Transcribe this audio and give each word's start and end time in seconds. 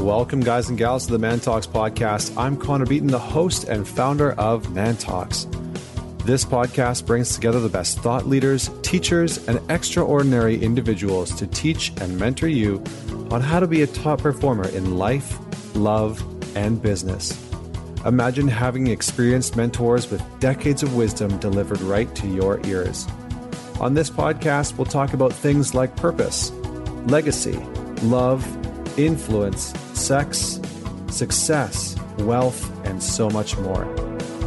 Welcome, 0.00 0.40
guys 0.40 0.70
and 0.70 0.78
gals, 0.78 1.04
to 1.06 1.12
the 1.12 1.18
Man 1.18 1.40
Talks 1.40 1.66
podcast. 1.66 2.34
I'm 2.38 2.56
Connor 2.56 2.86
Beaton, 2.86 3.08
the 3.08 3.18
host 3.18 3.64
and 3.64 3.86
founder 3.86 4.32
of 4.32 4.74
Man 4.74 4.96
Talks. 4.96 5.46
This 6.24 6.42
podcast 6.42 7.04
brings 7.04 7.34
together 7.34 7.60
the 7.60 7.68
best 7.68 7.98
thought 7.98 8.26
leaders, 8.26 8.70
teachers, 8.80 9.46
and 9.46 9.60
extraordinary 9.70 10.60
individuals 10.60 11.34
to 11.34 11.46
teach 11.46 11.92
and 12.00 12.18
mentor 12.18 12.48
you 12.48 12.82
on 13.30 13.42
how 13.42 13.60
to 13.60 13.66
be 13.66 13.82
a 13.82 13.86
top 13.86 14.22
performer 14.22 14.66
in 14.70 14.96
life, 14.96 15.38
love, 15.76 16.24
and 16.56 16.80
business. 16.80 17.38
Imagine 18.06 18.48
having 18.48 18.86
experienced 18.86 19.54
mentors 19.54 20.10
with 20.10 20.22
decades 20.40 20.82
of 20.82 20.96
wisdom 20.96 21.36
delivered 21.40 21.82
right 21.82 22.12
to 22.14 22.26
your 22.26 22.58
ears. 22.66 23.06
On 23.80 23.92
this 23.92 24.08
podcast, 24.08 24.78
we'll 24.78 24.86
talk 24.86 25.12
about 25.12 25.34
things 25.34 25.74
like 25.74 25.94
purpose, 25.96 26.52
legacy, 27.04 27.58
love, 28.02 28.46
influence, 28.98 29.74
sex, 30.00 30.60
success, 31.10 31.96
wealth, 32.18 32.70
and 32.86 33.02
so 33.02 33.28
much 33.30 33.56
more. 33.58 33.84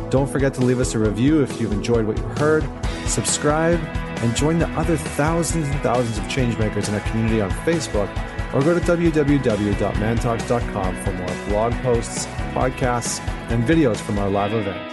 Don't 0.10 0.30
forget 0.30 0.54
to 0.56 0.62
leave 0.62 0.80
us 0.80 0.96
a 0.96 1.00
review 1.00 1.42
if 1.42 1.62
you've 1.62 1.72
enjoyed 1.72 2.06
what 2.06 2.18
you 2.18 2.24
heard, 2.24 2.68
subscribe, 3.06 3.80
and 4.24 4.36
join 4.36 4.60
the 4.60 4.68
other 4.70 4.98
thousands 4.98 5.68
and 5.68 5.80
thousands 5.82 6.18
of 6.18 6.24
changemakers 6.26 6.88
in 6.88 6.96
our 6.96 7.02
community 7.02 7.42
on 7.42 7.52
Facebook, 7.52 8.10
or 8.54 8.62
go 8.62 8.78
to 8.78 8.86
www.mantalks.com 8.86 11.04
for 11.04 11.12
more 11.14 11.36
blog 11.48 11.74
posts, 11.82 12.28
podcasts, 12.54 13.20
and 13.50 13.64
videos 13.64 13.98
from 13.98 14.20
our 14.20 14.30
live 14.30 14.54
event. 14.54 14.92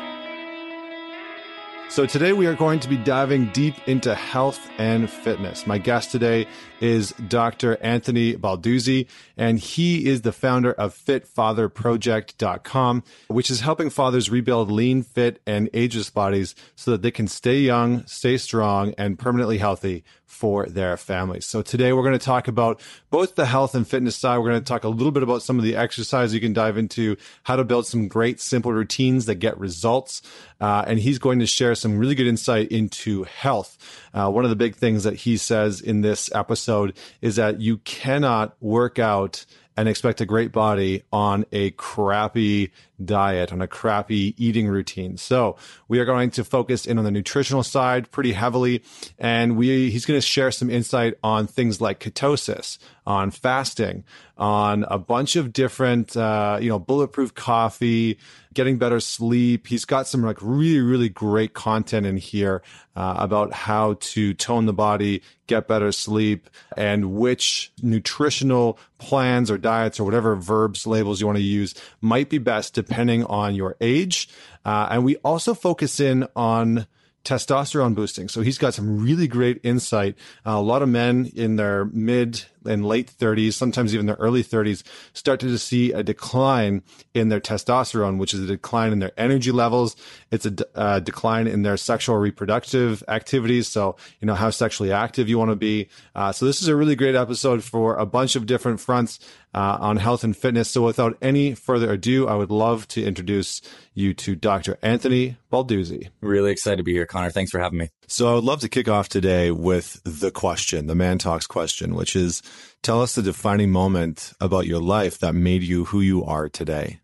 So, 1.91 2.07
today 2.07 2.33
we 2.33 2.47
are 2.47 2.55
going 2.55 2.81
to 2.81 2.89
be 2.89 2.97
diving 2.97 3.53
deep 3.53 3.77
into 3.89 4.15
health 4.15 4.71
and 4.79 5.11
fitness. 5.11 5.67
My 5.67 5.77
guest 5.77 6.11
today 6.13 6.47
is 6.81 7.11
Dr. 7.29 7.77
Anthony 7.81 8.35
Balduzzi, 8.35 9.07
and 9.37 9.59
he 9.59 10.07
is 10.07 10.23
the 10.23 10.33
founder 10.33 10.73
of 10.73 10.95
FitFatherProject.com, 10.95 13.05
which 13.29 13.51
is 13.51 13.61
helping 13.61 13.91
fathers 13.91 14.31
rebuild 14.31 14.71
lean, 14.71 15.03
fit, 15.03 15.43
and 15.47 15.69
ageless 15.73 16.11
bodies 16.11 16.55
so 16.75 16.91
that 16.93 17.03
they 17.03 17.11
can 17.11 17.29
stay 17.29 17.61
young, 17.61 18.07
stay 18.07 18.39
strong, 18.39 18.95
and 18.97 19.19
permanently 19.19 19.59
healthy 19.59 20.05
for 20.31 20.65
their 20.67 20.97
families. 20.97 21.45
So 21.45 21.61
today 21.61 21.93
we're 21.93 22.05
going 22.05 22.19
to 22.19 22.25
talk 22.25 22.49
about 22.49 22.81
both 23.11 23.35
the 23.35 23.45
health 23.45 23.75
and 23.75 23.87
fitness 23.87 24.17
side. 24.17 24.39
We're 24.39 24.49
going 24.49 24.63
to 24.63 24.65
talk 24.65 24.85
a 24.85 24.89
little 24.89 25.11
bit 25.11 25.23
about 25.23 25.43
some 25.43 25.59
of 25.59 25.65
the 25.65 25.77
exercise 25.77 26.33
you 26.33 26.41
can 26.41 26.53
dive 26.53 26.79
into, 26.79 27.17
how 27.43 27.57
to 27.57 27.65
build 27.65 27.87
some 27.87 28.09
great 28.09 28.41
simple 28.41 28.73
routines 28.73 29.27
that 29.27 29.35
get 29.35 29.59
results. 29.59 30.23
Uh, 30.61 30.85
and 30.87 31.01
he's 31.01 31.19
going 31.19 31.41
to 31.41 31.47
share 31.47 31.75
some 31.75 31.99
really 31.99 32.15
good 32.15 32.29
insight 32.29 32.69
into 32.69 33.25
health. 33.25 33.77
Uh, 34.13 34.31
one 34.31 34.45
of 34.45 34.51
the 34.51 34.57
big 34.57 34.75
things 34.75 35.05
that 35.05 35.15
he 35.15 35.37
says 35.37 35.81
in 35.81 36.01
this 36.01 36.31
episode 36.35 36.97
is 37.21 37.37
that 37.37 37.61
you 37.61 37.79
cannot 37.79 38.57
work 38.61 38.99
out 38.99 39.45
and 39.77 39.89
expect 39.89 40.21
a 40.21 40.27
great 40.27 40.53
body 40.53 41.03
on 41.13 41.45
a 41.53 41.71
crappy 41.73 42.71
diet, 43.05 43.53
on 43.53 43.61
a 43.61 43.67
crappy 43.67 44.35
eating 44.37 44.69
routine. 44.69 45.17
So 45.17 45.57
we 45.89 45.99
are 45.99 46.05
going 46.05 46.31
to 46.33 46.45
focus 46.45 46.87
in 46.87 46.99
on 46.99 47.05
the 47.05 47.11
nutritional 47.11 47.63
side 47.63 48.11
pretty 48.11 48.33
heavily. 48.33 48.83
And 49.19 49.57
we, 49.57 49.91
he's 49.91 50.07
going 50.07 50.19
to 50.19 50.27
share 50.27 50.51
some 50.51 50.71
insight 50.71 51.15
on 51.23 51.47
things 51.47 51.81
like 51.81 52.01
ketosis, 52.01 52.79
on 53.07 53.31
fasting, 53.31 54.05
on 54.37 54.85
a 54.89 54.99
bunch 54.99 55.37
of 55.37 55.53
different, 55.53 56.17
uh, 56.17 56.59
you 56.61 56.69
know, 56.69 56.79
bulletproof 56.79 57.35
coffee, 57.35 58.19
getting 58.55 58.79
better 58.79 59.01
sleep. 59.01 59.67
He's 59.67 59.85
got 59.85 60.07
some 60.07 60.23
like 60.23 60.39
really, 60.41 60.81
really 60.81 61.09
great 61.09 61.55
content 61.55 62.07
in 62.07 62.17
here 62.17 62.63
uh, 62.97 63.15
about 63.19 63.53
how 63.53 63.97
to 64.01 64.35
tone 64.35 64.67
the 64.67 64.73
body, 64.73 65.23
get 65.47 65.69
better 65.69 65.93
sleep, 65.93 66.51
and 66.77 67.13
which 67.13 67.73
nutritional 67.83 68.79
plans 68.99 69.51
or 69.51 69.59
diets 69.59 70.01
or 70.01 70.05
whatever 70.05 70.37
verbs 70.37 70.87
labels 70.87 71.21
you 71.21 71.27
want 71.27 71.39
to 71.39 71.43
use 71.43 71.75
might 72.01 72.29
be 72.29 72.39
best 72.39 72.75
depending 72.75 72.90
on 72.93 73.55
your 73.55 73.77
age. 73.81 74.29
Uh, 74.65 74.89
and 74.91 75.05
we 75.05 75.17
also 75.17 75.55
focus 75.55 76.01
in 76.01 76.27
on 76.37 76.87
testosterone 77.25 77.95
boosting. 77.95 78.29
So 78.29 78.41
he's 78.41 78.59
got 78.59 78.75
some 78.75 79.03
really 79.03 79.29
great 79.29 79.61
insight. 79.63 80.17
Uh, 80.47 80.53
a 80.53 80.61
lot 80.61 80.83
of 80.83 80.89
men 80.89 81.31
in 81.35 81.57
their 81.57 81.85
mid 81.87 82.45
and 82.65 82.85
late 82.85 83.13
30s, 83.19 83.55
sometimes 83.55 83.95
even 83.95 84.07
their 84.07 84.17
early 84.17 84.43
30s, 84.43 84.83
start 85.13 85.41
to 85.41 85.59
see 85.59 85.93
a 85.93 86.03
decline 86.03 86.83
in 87.15 87.29
their 87.29 87.41
testosterone, 87.41 88.19
which 88.19 88.35
is 88.35 88.41
a 88.41 88.47
decline 88.47 88.93
in 88.93 88.99
their 88.99 89.13
energy 89.19 89.51
levels. 89.51 89.97
It's 90.31 90.47
a 90.47 90.55
uh, 90.75 91.01
decline 91.01 91.47
in 91.47 91.63
their 91.63 91.77
sexual 91.77 92.17
reproductive 92.17 93.05
activities. 93.09 93.69
So, 93.69 93.97
you 94.21 94.27
know, 94.27 94.35
how 94.35 94.51
sexually 94.51 94.93
active 94.93 95.29
you 95.29 95.39
want 95.39 95.51
to 95.51 95.57
be. 95.57 95.89
Uh, 96.15 96.33
so 96.33 96.47
this 96.47 96.63
is 96.63 96.69
a 96.69 96.77
really 96.77 96.97
great 96.97 97.15
episode 97.15 97.63
for 97.63 97.97
a 97.97 98.07
bunch 98.07 98.37
of 98.37 98.47
different 98.47 98.81
fronts 98.81 99.21
uh, 99.55 99.79
on 99.81 99.97
health 99.97 100.25
and 100.25 100.37
fitness. 100.37 100.71
So 100.71 100.83
without 100.83 101.17
any 101.21 101.55
further 101.55 101.93
ado, 101.93 102.29
I 102.29 102.35
would 102.35 102.51
love 102.51 102.87
to 102.89 103.05
introduce 103.05 103.61
you 103.95 104.15
to 104.15 104.35
Dr. 104.35 104.79
Anthony 104.83 105.37
Balduzzi. 105.53 106.09
Really 106.21 106.53
excited 106.53 106.77
to 106.77 106.83
be 106.83 106.93
here, 106.93 107.07
Connor. 107.07 107.31
Thanks 107.31 107.51
for 107.51 107.61
having 107.61 107.79
me. 107.79 107.89
So 108.07 108.31
I 108.31 108.35
would 108.35 108.45
love 108.45 108.61
to 108.61 108.69
kick 108.69 108.89
off 108.89 109.09
today 109.09 109.51
with 109.51 110.01
the 110.05 110.31
question, 110.31 110.87
the 110.87 110.95
man 110.95 111.19
talks 111.19 111.47
question, 111.47 111.95
which 111.95 112.15
is 112.15 112.43
tell 112.83 113.03
us 113.03 113.15
the 113.15 113.23
defining 113.23 113.71
moment 113.71 114.33
about 114.41 114.67
your 114.67 114.81
life 114.81 115.19
that 115.19 115.35
made 115.35 115.63
you 115.63 115.87
who 115.87 116.01
you 116.01 116.25
are 116.25 116.49
today. 116.49 117.01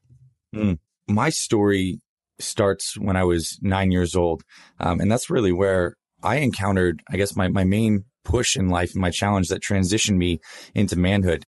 Mm. 0.55 0.79
My 1.09 1.31
story 1.31 2.01
starts 2.39 2.99
when 2.99 3.17
I 3.17 3.25
was 3.25 3.59
nine 3.63 3.91
years 3.91 4.15
old. 4.15 4.43
Um, 4.81 5.01
and 5.01 5.11
that's 5.11 5.31
really 5.31 5.53
where 5.53 5.97
I 6.23 6.37
encountered, 6.37 7.03
I 7.11 7.17
guess, 7.17 7.37
my, 7.37 7.49
my 7.49 7.65
main 7.65 8.05
push 8.25 8.57
in 8.57 8.69
life 8.69 8.93
and 8.93 9.01
my 9.01 9.11
challenge 9.11 9.49
that 9.49 9.63
transitioned 9.63 10.17
me 10.17 10.41
into 10.75 10.97
manhood. 10.97 11.45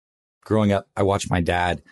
Growing 0.46 0.70
up, 0.70 0.88
I 0.96 1.02
watched 1.02 1.28
my 1.28 1.40
dad 1.40 1.82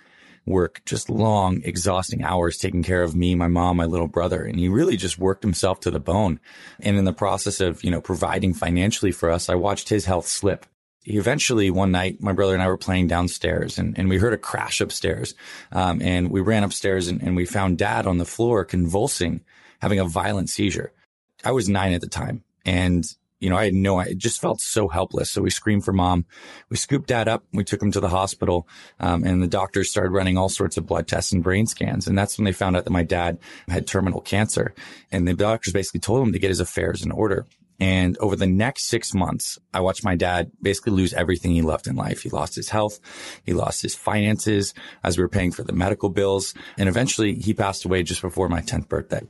work 0.46 0.80
just 0.86 1.10
long, 1.10 1.60
exhausting 1.64 2.22
hours 2.22 2.56
taking 2.56 2.84
care 2.84 3.02
of 3.02 3.16
me, 3.16 3.34
my 3.34 3.48
mom, 3.48 3.76
my 3.76 3.84
little 3.84 4.06
brother. 4.06 4.44
And 4.44 4.60
he 4.60 4.68
really 4.68 4.96
just 4.96 5.18
worked 5.18 5.42
himself 5.42 5.80
to 5.80 5.90
the 5.90 5.98
bone. 5.98 6.38
And 6.78 6.96
in 6.96 7.04
the 7.04 7.12
process 7.12 7.60
of, 7.60 7.82
you 7.82 7.90
know, 7.90 8.00
providing 8.00 8.54
financially 8.54 9.10
for 9.10 9.28
us, 9.28 9.48
I 9.48 9.56
watched 9.56 9.88
his 9.88 10.04
health 10.04 10.28
slip. 10.28 10.66
He 11.02 11.18
eventually, 11.18 11.68
one 11.68 11.90
night, 11.90 12.22
my 12.22 12.32
brother 12.32 12.54
and 12.54 12.62
I 12.62 12.68
were 12.68 12.78
playing 12.78 13.08
downstairs 13.08 13.76
and, 13.76 13.98
and 13.98 14.08
we 14.08 14.18
heard 14.18 14.32
a 14.32 14.38
crash 14.38 14.80
upstairs. 14.80 15.34
Um, 15.72 16.00
and 16.00 16.30
we 16.30 16.40
ran 16.40 16.62
upstairs 16.62 17.08
and, 17.08 17.20
and 17.24 17.34
we 17.34 17.46
found 17.46 17.76
dad 17.76 18.06
on 18.06 18.18
the 18.18 18.24
floor 18.24 18.64
convulsing, 18.64 19.40
having 19.80 19.98
a 19.98 20.04
violent 20.04 20.48
seizure. 20.48 20.92
I 21.42 21.50
was 21.50 21.68
nine 21.68 21.92
at 21.92 22.02
the 22.02 22.08
time. 22.08 22.44
And 22.64 23.04
you 23.44 23.50
know, 23.50 23.58
I 23.58 23.66
had 23.66 23.74
no, 23.74 23.98
I 23.98 24.14
just 24.14 24.40
felt 24.40 24.62
so 24.62 24.88
helpless. 24.88 25.30
So 25.30 25.42
we 25.42 25.50
screamed 25.50 25.84
for 25.84 25.92
mom. 25.92 26.24
We 26.70 26.78
scooped 26.78 27.08
dad 27.08 27.28
up. 27.28 27.44
We 27.52 27.62
took 27.62 27.82
him 27.82 27.92
to 27.92 28.00
the 28.00 28.08
hospital. 28.08 28.66
Um, 28.98 29.22
and 29.22 29.42
the 29.42 29.46
doctors 29.46 29.90
started 29.90 30.12
running 30.12 30.38
all 30.38 30.48
sorts 30.48 30.78
of 30.78 30.86
blood 30.86 31.06
tests 31.06 31.30
and 31.30 31.42
brain 31.42 31.66
scans. 31.66 32.08
And 32.08 32.16
that's 32.16 32.38
when 32.38 32.46
they 32.46 32.52
found 32.52 32.74
out 32.74 32.84
that 32.84 32.90
my 32.90 33.02
dad 33.02 33.38
had 33.68 33.86
terminal 33.86 34.22
cancer. 34.22 34.74
And 35.12 35.28
the 35.28 35.34
doctors 35.34 35.74
basically 35.74 36.00
told 36.00 36.26
him 36.26 36.32
to 36.32 36.38
get 36.38 36.48
his 36.48 36.60
affairs 36.60 37.04
in 37.04 37.10
order. 37.10 37.44
And 37.78 38.16
over 38.16 38.34
the 38.34 38.46
next 38.46 38.84
six 38.84 39.12
months, 39.12 39.58
I 39.74 39.80
watched 39.80 40.04
my 40.04 40.16
dad 40.16 40.50
basically 40.62 40.92
lose 40.92 41.12
everything 41.12 41.50
he 41.50 41.60
loved 41.60 41.86
in 41.86 41.96
life. 41.96 42.22
He 42.22 42.30
lost 42.30 42.54
his 42.54 42.70
health. 42.70 42.98
He 43.44 43.52
lost 43.52 43.82
his 43.82 43.94
finances 43.94 44.72
as 45.02 45.18
we 45.18 45.22
were 45.22 45.28
paying 45.28 45.52
for 45.52 45.64
the 45.64 45.74
medical 45.74 46.08
bills. 46.08 46.54
And 46.78 46.88
eventually 46.88 47.34
he 47.34 47.52
passed 47.52 47.84
away 47.84 48.04
just 48.04 48.22
before 48.22 48.48
my 48.48 48.62
10th 48.62 48.88
birthday. 48.88 49.20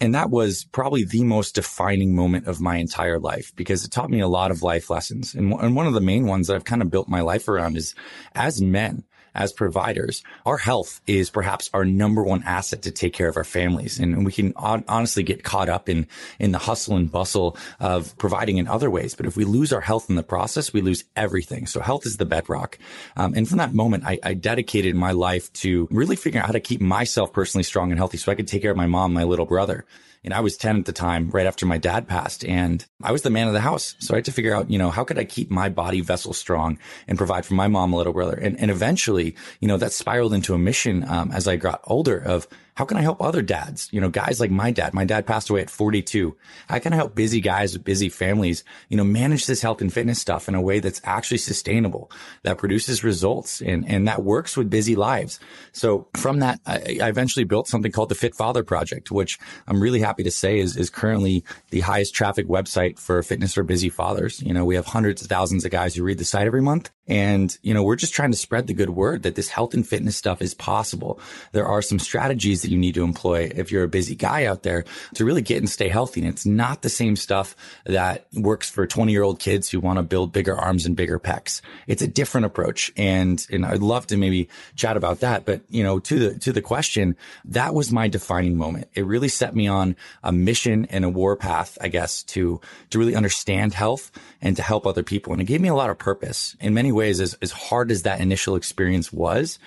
And 0.00 0.14
that 0.14 0.30
was 0.30 0.64
probably 0.72 1.04
the 1.04 1.24
most 1.24 1.54
defining 1.54 2.14
moment 2.14 2.46
of 2.46 2.60
my 2.60 2.76
entire 2.76 3.18
life 3.18 3.52
because 3.54 3.84
it 3.84 3.90
taught 3.90 4.10
me 4.10 4.20
a 4.20 4.28
lot 4.28 4.50
of 4.50 4.62
life 4.62 4.90
lessons. 4.90 5.34
And, 5.34 5.52
and 5.52 5.76
one 5.76 5.86
of 5.86 5.94
the 5.94 6.00
main 6.00 6.26
ones 6.26 6.48
that 6.48 6.54
I've 6.54 6.64
kind 6.64 6.82
of 6.82 6.90
built 6.90 7.08
my 7.08 7.20
life 7.20 7.48
around 7.48 7.76
is 7.76 7.94
as 8.34 8.60
men, 8.60 9.04
as 9.34 9.52
providers, 9.52 10.22
our 10.46 10.56
health 10.56 11.00
is 11.06 11.30
perhaps 11.30 11.70
our 11.72 11.84
number 11.84 12.22
one 12.22 12.42
asset 12.44 12.82
to 12.82 12.90
take 12.90 13.12
care 13.12 13.28
of 13.28 13.36
our 13.36 13.44
families. 13.44 13.98
And 13.98 14.24
we 14.24 14.32
can 14.32 14.52
honestly 14.56 15.22
get 15.22 15.42
caught 15.42 15.68
up 15.68 15.88
in, 15.88 16.06
in 16.38 16.52
the 16.52 16.58
hustle 16.58 16.96
and 16.96 17.10
bustle 17.10 17.56
of 17.80 18.16
providing 18.18 18.58
in 18.58 18.68
other 18.68 18.90
ways. 18.90 19.14
But 19.14 19.26
if 19.26 19.36
we 19.36 19.44
lose 19.44 19.72
our 19.72 19.80
health 19.80 20.08
in 20.08 20.16
the 20.16 20.22
process, 20.22 20.72
we 20.72 20.80
lose 20.80 21.04
everything. 21.16 21.66
So 21.66 21.80
health 21.80 22.06
is 22.06 22.16
the 22.16 22.26
bedrock. 22.26 22.78
Um, 23.16 23.34
and 23.34 23.48
from 23.48 23.58
that 23.58 23.74
moment, 23.74 24.04
I, 24.06 24.18
I 24.22 24.34
dedicated 24.34 24.94
my 24.94 25.12
life 25.12 25.52
to 25.54 25.88
really 25.90 26.16
figuring 26.16 26.42
out 26.42 26.46
how 26.46 26.52
to 26.52 26.60
keep 26.60 26.80
myself 26.80 27.32
personally 27.32 27.64
strong 27.64 27.90
and 27.90 27.98
healthy 27.98 28.18
so 28.18 28.30
I 28.30 28.34
could 28.34 28.48
take 28.48 28.62
care 28.62 28.70
of 28.70 28.76
my 28.76 28.86
mom, 28.86 29.12
my 29.12 29.24
little 29.24 29.46
brother. 29.46 29.84
And 30.24 30.32
I 30.32 30.40
was 30.40 30.56
10 30.56 30.78
at 30.78 30.84
the 30.86 30.92
time, 30.92 31.30
right 31.30 31.46
after 31.46 31.66
my 31.66 31.78
dad 31.78 32.08
passed. 32.08 32.44
And 32.44 32.84
I 33.02 33.12
was 33.12 33.22
the 33.22 33.30
man 33.30 33.46
of 33.46 33.52
the 33.52 33.60
house. 33.60 33.94
So 34.00 34.14
I 34.14 34.18
had 34.18 34.24
to 34.24 34.32
figure 34.32 34.54
out, 34.54 34.70
you 34.70 34.78
know, 34.78 34.90
how 34.90 35.04
could 35.04 35.18
I 35.18 35.24
keep 35.24 35.50
my 35.50 35.68
body 35.68 36.00
vessel 36.00 36.32
strong 36.32 36.78
and 37.06 37.18
provide 37.18 37.44
for 37.44 37.54
my 37.54 37.68
mom, 37.68 37.92
a 37.92 37.96
little 37.96 38.12
brother? 38.12 38.36
And, 38.36 38.58
and 38.58 38.70
eventually, 38.70 39.36
you 39.60 39.68
know, 39.68 39.76
that 39.76 39.92
spiraled 39.92 40.32
into 40.32 40.54
a 40.54 40.58
mission 40.58 41.04
um, 41.08 41.30
as 41.30 41.46
I 41.46 41.56
got 41.56 41.80
older 41.84 42.18
of 42.18 42.48
how 42.74 42.84
can 42.84 42.96
I 42.96 43.02
help 43.02 43.22
other 43.22 43.40
dads? 43.40 43.88
You 43.92 44.00
know, 44.00 44.08
guys 44.08 44.40
like 44.40 44.50
my 44.50 44.72
dad. 44.72 44.94
My 44.94 45.04
dad 45.04 45.26
passed 45.26 45.48
away 45.48 45.60
at 45.60 45.70
42. 45.70 46.36
How 46.68 46.78
can 46.80 46.92
I 46.92 46.96
help 46.96 47.14
busy 47.14 47.40
guys 47.40 47.72
with 47.72 47.84
busy 47.84 48.08
families, 48.08 48.64
you 48.88 48.96
know, 48.96 49.04
manage 49.04 49.46
this 49.46 49.62
health 49.62 49.80
and 49.80 49.92
fitness 49.92 50.20
stuff 50.20 50.48
in 50.48 50.56
a 50.56 50.60
way 50.60 50.80
that's 50.80 51.00
actually 51.04 51.38
sustainable, 51.38 52.10
that 52.42 52.58
produces 52.58 53.04
results 53.04 53.60
and, 53.60 53.88
and 53.88 54.08
that 54.08 54.24
works 54.24 54.56
with 54.56 54.70
busy 54.70 54.96
lives. 54.96 55.38
So 55.70 56.08
from 56.16 56.40
that, 56.40 56.60
I, 56.66 56.98
I 57.00 57.08
eventually 57.08 57.44
built 57.44 57.68
something 57.68 57.92
called 57.92 58.08
the 58.08 58.16
Fit 58.16 58.34
Father 58.34 58.64
Project, 58.64 59.12
which 59.12 59.38
I'm 59.68 59.80
really 59.80 60.00
happy 60.00 60.24
to 60.24 60.30
say 60.32 60.58
is, 60.58 60.76
is 60.76 60.90
currently 60.90 61.44
the 61.70 61.80
highest 61.80 62.14
traffic 62.14 62.48
website 62.48 62.98
for 62.98 63.22
fitness 63.22 63.54
for 63.54 63.62
busy 63.62 63.88
fathers. 63.88 64.42
You 64.42 64.52
know, 64.52 64.64
we 64.64 64.74
have 64.74 64.86
hundreds 64.86 65.22
of 65.22 65.28
thousands 65.28 65.64
of 65.64 65.70
guys 65.70 65.94
who 65.94 66.02
read 66.02 66.18
the 66.18 66.24
site 66.24 66.46
every 66.48 66.62
month. 66.62 66.90
And, 67.06 67.56
you 67.62 67.74
know, 67.74 67.82
we're 67.82 67.96
just 67.96 68.14
trying 68.14 68.30
to 68.30 68.36
spread 68.36 68.66
the 68.66 68.74
good 68.74 68.90
word 68.90 69.22
that 69.24 69.34
this 69.34 69.48
health 69.48 69.74
and 69.74 69.86
fitness 69.86 70.16
stuff 70.16 70.40
is 70.40 70.54
possible. 70.54 71.20
There 71.52 71.66
are 71.66 71.82
some 71.82 71.98
strategies 71.98 72.63
that 72.64 72.70
you 72.70 72.78
need 72.78 72.94
to 72.94 73.04
employ 73.04 73.50
if 73.54 73.70
you're 73.70 73.84
a 73.84 73.88
busy 73.88 74.14
guy 74.14 74.46
out 74.46 74.62
there 74.62 74.84
to 75.14 75.24
really 75.24 75.42
get 75.42 75.58
and 75.58 75.70
stay 75.70 75.88
healthy. 75.88 76.20
And 76.20 76.28
it's 76.28 76.44
not 76.44 76.82
the 76.82 76.88
same 76.88 77.14
stuff 77.14 77.54
that 77.84 78.26
works 78.34 78.68
for 78.68 78.86
20 78.86 79.12
year 79.12 79.22
old 79.22 79.38
kids 79.38 79.70
who 79.70 79.80
want 79.80 79.98
to 79.98 80.02
build 80.02 80.32
bigger 80.32 80.56
arms 80.56 80.86
and 80.86 80.96
bigger 80.96 81.20
pecs. 81.20 81.60
It's 81.86 82.02
a 82.02 82.08
different 82.08 82.46
approach. 82.46 82.92
And, 82.96 83.46
and 83.50 83.64
I'd 83.64 83.82
love 83.82 84.06
to 84.08 84.16
maybe 84.16 84.48
chat 84.74 84.96
about 84.96 85.20
that. 85.20 85.44
But, 85.44 85.62
you 85.68 85.84
know, 85.84 86.00
to 86.00 86.18
the, 86.18 86.38
to 86.40 86.52
the 86.52 86.62
question, 86.62 87.16
that 87.44 87.74
was 87.74 87.92
my 87.92 88.08
defining 88.08 88.56
moment. 88.56 88.88
It 88.94 89.06
really 89.06 89.28
set 89.28 89.54
me 89.54 89.68
on 89.68 89.96
a 90.22 90.32
mission 90.32 90.86
and 90.86 91.04
a 91.04 91.10
war 91.10 91.36
path, 91.36 91.78
I 91.80 91.88
guess, 91.88 92.22
to, 92.24 92.60
to 92.90 92.98
really 92.98 93.14
understand 93.14 93.74
health 93.74 94.10
and 94.40 94.56
to 94.56 94.62
help 94.62 94.86
other 94.86 95.02
people. 95.02 95.32
And 95.32 95.42
it 95.42 95.46
gave 95.46 95.60
me 95.60 95.68
a 95.68 95.74
lot 95.74 95.90
of 95.90 95.98
purpose. 95.98 96.56
In 96.60 96.74
many 96.74 96.92
ways, 96.92 97.20
as, 97.20 97.34
as 97.42 97.52
hard 97.52 97.90
as 97.90 98.02
that 98.02 98.20
initial 98.20 98.56
experience 98.56 99.12
was, 99.12 99.58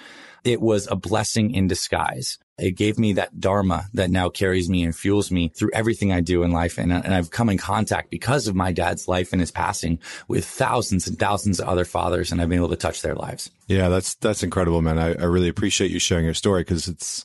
it 0.44 0.62
was 0.62 0.88
a 0.88 0.96
blessing 0.96 1.54
in 1.54 1.68
disguise. 1.68 2.38
It 2.58 2.72
gave 2.72 2.98
me 2.98 3.14
that 3.14 3.40
dharma 3.40 3.86
that 3.94 4.10
now 4.10 4.30
carries 4.30 4.70
me 4.70 4.84
and 4.84 4.96
fuels 4.96 5.32
me 5.32 5.50
through 5.50 5.72
everything 5.74 6.12
I 6.12 6.22
do 6.22 6.44
in 6.44 6.52
life. 6.52 6.78
And, 6.78 6.92
and 6.92 7.14
I've 7.14 7.30
come 7.30 7.50
in 7.50 7.58
contact 7.58 8.10
because 8.10 8.48
of 8.48 8.56
my 8.56 8.72
dad's 8.72 9.08
life 9.08 9.32
and 9.32 9.40
his 9.40 9.52
passing 9.52 10.00
with 10.28 10.46
thousands 10.46 11.08
and 11.08 11.20
thousands 11.20 11.60
of 11.60 11.68
other 11.68 11.86
fathers, 11.86 12.32
and 12.32 12.42
I've 12.42 12.50
been 12.50 12.58
able 12.58 12.70
to 12.70 12.76
touch 12.76 13.02
their 13.02 13.16
lives. 13.16 13.52
Yeah, 13.68 13.90
that's 13.90 14.16
that's 14.16 14.44
incredible, 14.44 14.82
man. 14.82 14.98
I, 14.98 15.14
I 15.14 15.26
really 15.26 15.50
appreciate 15.50 15.92
you 15.92 16.00
sharing 16.00 16.26
your 16.26 16.34
story 16.34 16.62
because 16.62 16.88
it's 16.88 17.24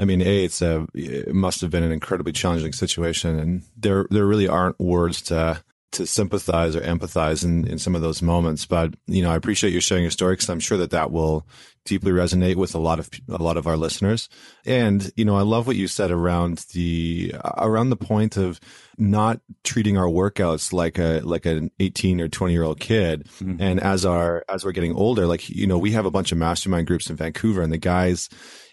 I 0.00 0.06
mean, 0.06 0.22
a 0.22 0.44
it's 0.44 0.62
a 0.62 0.86
it 0.94 1.34
must 1.34 1.60
have 1.60 1.70
been 1.70 1.82
an 1.82 1.92
incredibly 1.92 2.32
challenging 2.32 2.72
situation, 2.72 3.38
and 3.38 3.62
there 3.76 4.06
there 4.10 4.26
really 4.26 4.48
aren't 4.48 4.80
words 4.80 5.20
to 5.22 5.62
to 5.92 6.06
sympathize 6.06 6.76
or 6.76 6.80
empathize 6.80 7.44
in, 7.44 7.66
in 7.66 7.78
some 7.78 7.94
of 7.94 8.00
those 8.00 8.22
moments. 8.22 8.64
But 8.64 8.94
you 9.06 9.22
know, 9.22 9.30
I 9.30 9.36
appreciate 9.36 9.74
you 9.74 9.80
sharing 9.80 10.04
your 10.04 10.10
story 10.10 10.34
because 10.34 10.48
I'm 10.48 10.60
sure 10.60 10.78
that 10.78 10.92
that 10.92 11.10
will 11.10 11.46
deeply 11.84 12.12
resonate 12.12 12.56
with 12.56 12.74
a 12.74 12.78
lot 12.78 12.98
of 12.98 13.10
a 13.28 13.42
lot 13.42 13.56
of 13.56 13.66
our 13.66 13.76
listeners. 13.76 14.28
And 14.64 15.10
you 15.16 15.24
know, 15.24 15.36
I 15.36 15.42
love 15.42 15.66
what 15.66 15.76
you 15.76 15.88
said 15.88 16.10
around 16.10 16.64
the 16.72 17.34
around 17.56 17.90
the 17.90 17.96
point 17.96 18.36
of 18.36 18.60
not 18.98 19.40
treating 19.64 19.96
our 19.96 20.06
workouts 20.06 20.72
like 20.72 20.98
a 20.98 21.20
like 21.24 21.46
an 21.46 21.70
18 21.80 22.20
or 22.20 22.28
20 22.28 22.52
year 22.52 22.62
old 22.62 22.80
kid. 22.80 23.24
Mm-hmm. 23.40 23.60
And 23.60 23.80
as 23.80 24.04
our 24.04 24.44
as 24.48 24.64
we're 24.64 24.72
getting 24.72 24.94
older, 24.94 25.26
like 25.26 25.48
you 25.48 25.66
know, 25.66 25.78
we 25.78 25.92
have 25.92 26.06
a 26.06 26.10
bunch 26.10 26.32
of 26.32 26.38
mastermind 26.38 26.86
groups 26.86 27.08
in 27.08 27.16
Vancouver, 27.16 27.62
and 27.62 27.72
the 27.72 27.78
guys 27.78 28.28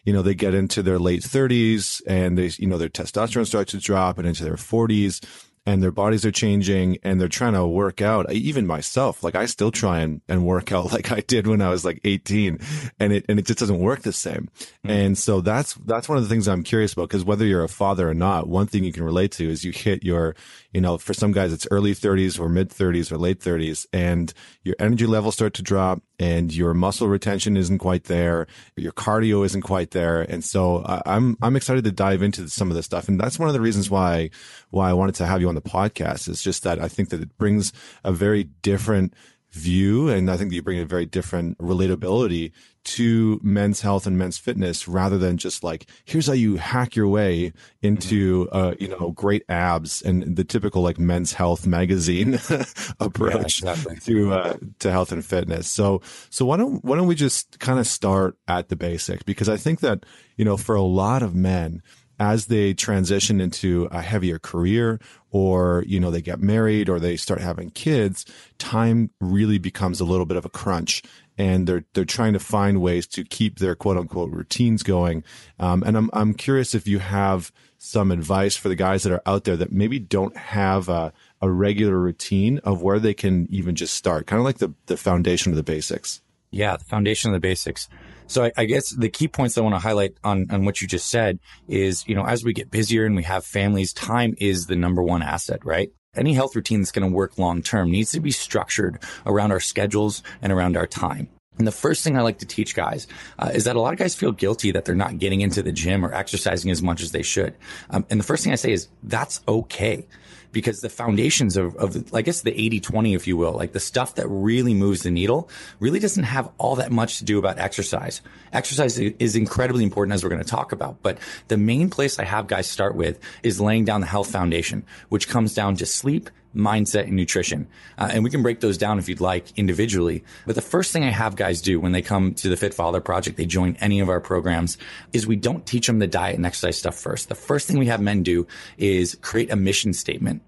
you 0.07 0.13
know, 0.13 0.21
they 0.21 0.35
get 0.35 0.53
into 0.53 0.81
their 0.81 0.99
late 0.99 1.21
30s 1.21 2.01
and 2.07 2.37
they, 2.37 2.49
you 2.59 2.65
know, 2.65 2.77
their 2.77 2.87
testosterone 2.87 3.45
starts 3.45 3.71
to 3.71 3.77
drop 3.77 4.17
and 4.17 4.25
into 4.25 4.45
their 4.45 4.55
40s 4.55 5.21
and 5.67 5.83
their 5.83 5.91
bodies 5.91 6.25
are 6.25 6.31
changing 6.31 6.97
and 7.03 7.19
they're 7.19 7.27
trying 7.27 7.51
to 7.51 7.67
work 7.67 8.01
out. 8.01 8.31
Even 8.31 8.65
myself, 8.65 9.21
like 9.21 9.35
I 9.35 9.45
still 9.47 9.69
try 9.69 9.99
and, 9.99 10.21
and 10.29 10.45
work 10.45 10.71
out 10.71 10.91
like 10.93 11.11
I 11.11 11.19
did 11.19 11.45
when 11.45 11.61
I 11.61 11.69
was 11.69 11.83
like 11.83 11.99
18 12.05 12.59
and 13.01 13.13
it, 13.13 13.25
and 13.27 13.37
it 13.37 13.45
just 13.45 13.59
doesn't 13.59 13.77
work 13.77 14.01
the 14.01 14.13
same. 14.13 14.49
Mm-hmm. 14.57 14.89
And 14.89 15.17
so 15.17 15.41
that's, 15.41 15.73
that's 15.73 16.07
one 16.07 16.17
of 16.17 16.23
the 16.23 16.29
things 16.29 16.47
I'm 16.47 16.63
curious 16.63 16.93
about 16.93 17.09
because 17.09 17.25
whether 17.25 17.45
you're 17.45 17.65
a 17.65 17.69
father 17.69 18.09
or 18.09 18.13
not, 18.13 18.47
one 18.47 18.67
thing 18.67 18.85
you 18.85 18.93
can 18.93 19.03
relate 19.03 19.33
to 19.33 19.49
is 19.49 19.65
you 19.65 19.73
hit 19.73 20.05
your, 20.05 20.37
you 20.71 20.79
know, 20.79 20.97
for 20.97 21.13
some 21.13 21.33
guys, 21.33 21.51
it's 21.51 21.67
early 21.69 21.93
30s 21.93 22.39
or 22.39 22.47
mid 22.47 22.69
30s 22.69 23.11
or 23.11 23.17
late 23.17 23.41
30s 23.41 23.85
and 23.91 24.33
your 24.63 24.75
energy 24.79 25.05
levels 25.05 25.35
start 25.35 25.53
to 25.55 25.61
drop 25.61 26.01
and 26.19 26.53
your 26.53 26.73
muscle 26.73 27.07
retention 27.07 27.55
isn't 27.57 27.77
quite 27.77 28.05
there. 28.05 28.47
Your 28.75 28.91
cardio 28.91 29.45
isn't 29.45 29.61
quite 29.61 29.91
there. 29.91 30.21
And 30.21 30.43
so 30.43 30.83
I'm, 31.05 31.37
I'm 31.41 31.55
excited 31.55 31.83
to 31.83 31.91
dive 31.91 32.23
into 32.23 32.49
some 32.49 32.69
of 32.69 32.75
this 32.75 32.85
stuff. 32.85 33.07
And 33.07 33.19
that's 33.19 33.37
one 33.37 33.49
of 33.49 33.53
the 33.53 33.61
reasons 33.61 33.89
why, 33.89 34.31
why 34.71 34.89
I 34.89 34.93
wanted 34.93 35.15
to 35.15 35.27
have 35.27 35.41
you 35.41 35.49
on 35.49 35.55
the 35.55 35.61
podcast 35.61 36.27
is 36.27 36.41
just 36.41 36.63
that 36.63 36.81
I 36.81 36.87
think 36.87 37.09
that 37.09 37.21
it 37.21 37.37
brings 37.37 37.71
a 38.03 38.11
very 38.11 38.45
different 38.61 39.13
view. 39.57 40.09
And 40.09 40.29
I 40.29 40.37
think 40.37 40.49
that 40.49 40.55
you 40.55 40.61
bring 40.61 40.79
a 40.79 40.85
very 40.85 41.05
different 41.05 41.57
relatability 41.57 42.51
to 42.83 43.39
men's 43.43 43.81
health 43.81 44.07
and 44.07 44.17
men's 44.17 44.37
fitness 44.37 44.87
rather 44.87 45.17
than 45.17 45.37
just 45.37 45.63
like, 45.63 45.89
here's 46.05 46.27
how 46.27 46.33
you 46.33 46.55
hack 46.55 46.95
your 46.95 47.07
way 47.07 47.51
into, 47.81 48.45
mm-hmm. 48.45 48.57
uh, 48.57 48.73
you 48.79 48.87
know, 48.87 49.11
great 49.11 49.43
abs 49.49 50.01
and 50.01 50.37
the 50.37 50.45
typical 50.45 50.81
like 50.81 50.97
men's 50.97 51.33
health 51.33 51.67
magazine 51.67 52.35
approach 52.99 53.61
yeah, 53.61 53.71
exactly. 53.71 53.97
to, 53.97 54.33
uh, 54.33 54.57
to 54.79 54.91
health 54.91 55.11
and 55.11 55.25
fitness. 55.25 55.67
So, 55.67 56.01
so 56.29 56.45
why 56.45 56.55
don't, 56.55 56.83
why 56.85 56.95
don't 56.95 57.07
we 57.07 57.15
just 57.15 57.59
kind 57.59 57.79
of 57.79 57.87
start 57.87 58.37
at 58.47 58.69
the 58.69 58.77
basic? 58.77 59.25
Because 59.25 59.49
I 59.49 59.57
think 59.57 59.81
that, 59.81 60.05
you 60.37 60.45
know, 60.45 60.55
for 60.55 60.75
a 60.75 60.81
lot 60.81 61.23
of 61.23 61.35
men, 61.35 61.81
as 62.19 62.47
they 62.47 62.73
transition 62.73 63.39
into 63.39 63.87
a 63.91 64.01
heavier 64.01 64.39
career 64.39 64.99
or, 65.29 65.83
you 65.87 65.99
know, 65.99 66.11
they 66.11 66.21
get 66.21 66.39
married 66.39 66.89
or 66.89 66.99
they 66.99 67.17
start 67.17 67.41
having 67.41 67.69
kids, 67.71 68.25
time 68.57 69.09
really 69.19 69.57
becomes 69.57 69.99
a 69.99 70.05
little 70.05 70.25
bit 70.25 70.37
of 70.37 70.45
a 70.45 70.49
crunch 70.49 71.03
and 71.37 71.67
they're, 71.67 71.85
they're 71.93 72.05
trying 72.05 72.33
to 72.33 72.39
find 72.39 72.81
ways 72.81 73.05
to 73.05 73.23
keep 73.23 73.59
their 73.59 73.75
quote 73.75 73.97
unquote 73.97 74.31
routines 74.31 74.83
going. 74.83 75.23
Um, 75.59 75.83
and 75.85 75.95
I'm, 75.95 76.09
I'm 76.13 76.33
curious 76.33 76.73
if 76.73 76.87
you 76.87 76.99
have 76.99 77.51
some 77.77 78.11
advice 78.11 78.55
for 78.55 78.69
the 78.69 78.75
guys 78.75 79.03
that 79.03 79.13
are 79.13 79.21
out 79.25 79.43
there 79.43 79.55
that 79.57 79.71
maybe 79.71 79.99
don't 79.99 80.35
have 80.35 80.89
a, 80.89 81.13
a 81.41 81.49
regular 81.49 81.97
routine 81.97 82.59
of 82.59 82.81
where 82.81 82.99
they 82.99 83.13
can 83.13 83.47
even 83.51 83.75
just 83.75 83.93
start, 83.93 84.25
kind 84.25 84.39
of 84.39 84.45
like 84.45 84.57
the, 84.57 84.73
the 84.87 84.97
foundation 84.97 85.51
of 85.51 85.55
the 85.55 85.63
basics. 85.63 86.21
Yeah, 86.49 86.77
the 86.77 86.85
foundation 86.85 87.29
of 87.29 87.33
the 87.33 87.47
basics. 87.47 87.87
So 88.27 88.45
I, 88.45 88.51
I, 88.57 88.65
guess 88.65 88.89
the 88.89 89.09
key 89.09 89.27
points 89.27 89.57
I 89.57 89.61
want 89.61 89.75
to 89.75 89.79
highlight 89.79 90.15
on, 90.23 90.47
on 90.51 90.65
what 90.65 90.81
you 90.81 90.87
just 90.87 91.09
said 91.09 91.39
is, 91.67 92.07
you 92.07 92.15
know, 92.15 92.25
as 92.25 92.43
we 92.43 92.53
get 92.53 92.69
busier 92.69 93.05
and 93.05 93.15
we 93.15 93.23
have 93.23 93.45
families, 93.45 93.93
time 93.93 94.35
is 94.37 94.67
the 94.67 94.75
number 94.75 95.01
one 95.01 95.21
asset, 95.21 95.65
right? 95.65 95.91
Any 96.15 96.33
health 96.33 96.55
routine 96.55 96.81
that's 96.81 96.91
going 96.91 97.09
to 97.09 97.15
work 97.15 97.37
long 97.37 97.61
term 97.61 97.91
needs 97.91 98.11
to 98.11 98.19
be 98.19 98.31
structured 98.31 99.01
around 99.25 99.51
our 99.51 99.59
schedules 99.59 100.23
and 100.41 100.51
around 100.51 100.75
our 100.75 100.87
time. 100.87 101.29
And 101.57 101.67
the 101.67 101.71
first 101.71 102.03
thing 102.03 102.17
I 102.17 102.21
like 102.21 102.39
to 102.39 102.45
teach 102.45 102.75
guys 102.75 103.07
uh, 103.39 103.51
is 103.53 103.63
that 103.65 103.75
a 103.75 103.81
lot 103.81 103.93
of 103.93 103.99
guys 103.99 104.15
feel 104.15 104.31
guilty 104.31 104.71
that 104.71 104.85
they're 104.85 104.95
not 104.95 105.17
getting 105.17 105.41
into 105.41 105.61
the 105.61 105.71
gym 105.71 106.05
or 106.05 106.13
exercising 106.13 106.71
as 106.71 106.81
much 106.81 107.01
as 107.01 107.11
they 107.11 107.23
should. 107.23 107.55
Um, 107.89 108.05
and 108.09 108.19
the 108.19 108.23
first 108.23 108.43
thing 108.43 108.53
I 108.53 108.57
say 108.57 108.71
is 108.71 108.87
that's 109.03 109.41
okay 109.47 110.05
because 110.51 110.79
the 110.81 110.89
foundations 110.89 111.57
of, 111.57 111.75
of 111.75 112.13
I 112.13 112.21
guess 112.21 112.41
the 112.41 112.59
80 112.59 112.79
20, 112.79 113.13
if 113.13 113.27
you 113.27 113.37
will, 113.37 113.51
like 113.51 113.73
the 113.73 113.79
stuff 113.79 114.15
that 114.15 114.27
really 114.27 114.73
moves 114.73 115.03
the 115.03 115.11
needle 115.11 115.49
really 115.79 115.99
doesn't 115.99 116.23
have 116.23 116.49
all 116.57 116.75
that 116.77 116.91
much 116.91 117.19
to 117.19 117.25
do 117.25 117.37
about 117.37 117.59
exercise. 117.59 118.21
Exercise 118.53 118.97
is 118.97 119.35
incredibly 119.35 119.83
important 119.83 120.13
as 120.13 120.23
we're 120.23 120.29
going 120.29 120.41
to 120.41 120.49
talk 120.49 120.71
about, 120.71 121.01
but 121.01 121.17
the 121.47 121.57
main 121.57 121.89
place 121.89 122.17
I 122.17 122.23
have 122.23 122.47
guys 122.47 122.67
start 122.67 122.95
with 122.95 123.19
is 123.43 123.59
laying 123.61 123.85
down 123.85 124.01
the 124.01 124.07
health 124.07 124.31
foundation, 124.31 124.85
which 125.09 125.27
comes 125.27 125.53
down 125.53 125.75
to 125.77 125.85
sleep, 125.85 126.29
mindset 126.57 127.03
and 127.03 127.15
nutrition. 127.15 127.67
Uh, 127.97 128.09
and 128.11 128.23
we 128.23 128.29
can 128.29 128.41
break 128.41 128.59
those 128.59 128.77
down 128.77 128.99
if 128.99 129.07
you'd 129.07 129.21
like 129.21 129.57
individually. 129.57 130.23
But 130.45 130.55
the 130.55 130.61
first 130.61 130.91
thing 130.91 131.03
I 131.03 131.11
have 131.11 131.35
guys 131.35 131.61
do 131.61 131.79
when 131.79 131.91
they 131.91 132.01
come 132.01 132.33
to 132.35 132.49
the 132.49 132.57
Fit 132.57 132.73
Father 132.73 132.99
Project, 132.99 133.37
they 133.37 133.45
join 133.45 133.77
any 133.79 133.99
of 133.99 134.09
our 134.09 134.19
programs, 134.19 134.77
is 135.13 135.27
we 135.27 135.35
don't 135.35 135.65
teach 135.65 135.87
them 135.87 135.99
the 135.99 136.07
diet 136.07 136.35
and 136.35 136.45
exercise 136.45 136.77
stuff 136.77 136.95
first. 136.95 137.29
The 137.29 137.35
first 137.35 137.67
thing 137.67 137.79
we 137.79 137.87
have 137.87 138.01
men 138.01 138.23
do 138.23 138.47
is 138.77 139.17
create 139.21 139.51
a 139.51 139.55
mission 139.55 139.93
statement 139.93 140.41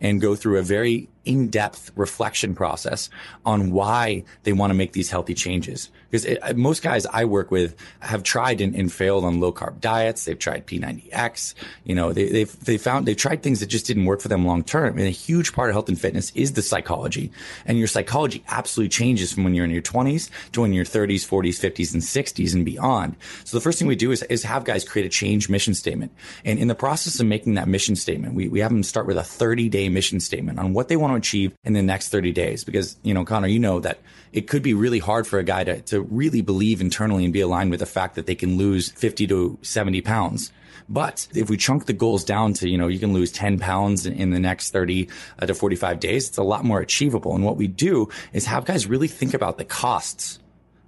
and 0.00 0.20
go 0.20 0.34
through 0.34 0.58
a 0.58 0.62
very 0.62 1.08
in-depth 1.24 1.92
reflection 1.96 2.54
process 2.54 3.10
on 3.44 3.70
why 3.70 4.24
they 4.44 4.52
want 4.52 4.70
to 4.70 4.74
make 4.74 4.92
these 4.92 5.10
healthy 5.10 5.34
changes. 5.34 5.90
Because 6.10 6.24
it, 6.24 6.38
uh, 6.42 6.54
most 6.54 6.82
guys 6.82 7.04
I 7.06 7.26
work 7.26 7.50
with 7.50 7.76
have 8.00 8.22
tried 8.22 8.60
and, 8.60 8.74
and, 8.74 8.90
failed 8.90 9.24
on 9.24 9.40
low 9.40 9.52
carb 9.52 9.80
diets. 9.80 10.24
They've 10.24 10.38
tried 10.38 10.66
P90X. 10.66 11.54
You 11.84 11.94
know, 11.94 12.14
they, 12.14 12.30
they've, 12.30 12.64
they 12.64 12.78
found, 12.78 13.06
they've 13.06 13.16
tried 13.16 13.42
things 13.42 13.60
that 13.60 13.66
just 13.66 13.86
didn't 13.86 14.06
work 14.06 14.22
for 14.22 14.28
them 14.28 14.46
long 14.46 14.64
term. 14.64 14.96
And 14.96 15.06
a 15.06 15.10
huge 15.10 15.52
part 15.52 15.68
of 15.68 15.74
health 15.74 15.88
and 15.88 16.00
fitness 16.00 16.32
is 16.34 16.54
the 16.54 16.62
psychology. 16.62 17.30
And 17.66 17.78
your 17.78 17.88
psychology 17.88 18.42
absolutely 18.48 18.88
changes 18.88 19.32
from 19.32 19.44
when 19.44 19.54
you're 19.54 19.66
in 19.66 19.70
your 19.70 19.82
20s 19.82 20.30
to 20.52 20.62
when 20.62 20.72
you're 20.72 20.86
30s, 20.86 21.28
40s, 21.28 21.60
50s, 21.60 21.92
and 21.92 22.02
60s 22.02 22.54
and 22.54 22.64
beyond. 22.64 23.16
So 23.44 23.56
the 23.56 23.60
first 23.60 23.78
thing 23.78 23.86
we 23.86 23.96
do 23.96 24.10
is, 24.10 24.22
is 24.24 24.44
have 24.44 24.64
guys 24.64 24.84
create 24.84 25.04
a 25.04 25.10
change 25.10 25.50
mission 25.50 25.74
statement. 25.74 26.12
And 26.44 26.58
in 26.58 26.68
the 26.68 26.74
process 26.74 27.20
of 27.20 27.26
making 27.26 27.54
that 27.54 27.68
mission 27.68 27.96
statement, 27.96 28.34
we, 28.34 28.48
we 28.48 28.60
have 28.60 28.70
them 28.70 28.82
start 28.82 29.06
with 29.06 29.18
a 29.18 29.24
30 29.24 29.68
day 29.68 29.90
mission 29.90 30.20
statement 30.20 30.58
on 30.58 30.72
what 30.72 30.88
they 30.88 30.96
want 30.96 31.07
to 31.10 31.16
achieve 31.16 31.52
in 31.64 31.72
the 31.72 31.82
next 31.82 32.08
30 32.08 32.32
days. 32.32 32.64
Because, 32.64 32.96
you 33.02 33.14
know, 33.14 33.24
Connor, 33.24 33.48
you 33.48 33.58
know 33.58 33.80
that 33.80 34.00
it 34.32 34.42
could 34.48 34.62
be 34.62 34.74
really 34.74 34.98
hard 34.98 35.26
for 35.26 35.38
a 35.38 35.44
guy 35.44 35.64
to, 35.64 35.80
to 35.82 36.00
really 36.02 36.40
believe 36.40 36.80
internally 36.80 37.24
and 37.24 37.32
be 37.32 37.40
aligned 37.40 37.70
with 37.70 37.80
the 37.80 37.86
fact 37.86 38.14
that 38.14 38.26
they 38.26 38.34
can 38.34 38.56
lose 38.56 38.90
50 38.90 39.26
to 39.28 39.58
70 39.62 40.00
pounds. 40.02 40.52
But 40.88 41.28
if 41.34 41.50
we 41.50 41.56
chunk 41.56 41.86
the 41.86 41.92
goals 41.92 42.24
down 42.24 42.54
to, 42.54 42.68
you 42.68 42.78
know, 42.78 42.88
you 42.88 42.98
can 42.98 43.12
lose 43.12 43.30
10 43.30 43.58
pounds 43.58 44.06
in 44.06 44.30
the 44.30 44.40
next 44.40 44.70
30 44.70 45.08
uh, 45.38 45.46
to 45.46 45.54
45 45.54 46.00
days, 46.00 46.28
it's 46.28 46.38
a 46.38 46.42
lot 46.42 46.64
more 46.64 46.80
achievable. 46.80 47.34
And 47.34 47.44
what 47.44 47.56
we 47.56 47.66
do 47.66 48.08
is 48.32 48.46
have 48.46 48.64
guys 48.64 48.86
really 48.86 49.08
think 49.08 49.34
about 49.34 49.58
the 49.58 49.64
costs 49.64 50.38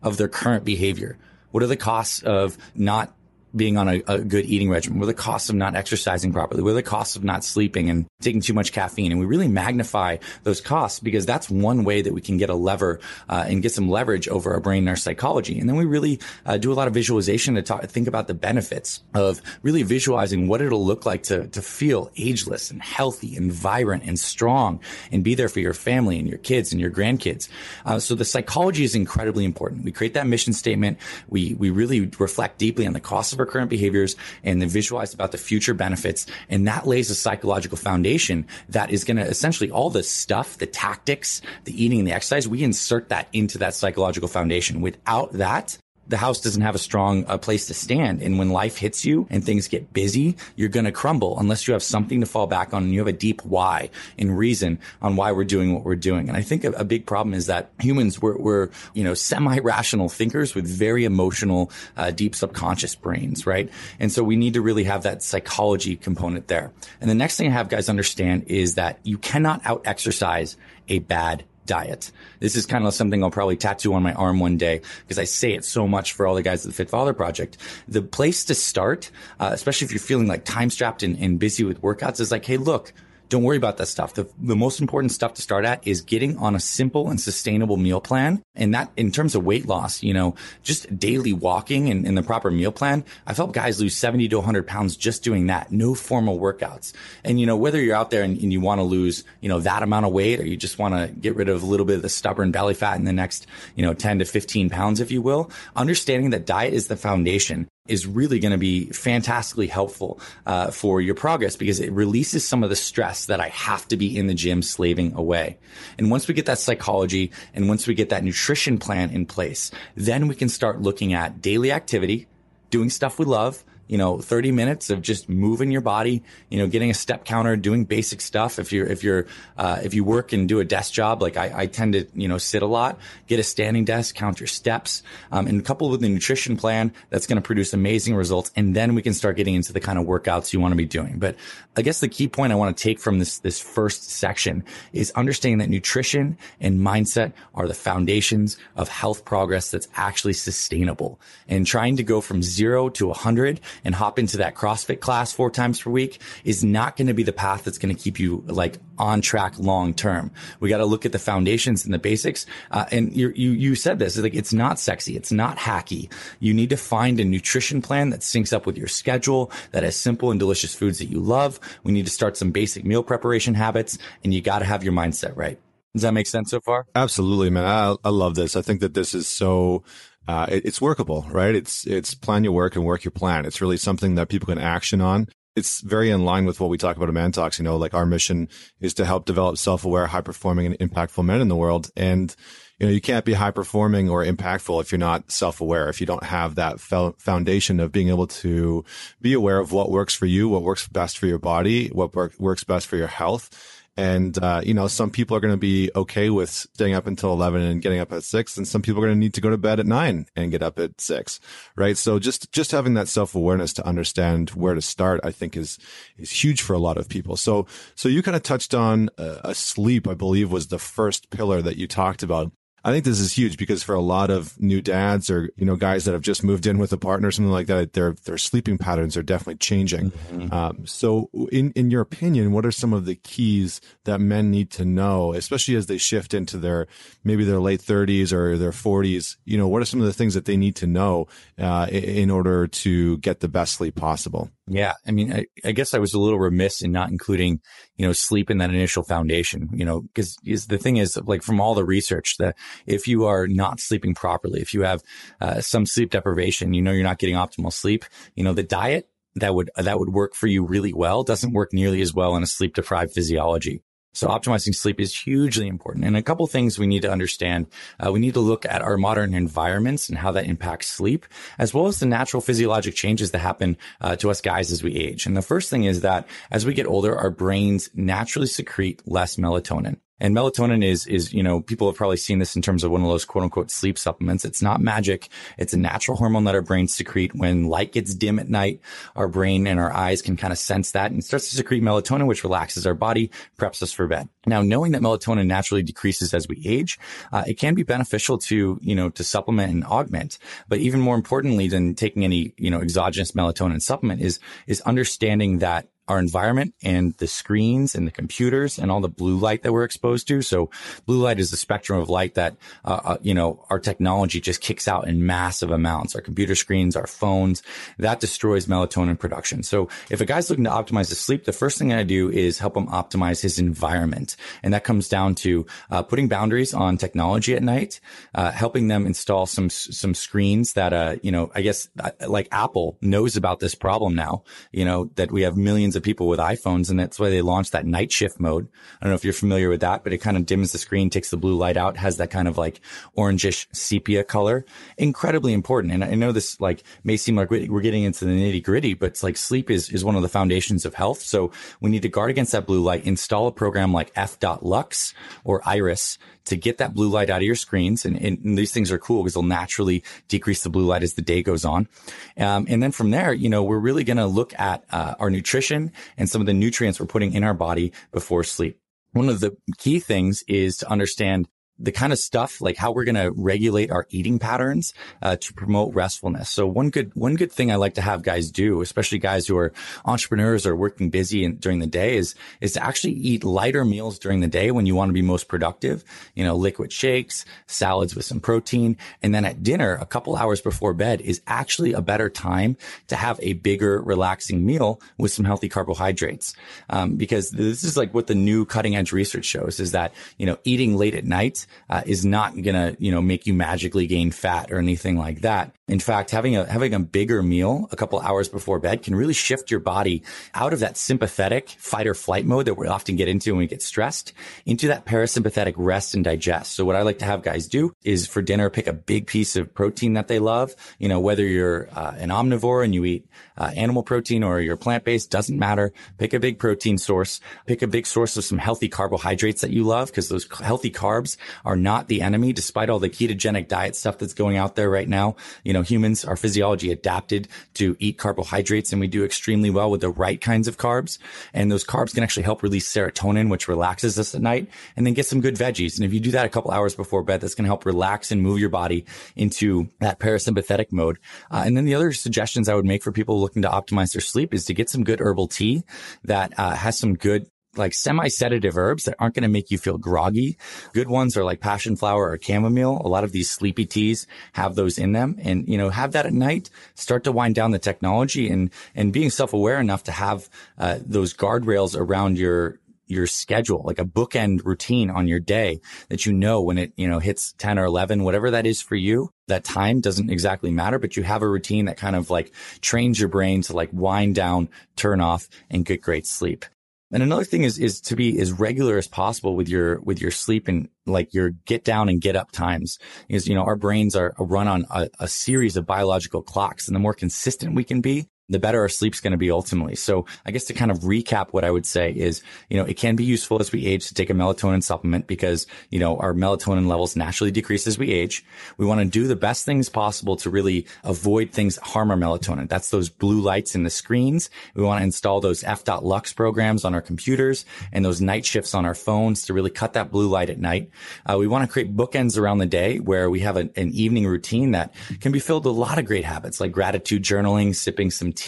of 0.03 0.17
their 0.17 0.29
current 0.29 0.65
behavior. 0.65 1.19
What 1.51 1.63
are 1.63 1.67
the 1.67 1.77
costs 1.77 2.23
of 2.23 2.57
not 2.75 3.15
being 3.55 3.77
on 3.77 3.89
a, 3.89 4.03
a, 4.07 4.19
good 4.19 4.45
eating 4.45 4.71
regimen? 4.71 5.03
Are 5.03 5.07
the 5.07 5.15
costs 5.15 5.49
of 5.49 5.57
not 5.57 5.75
exercising 5.75 6.33
properly? 6.33 6.69
Are 6.69 6.75
the 6.75 6.83
costs 6.83 7.17
of 7.17 7.25
not 7.25 7.45
sleeping 7.45 7.91
and 7.91 8.07
taking 8.21 8.41
too 8.41 8.55
much 8.55 8.73
caffeine? 8.73 9.11
And 9.11 9.21
we 9.21 9.27
really 9.27 9.49
magnify 9.49 10.19
those 10.45 10.61
costs 10.61 11.01
because 11.01 11.27
that's 11.27 11.51
one 11.51 11.85
way 11.85 12.03
that 12.03 12.13
we 12.13 12.21
can 12.21 12.37
get 12.37 12.51
a 12.51 12.55
lever 12.55 13.01
uh, 13.29 13.45
and 13.49 13.63
get 13.63 13.73
some 13.73 13.89
leverage 13.89 14.29
over 14.29 14.53
our 14.53 14.61
brain 14.61 14.83
and 14.83 14.89
our 14.89 14.97
psychology. 14.97 15.59
And 15.59 15.69
then 15.69 15.77
we 15.77 15.85
really 15.85 16.21
uh, 16.47 16.59
do 16.59 16.73
a 16.73 16.75
lot 16.75 16.89
of 16.89 16.95
visualization 16.95 17.55
to 17.57 17.63
talk, 17.63 17.85
think 17.87 18.07
about 18.07 18.29
the 18.29 18.35
benefits 18.35 19.03
of 19.15 19.43
really 19.63 19.83
visualizing 19.83 20.47
what 20.47 20.63
it'll 20.63 20.85
look 20.85 21.05
like 21.05 21.25
to, 21.25 21.49
to 21.49 21.63
feel 21.63 22.11
ageless 22.17 22.71
and 22.71 22.81
healthy 22.81 23.37
and 23.37 23.53
vibrant 23.53 24.05
and 24.05 24.19
strong 24.19 24.81
and 25.11 25.25
be 25.25 25.35
there 25.35 25.49
for 25.49 25.61
your 25.61 25.75
family 25.75 26.19
and 26.19 26.29
your 26.29 26.39
kids 26.39 26.73
and 26.73 26.81
your 26.81 26.91
grandkids. 26.91 27.49
Uh, 27.85 27.99
so 27.99 28.15
the 28.15 28.25
psychology 28.25 28.85
is 28.85 28.95
incredibly 28.95 29.45
important. 29.45 29.85
We 29.85 29.93
create 29.93 30.15
that 30.15 30.27
mission 30.27 30.53
statement. 30.53 30.99
We, 31.29 31.55
we 31.55 31.71
really 31.71 32.11
reflect 32.19 32.59
deeply 32.59 32.87
on 32.87 32.93
the 32.93 33.01
costs 33.01 33.33
of 33.33 33.40
our 33.41 33.47
current 33.47 33.71
behaviors 33.71 34.17
and 34.45 34.61
then 34.63 34.69
visualize 34.69 35.13
about 35.13 35.33
the 35.33 35.39
future 35.39 35.75
benefits. 35.75 36.27
And 36.49 36.67
that 36.69 36.87
lays 36.87 37.11
a 37.11 37.15
psychological 37.15 37.77
foundation 37.77 38.47
that 38.69 38.91
is 38.91 39.05
going 39.05 39.17
to 39.17 39.27
essentially 39.27 39.71
all 39.71 39.91
the 39.91 40.03
stuff, 40.03 40.59
the 40.59 40.67
tactics, 40.67 41.43
the 41.65 41.85
eating 41.85 41.99
and 41.99 42.09
the 42.09 42.13
exercise, 42.13 42.47
we 42.47 42.63
insert 42.63 43.09
that 43.09 43.29
into 43.33 43.59
that 43.59 43.75
psychological 43.75 44.29
foundation. 44.29 44.81
Without 44.81 45.33
that, 45.33 45.79
the 46.11 46.17
house 46.17 46.41
doesn't 46.41 46.63
have 46.63 46.75
a 46.75 46.79
strong 46.79 47.25
uh, 47.27 47.39
place 47.39 47.67
to 47.67 47.75
stand. 47.75 48.21
And 48.21 48.39
when 48.39 48.51
life 48.51 48.77
hits 48.77 49.05
you 49.05 49.27
and 49.31 49.45
things 49.45 49.69
get 49.69 49.93
busy, 49.93 50.37
you're 50.57 50.69
going 50.69 50.85
to 50.85 50.93
crumble 50.93 51.39
unless 51.39 51.67
you 51.67 51.73
have 51.73 51.83
something 51.83 52.21
to 52.21 52.27
fall 52.27 52.49
back 52.49 52.75
on 52.75 52.83
and 52.83 52.93
you 52.93 52.99
have 52.99 53.07
a 53.07 53.13
deep 53.13 53.45
why 53.45 53.91
and 54.19 54.37
reason 54.37 54.81
on 55.01 55.15
why 55.15 55.31
we're 55.31 55.45
doing 55.45 55.73
what 55.73 55.85
we're 55.85 55.95
doing. 55.95 56.29
And 56.29 56.37
I 56.37 56.43
think 56.43 56.65
a, 56.65 56.73
a 56.73 56.85
big 56.85 57.07
problem 57.07 57.33
is 57.33 57.47
that 57.47 57.71
humans 57.79 58.21
we're, 58.21 58.37
we're 58.37 58.71
you 58.93 59.05
know 59.05 59.15
semi-rational 59.15 60.09
thinkers 60.09 60.55
with 60.55 60.67
very 60.67 61.05
emotional, 61.05 61.71
uh, 61.97 62.11
deep 62.11 62.35
subconscious 62.35 62.95
brains, 62.97 63.47
right? 63.47 63.71
And 64.01 64.11
so 64.11 64.25
we 64.25 64.37
need 64.37 64.55
to 64.55 64.61
really 64.61 64.85
have 64.85 65.05
that 65.05 65.23
psychology 65.23 65.97
component 65.97 66.49
there. 66.49 66.73
And 67.01 67.09
the 67.09 67.15
next 67.15 67.37
thing 67.37 67.47
I 67.47 67.53
have 67.53 67.69
guys 67.69 67.89
understand 67.89 68.45
is 68.49 68.75
that 68.75 68.99
you 69.05 69.17
cannot 69.17 69.65
out 69.65 69.83
exercise 69.85 70.57
a 70.89 70.99
bad 70.99 71.45
diet. 71.71 72.11
This 72.41 72.57
is 72.57 72.67
kind 72.67 72.85
of 72.85 72.93
something 72.93 73.23
I'll 73.23 73.31
probably 73.31 73.57
tattoo 73.57 73.95
on 73.95 74.03
my 74.03 74.13
arm 74.15 74.41
one 74.41 74.57
day 74.57 74.81
because 75.03 75.21
I 75.21 75.25
say 75.25 75.53
it 75.53 75.65
so 75.65 75.87
much 75.87 76.15
for 76.15 76.27
all 76.27 76.35
the 76.35 76.43
guys 76.43 76.67
at 76.67 76.71
the 76.71 76.75
Fit 76.75 76.91
Father 76.91 77.15
Project. 77.15 77.59
The 77.87 78.03
place 78.03 78.45
to 78.47 78.57
start, 78.57 79.13
uh, 79.39 79.51
especially 79.53 79.85
if 79.85 79.93
you're 79.93 80.01
feeling 80.01 80.27
like 80.27 80.45
time 80.45 80.69
strapped 80.69 81.05
and, 81.05 81.17
and 81.21 81.39
busy 81.39 81.63
with 81.63 81.81
workouts, 81.81 82.19
is 82.19 82.33
like, 82.33 82.45
hey, 82.45 82.57
look, 82.57 82.93
don't 83.31 83.45
worry 83.45 83.57
about 83.57 83.77
that 83.79 83.87
stuff. 83.87 84.15
The, 84.15 84.29
the 84.39 84.57
most 84.57 84.81
important 84.81 85.13
stuff 85.13 85.35
to 85.35 85.43
start 85.43 85.65
at 85.65 85.87
is 85.87 86.03
getting 86.03 86.37
on 86.37 86.57
a 86.57 86.61
simple 86.61 87.09
and 87.09 87.19
sustainable 87.19 87.77
meal 87.77 88.01
plan. 88.01 88.43
And 88.57 88.75
that 88.75 88.91
in 88.97 89.13
terms 89.13 89.37
of 89.37 89.45
weight 89.45 89.67
loss, 89.67 90.03
you 90.03 90.13
know, 90.13 90.35
just 90.65 90.99
daily 90.99 91.33
walking 91.33 91.89
and, 91.89 92.05
and 92.07 92.19
the 92.19 92.25
proper 92.25 92.51
meal 92.51 92.73
plan, 92.73 93.05
I've 93.27 93.37
helped 93.37 93.55
guys 93.55 93.81
lose 93.81 93.97
70 93.97 94.29
to 94.29 94.37
100 94.39 94.67
pounds 94.67 94.97
just 94.97 95.23
doing 95.23 95.47
that. 95.47 95.71
No 95.71 95.95
formal 95.95 96.41
workouts. 96.41 96.93
And, 97.23 97.39
you 97.39 97.47
know, 97.47 97.57
whether 97.57 97.81
you're 97.81 97.97
out 97.97 98.11
there 98.11 98.25
and, 98.25 98.37
and 98.37 98.53
you 98.53 98.61
want 98.61 98.81
to 98.81 98.83
lose, 98.83 99.23
you 99.41 99.49
know, 99.49 99.61
that 99.61 99.85
amount 99.85 100.07
of 100.07 100.13
weight 100.13 100.41
or 100.41 100.47
you 100.47 100.57
just 100.57 100.81
want 100.81 100.95
to 100.95 101.15
get 101.15 101.37
rid 101.37 101.49
of 101.49 101.63
a 101.63 101.67
little 101.67 101.87
bit 101.87 101.97
of 101.97 102.03
the 102.03 102.09
stubborn 102.09 102.51
belly 102.51 102.75
fat 102.75 102.99
in 102.99 103.05
the 103.05 103.13
next, 103.13 103.47
you 103.77 103.87
know, 103.87 103.95
10 103.95 104.19
to 104.19 104.25
15 104.25 104.71
pounds, 104.71 104.99
if 104.99 105.13
you 105.13 105.23
will, 105.23 105.53
understanding 105.77 106.31
that 106.31 106.47
diet 106.47 106.75
is 106.75 106.89
the 106.89 106.97
foundation 106.97 107.69
is 107.89 108.07
really 108.07 108.39
going 108.39 108.53
to 108.53 108.59
be 108.59 108.87
fantastically 108.91 109.67
helpful 109.67 110.21
uh, 110.47 110.71
for 110.71 111.01
your 111.01 111.15
progress 111.15 111.57
because 111.57 111.81
it 111.81 111.91
releases 111.93 112.47
some 112.47 112.63
of 112.63 112.69
the 112.69 112.77
stress 112.77 113.27
that 113.27 113.41
I 113.41 113.49
have 113.49 113.89
to 113.89 113.97
be 113.97 114.17
in 114.17 114.27
the 114.27 114.35
gym 114.35 114.63
slaving 114.63 115.15
away. 115.15 115.59
And 115.99 116.11
once 116.11 116.29
we 116.29 116.35
get 116.35 116.47
that 116.47 116.59
psychology 116.59 117.33
and 117.55 117.69
once 117.69 117.87
we 117.87 117.95
get 117.95 118.11
that 118.11 118.23
nutrition 118.23 118.79
plan 118.79 119.11
in 119.11 119.25
place, 119.25 119.71
then 119.95 120.29
we 120.29 120.35
can 120.35 120.49
start 120.49 120.83
looking 120.83 121.15
at 121.15 121.41
daily 121.41 121.73
activity, 121.73 122.27
doing 122.69 122.91
stuff 122.91 123.19
we 123.19 123.25
love, 123.25 123.65
you 123.91 123.99
know, 123.99 124.19
30 124.19 124.53
minutes 124.53 124.89
of 124.89 125.03
just 125.03 125.29
moving 125.29 125.73
your 125.73 125.81
body, 125.81 126.23
you 126.49 126.59
know, 126.59 126.69
getting 126.69 126.91
a 126.91 126.95
step 126.95 127.25
counter, 127.25 127.57
doing 127.57 127.85
basic 127.85 128.21
stuff. 128.21 128.61
If 128.61 128.73
you're, 128.73 128.87
if 128.87 129.03
you're, 129.03 129.27
uh, 129.59 129.81
if 129.83 129.95
you 129.95 130.05
work 130.05 130.33
and 130.33 130.49
do 130.49 130.61
a 130.61 130.65
desk 130.65 130.93
job, 130.93 131.21
like 131.21 131.37
I, 131.37 131.53
I, 131.63 131.67
tend 131.67 131.95
to, 131.95 132.07
you 132.15 132.29
know, 132.29 132.39
sit 132.39 132.63
a 132.63 132.67
lot, 132.67 133.01
get 133.27 133.41
a 133.41 133.43
standing 133.43 133.85
desk, 133.85 134.15
count 134.15 134.39
your 134.39 134.47
steps, 134.47 135.03
um, 135.33 135.49
and 135.49 135.65
coupled 135.65 135.91
with 135.91 136.03
the 136.03 136.09
nutrition 136.09 136.57
plan, 136.57 136.93
that's 137.09 137.27
going 137.27 137.35
to 137.39 137.43
produce 137.43 137.73
amazing 137.73 138.15
results. 138.15 138.53
And 138.55 138.77
then 138.77 138.95
we 138.95 139.03
can 139.03 139.13
start 139.13 139.37
getting 139.37 139.57
into 139.57 139.73
the 139.73 139.81
kind 139.81 139.99
of 139.99 140.07
workouts 140.07 140.53
you 140.53 140.61
want 140.61 140.71
to 140.71 140.77
be 140.77 140.87
doing. 140.87 141.19
But 141.19 141.35
I 141.77 141.83
guess 141.83 141.99
the 141.99 142.09
key 142.09 142.29
point 142.29 142.53
I 142.53 142.57
want 142.57 142.77
to 142.77 142.81
take 142.81 143.01
from 143.01 143.19
this, 143.19 143.39
this 143.39 143.59
first 143.59 144.09
section 144.09 144.63
is 144.93 145.11
understanding 145.17 145.59
that 145.59 145.69
nutrition 145.69 146.39
and 146.61 146.79
mindset 146.79 147.33
are 147.57 147.67
the 147.67 147.75
foundations 147.75 148.57
of 148.77 148.89
health 148.89 149.25
progress 149.25 149.73
that's 149.73 149.89
actually 149.97 150.35
sustainable 150.35 151.19
and 151.49 151.67
trying 151.67 151.97
to 151.97 152.05
go 152.05 152.21
from 152.21 152.41
zero 152.41 152.89
to 152.91 153.11
a 153.11 153.15
hundred 153.15 153.61
and 153.85 153.95
hop 153.95 154.19
into 154.19 154.39
that 154.39 154.55
CrossFit 154.55 155.01
class 155.01 155.33
four 155.33 155.51
times 155.51 155.81
per 155.81 155.91
week 155.91 156.21
is 156.45 156.65
not 156.65 156.97
going 156.97 157.09
to 157.09 157.15
be 157.15 157.23
the 157.23 157.33
path 157.33 157.65
that's 157.65 157.79
going 157.79 157.95
to 157.95 158.01
keep 158.01 158.19
you 158.19 158.45
like 158.47 158.79
on 158.99 159.21
track 159.21 159.59
long 159.59 159.95
term. 159.95 160.31
We 160.61 160.69
got 160.69 160.79
to 160.79 160.87
look 160.87 161.07
at 161.07 161.13
the 161.13 161.19
foundations 161.19 161.85
and 161.85 161.95
the 161.95 161.99
basics. 161.99 162.47
Uh, 162.71 162.85
and 162.91 163.15
you 163.17 163.33
you 163.35 163.51
you 163.51 163.75
said 163.75 163.99
this 163.99 164.17
like 164.19 164.35
it's 164.35 164.53
not 164.53 164.79
sexy, 164.79 165.17
it's 165.17 165.33
not 165.33 165.57
hacky. 165.57 166.11
You 166.39 166.55
need 166.55 166.71
to 166.71 166.77
find 166.77 167.19
a 167.21 167.25
nutrition 167.25 167.83
plan 167.83 168.11
that 168.11 168.21
syncs 168.21 168.53
up 168.53 168.67
with 168.67 168.77
your 168.77 168.89
schedule 168.89 169.51
that 169.73 169.83
has 169.83 169.97
simple 169.97 170.31
and 170.31 170.39
delicious 170.39 170.75
foods 170.75 170.99
that 170.99 171.07
you 171.07 171.21
love. 171.21 171.59
We 171.83 171.93
need 171.93 172.07
to 172.07 172.13
start 172.13 172.37
some 172.37 172.51
basic 172.51 172.85
meal 172.85 173.03
preparation 173.03 173.55
habits, 173.55 173.99
and 174.23 174.35
you 174.35 174.41
got 174.41 174.61
to 174.61 174.65
have 174.65 174.85
your 174.85 174.93
mindset 174.93 175.37
right. 175.37 175.59
Does 175.95 176.03
that 176.03 176.15
make 176.15 176.29
sense 176.29 176.51
so 176.51 176.61
far? 176.61 176.87
Absolutely, 176.95 177.51
man. 177.51 177.65
I, 177.65 177.97
I 178.05 178.11
love 178.11 178.37
this. 178.37 178.55
I 178.55 178.63
think 178.63 178.81
that 178.81 178.95
this 178.95 179.13
is 179.13 179.27
so 179.27 179.83
uh, 180.31 180.47
it, 180.49 180.65
it's 180.65 180.81
workable, 180.81 181.27
right? 181.31 181.57
It's 181.57 181.85
it's 181.89 182.15
plan 182.15 182.45
your 182.45 182.53
work 182.53 182.77
and 182.77 182.85
work 182.85 183.03
your 183.03 183.11
plan. 183.11 183.45
It's 183.45 183.61
really 183.61 183.77
something 183.77 184.15
that 184.15 184.29
people 184.29 184.47
can 184.47 184.59
action 184.59 185.01
on. 185.01 185.27
It's 185.57 185.81
very 185.81 186.11
in 186.11 186.25
line 186.25 186.47
with 186.47 186.61
what 186.61 186.71
we 186.71 186.79
talk 186.79 186.97
about 186.97 187.09
at 187.09 187.15
Man 187.15 187.33
Talks. 187.33 187.59
You 187.59 187.65
know, 187.65 187.77
like 187.77 187.95
our 187.95 188.07
mission 188.07 188.49
is 188.81 188.95
to 188.95 189.05
help 189.05 189.25
develop 189.27 189.59
self-aware, 189.59 190.07
high-performing, 190.07 190.67
and 190.67 190.79
impactful 190.79 191.25
men 191.25 191.41
in 191.41 191.49
the 191.49 191.57
world. 191.57 191.91
And 191.97 192.35
you 192.79 192.87
know, 192.87 192.93
you 192.93 193.01
can't 193.01 193.25
be 193.25 193.33
high 193.33 193.51
performing 193.51 194.09
or 194.09 194.25
impactful 194.25 194.81
if 194.81 194.93
you're 194.93 195.01
not 195.01 195.33
self 195.33 195.61
aware, 195.61 195.89
if 195.89 196.01
you 196.01 196.07
don't 196.07 196.23
have 196.23 196.55
that 196.55 196.79
foundation 196.79 197.81
of 197.81 197.91
being 197.91 198.09
able 198.09 198.29
to 198.29 198.85
be 199.21 199.33
aware 199.33 199.59
of 199.59 199.73
what 199.73 199.91
works 199.91 200.15
for 200.15 200.27
you, 200.27 200.49
what 200.49 200.63
works 200.63 200.87
best 200.87 201.19
for 201.19 201.27
your 201.27 201.41
body, 201.41 201.89
what 201.89 202.15
work- 202.15 202.39
works 202.39 202.63
best 202.63 202.87
for 202.87 202.97
your 202.97 203.09
health 203.09 203.80
and, 203.97 204.39
uh, 204.43 204.63
you 204.65 204.73
know, 204.73 204.87
some 204.87 205.11
people 205.11 205.37
are 205.37 205.41
going 205.41 205.53
to 205.53 205.59
be 205.59 205.91
okay 205.95 206.31
with 206.31 206.51
staying 206.51 206.95
up 206.95 207.07
until 207.07 207.33
11 207.33 207.61
and 207.61 207.83
getting 207.83 207.99
up 207.99 208.13
at 208.13 208.23
six. 208.23 208.57
And 208.57 208.67
some 208.67 208.83
people 208.83 209.03
are 209.03 209.07
going 209.07 209.17
to 209.17 209.21
need 209.21 209.35
to 209.35 209.41
go 209.41 209.51
to 209.51 209.59
bed 209.59 209.81
at 209.81 209.87
nine 209.87 210.27
and 210.37 210.51
get 210.51 210.63
up 210.63 210.79
at 210.79 211.01
six. 211.01 211.41
Right. 211.77 211.97
So 211.97 212.19
just, 212.19 212.53
just 212.53 212.71
having 212.71 212.95
that 212.95 213.09
self 213.09 213.35
awareness 213.35 213.73
to 213.75 213.87
understand 213.87 214.51
where 214.51 214.75
to 214.75 214.81
start, 214.81 215.21
I 215.25 215.33
think 215.33 215.57
is, 215.57 215.79
is 216.17 216.31
huge 216.31 216.63
for 216.63 216.73
a 216.73 216.79
lot 216.79 216.97
of 216.97 217.09
people. 217.09 217.37
So, 217.37 217.67
so 217.95 218.09
you 218.09 218.23
kind 218.23 218.37
of 218.37 218.43
touched 218.43 218.75
on 218.75 219.11
uh, 219.19 219.41
a 219.45 219.55
sleep, 219.55 220.09
I 220.09 220.15
believe 220.15 220.51
was 220.51 220.69
the 220.69 220.79
first 220.79 221.31
pillar 221.31 221.61
that 221.61 221.77
you 221.77 221.87
talked 221.87 222.23
about. 222.23 222.53
I 222.85 222.93
think 222.93 223.05
this 223.05 223.21
is 223.21 223.33
huge 223.33 223.57
because 223.57 223.83
for 223.83 223.95
a 223.95 224.01
lot 224.01 224.31
of 224.31 224.59
new 224.61 224.81
dads 224.81 225.31
or 225.31 225.51
you 225.57 225.67
know 225.67 225.77
guys 225.77 226.05
that 226.05 226.13
have 226.13 226.23
just 226.23 226.43
moved 226.43 226.67
in 226.67 226.79
with 226.79 226.93
a 226.93 226.97
partner 226.97 227.29
or 227.29 227.31
something 227.31 227.53
like 227.53 227.67
that, 227.67 227.93
their 227.93 228.13
their 228.13 228.39
sleeping 228.39 228.79
patterns 228.79 229.17
are 229.17 229.23
definitely 229.23 229.57
changing. 229.57 230.11
Mm-hmm. 230.11 230.53
Um, 230.53 230.87
so, 230.87 231.29
in 231.53 231.73
in 231.73 231.91
your 231.91 232.01
opinion, 232.01 232.53
what 232.53 232.65
are 232.65 232.73
some 232.73 232.93
of 232.93 233.05
the 233.05 233.17
keys 233.17 233.81
that 234.05 234.21
men 234.21 234.51
need 234.51 234.71
to 234.73 234.85
know, 234.85 235.33
especially 235.35 235.77
as 235.77 235.87
they 235.87 235.99
shift 235.99 236.35
into 236.35 236.57
their 236.57 236.87
maybe 237.25 237.45
their 237.45 237.61
late 237.61 237.83
thirties 237.83 238.33
or 238.33 238.57
their 238.57 238.73
forties? 238.73 239.37
You 239.45 239.59
know, 239.59 239.69
what 239.69 239.83
are 239.83 239.87
some 239.87 240.01
of 240.01 240.07
the 240.07 240.13
things 240.13 240.35
that 240.35 240.47
they 240.47 240.57
need 240.57 240.77
to 240.77 240.87
know 240.87 241.27
uh, 241.59 241.87
in 241.91 242.31
order 242.31 242.67
to 242.67 243.19
get 243.19 243.41
the 243.41 243.49
best 243.49 243.75
sleep 243.75 243.95
possible? 243.97 244.51
Yeah. 244.71 244.95
I 245.05 245.11
mean, 245.11 245.33
I, 245.33 245.47
I, 245.65 245.73
guess 245.73 245.95
I 245.95 245.99
was 245.99 246.15
a 246.15 246.19
little 246.21 246.39
remiss 246.39 246.81
in 246.81 246.93
not 246.93 247.11
including, 247.11 247.61
you 248.01 248.07
know, 248.07 248.15
sleep 248.15 248.51
in 248.51 248.57
that 248.57 248.71
initial 248.71 249.03
foundation, 249.03 249.69
you 249.75 249.85
know, 249.85 250.01
because 250.01 250.39
is 250.43 250.69
the 250.69 250.79
thing 250.79 250.97
is 250.97 251.19
like 251.19 251.43
from 251.43 251.61
all 251.61 251.75
the 251.75 251.85
research 251.85 252.39
that 252.39 252.57
if 252.87 253.07
you 253.07 253.27
are 253.27 253.47
not 253.47 253.79
sleeping 253.79 254.15
properly, 254.15 254.63
if 254.63 254.73
you 254.73 254.85
have 254.85 255.03
uh, 255.43 255.61
some 255.61 255.85
sleep 255.85 256.11
deprivation, 256.11 256.73
you 256.73 256.81
know, 256.81 256.93
you're 256.93 257.03
not 257.03 257.19
getting 257.19 257.35
optimal 257.35 257.71
sleep, 257.71 258.07
you 258.35 258.43
know, 258.43 258.55
the 258.55 258.63
diet 258.63 259.07
that 259.35 259.55
would, 259.55 259.71
that 259.77 259.99
would 259.99 260.15
work 260.15 260.35
for 260.35 260.47
you 260.47 260.65
really 260.65 260.95
well 260.95 261.23
doesn't 261.25 261.53
work 261.53 261.75
nearly 261.75 262.01
as 262.01 262.15
well 262.15 262.35
in 262.37 262.43
a 262.43 262.47
sleep 262.47 262.75
deprived 262.75 263.13
physiology. 263.13 263.83
So 264.13 264.29
optimizing 264.29 264.75
sleep 264.75 265.01
is 265.01 265.15
hugely 265.15 265.69
important. 265.69 266.05
And 266.05 266.17
a 266.17 266.23
couple 266.23 266.47
things 266.47 266.79
we 266.79 266.87
need 266.87 267.03
to 267.03 267.11
understand. 267.11 267.67
Uh, 267.99 268.11
we 268.13 268.21
need 268.21 268.35
to 268.35 268.41
look 268.41 268.67
at 268.67 268.83
our 268.83 268.97
modern 268.97 269.35
environments 269.35 270.09
and 270.09 270.19
how 270.19 270.33
that 270.33 270.47
impacts 270.47 270.89
sleep, 270.89 271.27
as 271.59 271.73
well 271.73 271.87
as 271.87 272.01
the 272.01 272.07
natural 272.07 272.41
physiologic 272.41 272.95
changes 272.95 273.31
that 273.31 273.39
happen 273.39 273.77
uh, 274.01 274.17
to 274.17 274.31
us 274.31 274.41
guys 274.41 274.73
as 274.73 274.83
we 274.83 274.95
age. 274.97 275.27
And 275.27 275.37
the 275.37 275.43
first 275.43 275.71
thing 275.71 275.85
is 275.85 276.01
that 276.01 276.27
as 276.51 276.67
we 276.67 276.75
get 276.75 276.87
older, 276.87 277.17
our 277.17 277.31
brains 277.31 277.91
naturally 277.95 278.49
secrete 278.49 279.03
less 279.07 279.37
melatonin. 279.37 279.99
And 280.21 280.37
melatonin 280.37 280.85
is, 280.85 281.07
is, 281.07 281.33
you 281.33 281.43
know, 281.43 281.61
people 281.61 281.89
have 281.89 281.97
probably 281.97 282.17
seen 282.17 282.39
this 282.39 282.55
in 282.57 282.63
terms 282.63 282.85
of 282.85 282.91
one 282.91 283.03
of 283.03 283.09
those 283.09 283.25
quote 283.25 283.45
unquote 283.45 283.71
sleep 283.71 283.99
supplements. 283.99 284.45
It's 284.45 284.63
not 284.63 284.81
magic. 284.81 285.29
It's 285.59 285.73
a 285.73 285.79
natural 285.79 286.17
hormone 286.17 286.45
that 286.45 286.55
our 286.55 286.63
brains 286.63 286.95
secrete 286.95 287.35
when 287.35 287.67
light 287.67 287.93
gets 287.93 288.15
dim 288.15 288.39
at 288.39 288.49
night. 288.49 288.81
Our 289.17 289.29
brain 289.29 289.67
and 289.67 289.81
our 289.81 289.93
eyes 289.93 290.23
can 290.23 290.37
kind 290.37 290.53
of 290.53 290.59
sense 290.59 290.93
that 290.93 291.11
and 291.11 291.25
starts 291.25 291.51
to 291.51 291.57
secrete 291.57 291.83
melatonin, 291.83 292.27
which 292.27 292.45
relaxes 292.45 292.87
our 292.87 292.95
body, 292.95 293.31
preps 293.59 293.83
us 293.83 293.93
for 293.93 294.07
bed. 294.07 294.29
Now, 294.47 294.63
knowing 294.63 294.93
that 294.93 295.03
melatonin 295.03 295.47
naturally 295.47 295.83
decreases 295.83 296.35
as 296.35 296.49
we 296.49 296.63
age, 296.65 296.99
uh, 297.33 297.45
it 297.47 297.55
can 297.55 297.75
be 297.75 297.83
beneficial 297.83 298.39
to, 298.39 298.79
you 298.83 298.95
know, 298.95 299.11
to 299.11 299.25
supplement 299.25 299.73
and 299.73 299.85
augment. 299.85 300.39
But 300.69 300.79
even 300.79 301.01
more 301.01 301.15
importantly 301.15 301.69
than 301.69 301.95
taking 301.95 302.25
any, 302.25 302.55
you 302.57 302.71
know, 302.71 302.81
exogenous 302.81 303.33
melatonin 303.33 303.83
supplement 303.83 304.21
is, 304.21 304.41
is 304.67 304.81
understanding 304.83 305.59
that 305.59 305.89
our 306.11 306.19
environment 306.19 306.75
and 306.83 307.15
the 307.19 307.29
screens 307.29 307.95
and 307.95 308.05
the 308.05 308.11
computers 308.11 308.79
and 308.81 308.91
all 308.91 309.01
the 309.01 309.09
blue 309.09 309.39
light 309.39 309.63
that 309.63 309.73
we're 309.73 309.85
exposed 309.85 310.27
to. 310.27 310.43
So 310.43 310.69
blue 311.07 311.23
light 311.23 311.39
is 311.39 311.53
the 311.53 311.57
spectrum 311.57 312.01
of 312.01 312.11
light 312.11 312.35
that, 312.35 312.57
uh, 312.85 313.01
uh, 313.05 313.17
you 313.23 313.33
know, 313.33 313.65
our 313.71 313.79
technology 313.79 314.41
just 314.41 314.61
kicks 314.61 314.89
out 314.89 315.07
in 315.07 315.25
massive 315.25 315.71
amounts. 315.71 316.17
Our 316.17 316.21
computer 316.21 316.57
screens, 316.57 316.97
our 316.97 317.07
phones, 317.07 317.63
that 317.99 318.19
destroys 318.19 318.67
melatonin 318.67 319.17
production. 319.17 319.63
So 319.63 319.89
if 320.11 320.21
a 320.21 320.25
guy's 320.25 320.51
looking 320.51 320.65
to 320.65 320.71
optimize 320.71 321.11
his 321.11 321.21
sleep, 321.21 321.45
the 321.45 321.53
first 321.53 321.79
thing 321.79 321.93
I 321.93 322.03
do 322.03 322.29
is 322.29 322.59
help 322.59 322.77
him 322.77 322.89
optimize 322.89 323.41
his 323.41 323.61
environment. 323.61 324.35
And 324.65 324.75
that 324.75 324.83
comes 324.83 325.09
down 325.09 325.37
to, 325.37 325.65
uh, 325.93 326.03
putting 326.03 326.27
boundaries 326.27 326.75
on 326.75 326.99
technology 326.99 327.55
at 327.55 327.63
night, 327.63 328.01
uh, 328.35 328.51
helping 328.51 328.89
them 328.89 329.07
install 329.07 329.47
some, 329.47 329.71
some 329.71 330.15
screens 330.15 330.73
that, 330.73 330.93
uh, 330.93 331.17
you 331.23 331.31
know, 331.31 331.53
I 331.55 331.63
guess 331.63 331.89
uh, 332.01 332.11
like 332.27 332.49
Apple 332.51 332.99
knows 333.01 333.37
about 333.37 333.61
this 333.61 333.77
problem 333.77 334.17
now, 334.17 334.43
you 334.73 334.85
know, 334.85 335.11
that 335.15 335.31
we 335.31 335.43
have 335.43 335.57
millions 335.57 335.95
of 335.95 336.00
of 336.01 336.05
people 336.05 336.27
with 336.27 336.41
iPhones, 336.41 336.91
and 336.91 336.99
that's 336.99 337.21
why 337.21 337.31
they 337.31 337.43
launched 337.43 337.73
that 337.73 337.87
night 337.87 338.11
shift 338.11 338.41
mode. 338.41 338.69
I 339.01 339.05
don't 339.05 339.11
know 339.11 339.15
if 339.15 339.25
you're 339.25 339.33
familiar 339.33 339.69
with 339.69 339.81
that, 339.81 340.03
but 340.03 340.13
it 340.13 340.19
kind 340.19 340.37
of 340.37 340.47
dims 340.47 340.73
the 340.73 340.79
screen, 340.79 341.11
takes 341.11 341.31
the 341.31 341.37
blue 341.37 341.57
light 341.57 341.77
out, 341.77 341.97
has 341.97 342.17
that 342.17 342.31
kind 342.31 342.49
of 342.49 342.59
like 342.59 342.81
orangish 343.17 343.67
sepia 343.73 344.25
color. 344.25 344.65
Incredibly 344.99 345.53
important. 345.53 345.93
And 345.93 346.03
I 346.03 346.15
know 346.15 346.33
this 346.33 346.61
like 346.61 346.83
may 347.05 347.17
seem 347.17 347.37
like 347.37 347.51
we're 347.51 347.81
getting 347.81 348.03
into 348.03 348.25
the 348.25 348.33
nitty 348.33 348.65
gritty, 348.65 348.95
but 348.95 349.07
it's 349.11 349.23
like 349.23 349.37
sleep 349.37 349.71
is, 349.71 349.91
is 349.91 350.05
one 350.05 350.17
of 350.17 350.23
the 350.23 350.29
foundations 350.29 350.85
of 350.85 350.95
health. 350.95 351.21
So 351.21 351.53
we 351.81 351.91
need 351.91 352.03
to 352.03 352.09
guard 352.09 352.31
against 352.31 352.53
that 352.53 352.67
blue 352.67 352.81
light, 352.81 353.05
install 353.05 353.47
a 353.47 353.53
program 353.53 353.93
like 353.93 354.11
f.lux 354.17 355.15
or 355.45 355.61
iris 355.65 356.19
to 356.51 356.57
get 356.57 356.79
that 356.79 356.95
blue 356.95 357.09
light 357.09 357.31
out 357.31 357.39
of 357.39 357.43
your 357.43 357.55
screens. 357.55 358.05
And, 358.05 358.17
and 358.17 358.59
these 358.59 358.73
things 358.73 358.93
are 358.93 358.99
cool 358.99 359.23
because 359.23 359.35
they'll 359.35 359.43
naturally 359.43 360.05
decrease 360.29 360.63
the 360.63 360.71
blue 360.71 360.85
light 360.85 361.03
as 361.03 361.15
the 361.15 361.23
day 361.23 361.43
goes 361.43 361.65
on. 361.65 361.89
Um, 362.37 362.67
and 362.69 362.83
then 362.83 362.93
from 362.93 363.11
there, 363.11 363.33
you 363.33 363.49
know, 363.49 363.63
we're 363.63 363.79
really 363.79 364.05
going 364.05 364.19
to 364.19 364.27
look 364.27 364.53
at 364.59 364.85
uh, 364.91 365.15
our 365.19 365.31
nutrition 365.31 365.93
and 366.17 366.29
some 366.29 366.41
of 366.41 366.47
the 366.47 366.53
nutrients 366.53 367.01
we're 367.01 367.07
putting 367.07 367.33
in 367.33 367.45
our 367.45 367.55
body 367.55 367.93
before 368.13 368.45
sleep. 368.45 368.79
One 369.13 369.29
of 369.29 369.41
the 369.41 369.57
key 369.79 369.99
things 369.99 370.45
is 370.47 370.77
to 370.79 370.91
understand 370.91 371.49
the 371.81 371.93
kind 371.93 372.13
of 372.13 372.19
stuff 372.19 372.61
like 372.61 372.77
how 372.77 372.93
we're 372.93 373.05
going 373.05 373.15
to 373.15 373.31
regulate 373.31 373.91
our 373.91 374.07
eating 374.11 374.39
patterns 374.39 374.95
uh, 375.23 375.37
to 375.37 375.53
promote 375.55 375.95
restfulness. 375.95 376.49
So 376.49 376.67
one 376.67 376.91
good 376.91 377.15
one 377.15 377.35
good 377.35 377.51
thing 377.51 377.73
I 377.73 377.77
like 377.77 377.95
to 377.95 378.03
have 378.03 378.23
guys 378.23 378.51
do, 378.51 378.81
especially 378.83 379.19
guys 379.19 379.47
who 379.47 379.57
are 379.57 379.73
entrepreneurs 380.05 380.67
or 380.67 380.77
working 380.77 381.11
busy 381.11 381.45
in, 381.45 381.57
during 381.57 381.79
the 381.79 381.87
day, 381.87 382.17
is 382.17 382.35
is 382.61 382.73
to 382.75 382.85
actually 382.85 383.15
eat 383.15 383.45
lighter 383.45 383.85
meals 383.85 384.19
during 384.19 384.41
the 384.41 384.47
day 384.49 384.71
when 384.71 384.87
you 384.87 384.95
want 384.95 385.09
to 385.09 385.15
be 385.15 385.23
most 385.23 385.49
productive. 385.49 386.05
You 386.35 386.45
know, 386.45 386.57
liquid 386.57 386.93
shakes, 386.93 387.45
salads 387.67 388.15
with 388.15 388.25
some 388.25 388.41
protein, 388.41 388.97
and 389.23 389.35
then 389.35 389.45
at 389.45 389.63
dinner, 389.63 389.95
a 389.95 390.07
couple 390.07 390.37
hours 390.37 390.61
before 390.61 390.95
bed, 390.95 391.21
is 391.21 391.41
actually 391.47 391.93
a 391.93 392.03
better 392.03 392.29
time 392.29 392.77
to 393.09 393.17
have 393.17 393.41
a 393.43 393.55
bigger, 393.55 394.01
relaxing 394.03 394.67
meal 394.67 395.01
with 395.19 395.33
some 395.33 395.45
healthy 395.45 395.69
carbohydrates. 395.69 396.55
Um, 396.91 397.17
because 397.17 397.51
this 397.51 397.85
is 397.85 397.97
like 397.97 398.13
what 398.13 398.27
the 398.27 398.35
new 398.35 398.65
cutting 398.65 398.97
edge 398.97 399.13
research 399.13 399.45
shows 399.45 399.81
is 399.81 399.93
that 399.93 400.13
you 400.37 400.47
know 400.47 400.59
eating 400.65 400.97
late 400.97 401.15
at 401.15 401.25
night 401.25 401.67
uh, 401.89 402.03
is 402.07 402.25
not 402.25 402.55
going 402.55 402.75
to, 402.75 402.97
you 402.99 403.11
know, 403.11 403.23
make 403.23 403.47
you 403.47 403.55
magically 403.55 404.07
gain 404.07 404.31
fat 404.31 404.71
or 404.71 404.79
anything 404.79 405.17
like 405.17 405.43
that. 405.43 405.75
In 405.89 405.99
fact, 405.99 406.31
having 406.31 406.57
a, 406.57 406.65
having 406.65 406.95
a 406.95 407.01
bigger 407.01 407.43
meal 407.43 407.89
a 407.91 407.97
couple 407.97 408.21
hours 408.21 408.49
before 408.49 408.79
bed 408.79 409.03
can 409.03 409.15
really 409.15 409.33
shift 409.33 409.71
your 409.71 409.81
body 409.81 410.23
out 410.55 410.73
of 410.73 410.81
that 410.81 410.97
sympathetic 410.97 411.69
fight 411.71 412.07
or 412.07 412.15
flight 412.15 412.47
mode 412.47 412.67
that 412.67 412.75
we 412.75 412.87
often 412.87 413.17
get 413.17 413.29
into 413.29 413.53
when 413.53 413.59
we 413.59 413.67
get 413.67 413.83
stressed 413.83 414.33
into 414.67 414.89
that 414.89 415.05
parasympathetic 415.05 415.75
rest 415.77 416.15
and 416.15 416.25
digest. 416.25 416.75
So 416.75 416.85
what 416.85 416.97
I 416.97 417.03
like 417.03 417.19
to 417.19 417.25
have 417.25 417.43
guys 417.43 417.67
do 417.67 417.93
is 418.05 418.27
for 418.27 418.41
dinner, 418.41 418.71
pick 418.71 418.87
a 418.87 418.93
big 418.93 419.27
piece 419.27 419.57
of 419.57 419.75
protein 419.75 420.13
that 420.15 420.29
they 420.29 420.39
love. 420.39 420.75
You 420.99 421.09
know, 421.09 421.19
whether 421.21 421.45
you're 421.45 421.89
uh, 421.93 422.15
an 422.17 422.29
omnivore 422.29 422.85
and 422.85 422.95
you 422.95 423.05
eat 423.05 423.27
uh, 423.57 423.73
animal 423.77 424.03
protein 424.03 424.45
or 424.45 424.61
you're 424.61 424.77
plant-based, 424.77 425.31
doesn't 425.31 425.59
matter. 425.59 425.93
Pick 426.19 426.35
a 426.35 426.41
big 426.41 426.59
protein 426.59 426.99
source, 426.99 427.41
pick 427.67 427.83
a 427.83 427.87
big 427.87 428.07
source 428.07 428.37
of 428.37 428.45
some 428.45 428.59
healthy 428.59 428.89
carbohydrates 428.89 429.63
that 429.63 429.71
you 429.71 429.85
love 429.85 430.09
because 430.09 430.29
those 430.29 430.47
healthy 430.61 430.91
carbs 430.91 431.37
are 431.65 431.77
not 431.77 432.09
the 432.09 432.23
enemy 432.23 432.53
despite 432.53 432.91
all 432.91 432.99
the 432.99 433.11
ketogenic 433.11 433.69
diet 433.69 433.97
stuff 433.97 434.19
that's 434.19 434.35
going 434.35 434.57
out 434.57 434.77
there 434.77 434.91
right 434.91 435.09
now. 435.09 435.37
You 435.65 435.73
know, 435.73 435.83
humans, 435.83 436.25
our 436.25 436.37
physiology 436.37 436.91
adapted 436.91 437.49
to 437.75 437.97
eat 437.99 438.19
carbohydrates 438.19 438.93
and 438.93 439.01
we 439.01 439.07
do 439.07 439.25
extremely 439.25 439.71
well 439.71 439.91
with 439.91 440.01
the 440.01 440.11
right 440.11 440.41
kinds 440.41 440.69
of 440.69 440.79
carbs. 440.79 441.19
And 441.53 441.71
those 441.71 441.85
carbs 441.85 442.15
can 442.15 442.23
actually 442.23 442.45
help 442.45 442.63
release 442.63 442.91
serotonin, 442.93 443.51
which 443.51 443.69
relaxes 443.69 444.19
us 444.19 444.35
at 444.35 444.43
night 444.43 444.69
and 444.97 445.07
then 445.07 445.15
get 445.15 445.27
some 445.27 445.41
good 445.41 445.57
veggies. 445.57 445.97
And 445.97 446.05
if 446.05 446.13
you 446.13 446.21
do 446.21 446.31
that 446.33 446.47
a 446.47 446.49
couple 446.49 446.71
hours 446.71 446.95
before 446.95 447.23
bed, 447.23 447.41
that's 447.41 447.55
going 447.55 447.65
to 447.65 447.71
help 447.71 447.87
relax 447.87 448.31
and 448.31 448.43
move 448.43 448.59
your 448.59 448.69
body 448.69 449.05
into 449.37 449.89
that 450.01 450.19
parasympathetic 450.19 450.93
mode. 450.93 451.19
Uh, 451.51 451.63
and 451.65 451.77
then 451.77 451.85
the 451.85 451.95
other 451.95 452.13
suggestions 452.13 452.69
I 452.69 452.75
would 452.75 452.85
make 452.85 453.03
for 453.03 453.13
people 453.13 453.41
looking 453.41 453.63
to 453.63 453.69
optimize 453.69 454.13
their 454.13 454.21
sleep 454.21 454.55
is 454.55 454.65
to 454.67 454.75
get 454.75 454.91
some 454.91 455.05
good 455.05 455.21
herbal 455.21 455.49
tea 455.49 455.85
that 456.25 456.59
uh, 456.59 456.75
has 456.75 456.99
some 456.99 457.15
good 457.15 457.47
like 457.77 457.95
semi-sedative 457.95 458.77
herbs 458.77 459.05
that 459.05 459.17
aren't 459.19 459.35
going 459.35 459.43
to 459.43 459.49
make 459.49 459.71
you 459.71 459.79
feel 459.79 459.99
groggy. 459.99 460.57
Good 460.93 461.09
ones 461.09 461.37
are 461.37 461.45
like 461.45 461.61
passion 461.61 461.97
flower 461.97 462.31
or 462.31 462.39
chamomile. 462.41 463.01
A 463.05 463.09
lot 463.09 463.25
of 463.25 463.33
these 463.33 463.51
sleepy 463.51 463.87
teas 463.87 464.27
have 464.55 464.75
those 464.75 464.99
in 464.99 465.13
them 465.13 465.37
and, 465.41 465.69
you 465.69 465.79
know, 465.79 465.91
have 465.91 466.13
that 466.13 466.27
at 466.27 466.33
night, 466.33 466.71
start 466.95 467.25
to 467.25 467.33
wind 467.33 467.55
down 467.55 467.71
the 467.71 467.79
technology 467.79 468.49
and, 468.49 468.71
and 468.95 469.13
being 469.13 469.31
self-aware 469.31 469.81
enough 469.81 470.05
to 470.05 470.13
have, 470.13 470.49
uh, 470.79 470.99
those 471.01 471.33
guardrails 471.35 471.97
around 471.97 472.39
your, 472.39 472.81
your 473.07 473.27
schedule, 473.27 473.83
like 473.85 473.99
a 473.99 474.05
bookend 474.05 474.65
routine 474.65 475.11
on 475.11 475.27
your 475.27 475.41
day 475.41 475.81
that 476.09 476.27
you 476.27 476.33
know 476.33 476.63
when 476.63 476.79
it, 476.79 476.93
you 476.97 477.09
know, 477.09 477.19
hits 477.19 477.53
10 477.55 477.79
or 477.79 477.85
11, 477.85 478.23
whatever 478.23 478.53
that 478.53 478.67
is 478.67 478.81
for 478.81 478.95
you, 478.95 479.31
that 479.49 479.65
time 479.65 480.01
doesn't 480.01 480.31
exactly 480.31 480.71
matter, 480.71 480.99
but 480.99 481.17
you 481.17 481.23
have 481.23 481.43
a 481.43 481.49
routine 481.49 481.87
that 481.87 481.97
kind 481.97 482.15
of 482.15 482.31
like 482.31 482.53
trains 482.81 483.19
your 483.19 483.29
brain 483.29 483.63
to 483.63 483.73
like 483.75 483.91
wind 483.93 484.35
down, 484.35 484.69
turn 484.97 485.21
off 485.21 485.49
and 485.71 485.85
get 485.85 486.03
great 486.03 486.27
sleep. 486.27 486.65
And 487.13 487.23
another 487.23 487.45
thing 487.45 487.65
is, 487.65 487.79
is 487.79 488.01
to 488.03 488.17
be 488.17 488.39
as 488.39 488.53
regular 488.53 488.97
as 488.97 489.09
possible 489.09 489.57
with 489.57 489.69
your, 489.69 490.01
with 490.01 490.21
your 490.21 490.31
sleep 490.31 490.69
and 490.69 490.89
like 491.07 491.35
your 491.35 491.51
get 491.51 491.85
down 491.85 492.09
and 492.09 492.21
get 492.21 492.37
up 492.37 492.53
times. 492.53 492.99
Is, 493.29 493.49
you 493.49 493.55
know, 493.55 493.65
our 493.65 493.77
brains 493.77 494.15
are 494.15 494.35
run 494.39 494.69
on 494.69 494.87
a, 494.91 495.11
a 495.19 495.29
series 495.29 495.77
of 495.77 495.87
biological 495.87 496.43
clocks 496.43 496.87
and 496.87 496.95
the 496.95 497.01
more 497.01 497.15
consistent 497.15 497.75
we 497.75 497.85
can 497.85 498.01
be, 498.01 498.29
the 498.51 498.59
better 498.59 498.81
our 498.81 498.89
sleep's 498.89 499.21
going 499.21 499.31
to 499.31 499.39
be 499.39 499.51
ultimately. 499.51 499.95
So 499.95 500.27
I 500.45 500.51
guess 500.51 500.65
to 500.65 500.75
kind 500.75 500.91
of 500.91 500.99
recap 501.01 501.53
what 501.53 501.65
I 501.65 501.71
would 501.71 501.87
say 501.87 502.11
is, 502.11 502.43
you 502.69 502.77
know, 502.77 502.85
it 502.85 502.95
can 502.95 503.17
be 503.17 503.25
useful 503.25 503.61
as 503.61 503.73
we 503.73 503.87
age 503.87 504.09
to 504.09 504.15
take 504.15 504.29
a 504.29 504.35
melatonin 504.35 504.83
supplement 504.83 505.27
because, 505.27 505.67
you 505.91 505.99
know, 505.99 506.19
our 506.19 506.35
melatonin 506.35 506.87
levels 506.89 507.17
naturally 507.17 507.51
decrease 507.51 507.87
as 507.87 507.99
we 507.99 508.11
age. 508.11 508.45
We 508.77 508.87
want 508.87 509.01
to 509.01 509.07
do 509.07 509.27
the 509.27 509.37
best 509.37 509.65
things 509.65 509.89
possible 509.89 510.37
to 510.37 510.51
really 510.51 510.87
avoid 511.05 511.53
things 511.53 511.77
that 511.77 511.85
harm 511.85 512.11
our 512.11 512.17
melatonin. 512.17 512.69
That's 512.69 512.91
those 512.91 513.09
blue 513.09 513.41
lights 513.41 513.75
in 513.75 513.85
the 513.85 513.91
screens. 513.91 514.51
We 514.75 514.83
want 514.83 515.01
to 515.01 515.05
install 515.05 515.41
those 515.41 515.63
f.lux 515.63 516.33
programs 516.33 516.85
on 516.85 516.95
our 516.95 517.01
computers 517.01 517.65
and 517.93 518.05
those 518.05 518.21
night 518.21 518.45
shifts 518.45 518.75
on 518.75 518.85
our 518.85 518.95
phones 518.95 519.45
to 519.47 519.55
really 519.55 519.71
cut 519.71 519.93
that 519.93 520.11
blue 520.11 520.29
light 520.29 520.51
at 520.51 520.59
night. 520.59 520.91
Uh, 521.25 521.39
we 521.39 521.47
want 521.47 521.65
to 521.65 521.73
create 521.73 521.97
bookends 521.97 522.37
around 522.37 522.59
the 522.59 522.67
day 522.67 522.99
where 522.99 523.31
we 523.31 523.41
have 523.41 523.57
an 523.57 523.71
evening 523.77 524.27
routine 524.27 524.73
that 524.73 524.93
can 525.21 525.31
be 525.31 525.39
filled 525.39 525.65
with 525.65 525.77
a 525.77 525.79
lot 525.79 525.99
of 525.99 526.05
great 526.05 526.25
habits 526.25 526.61
like 526.61 526.73
gratitude 526.73 527.23
journaling, 527.23 527.75
sipping 527.75 528.11
some 528.11 528.33
tea, 528.33 528.40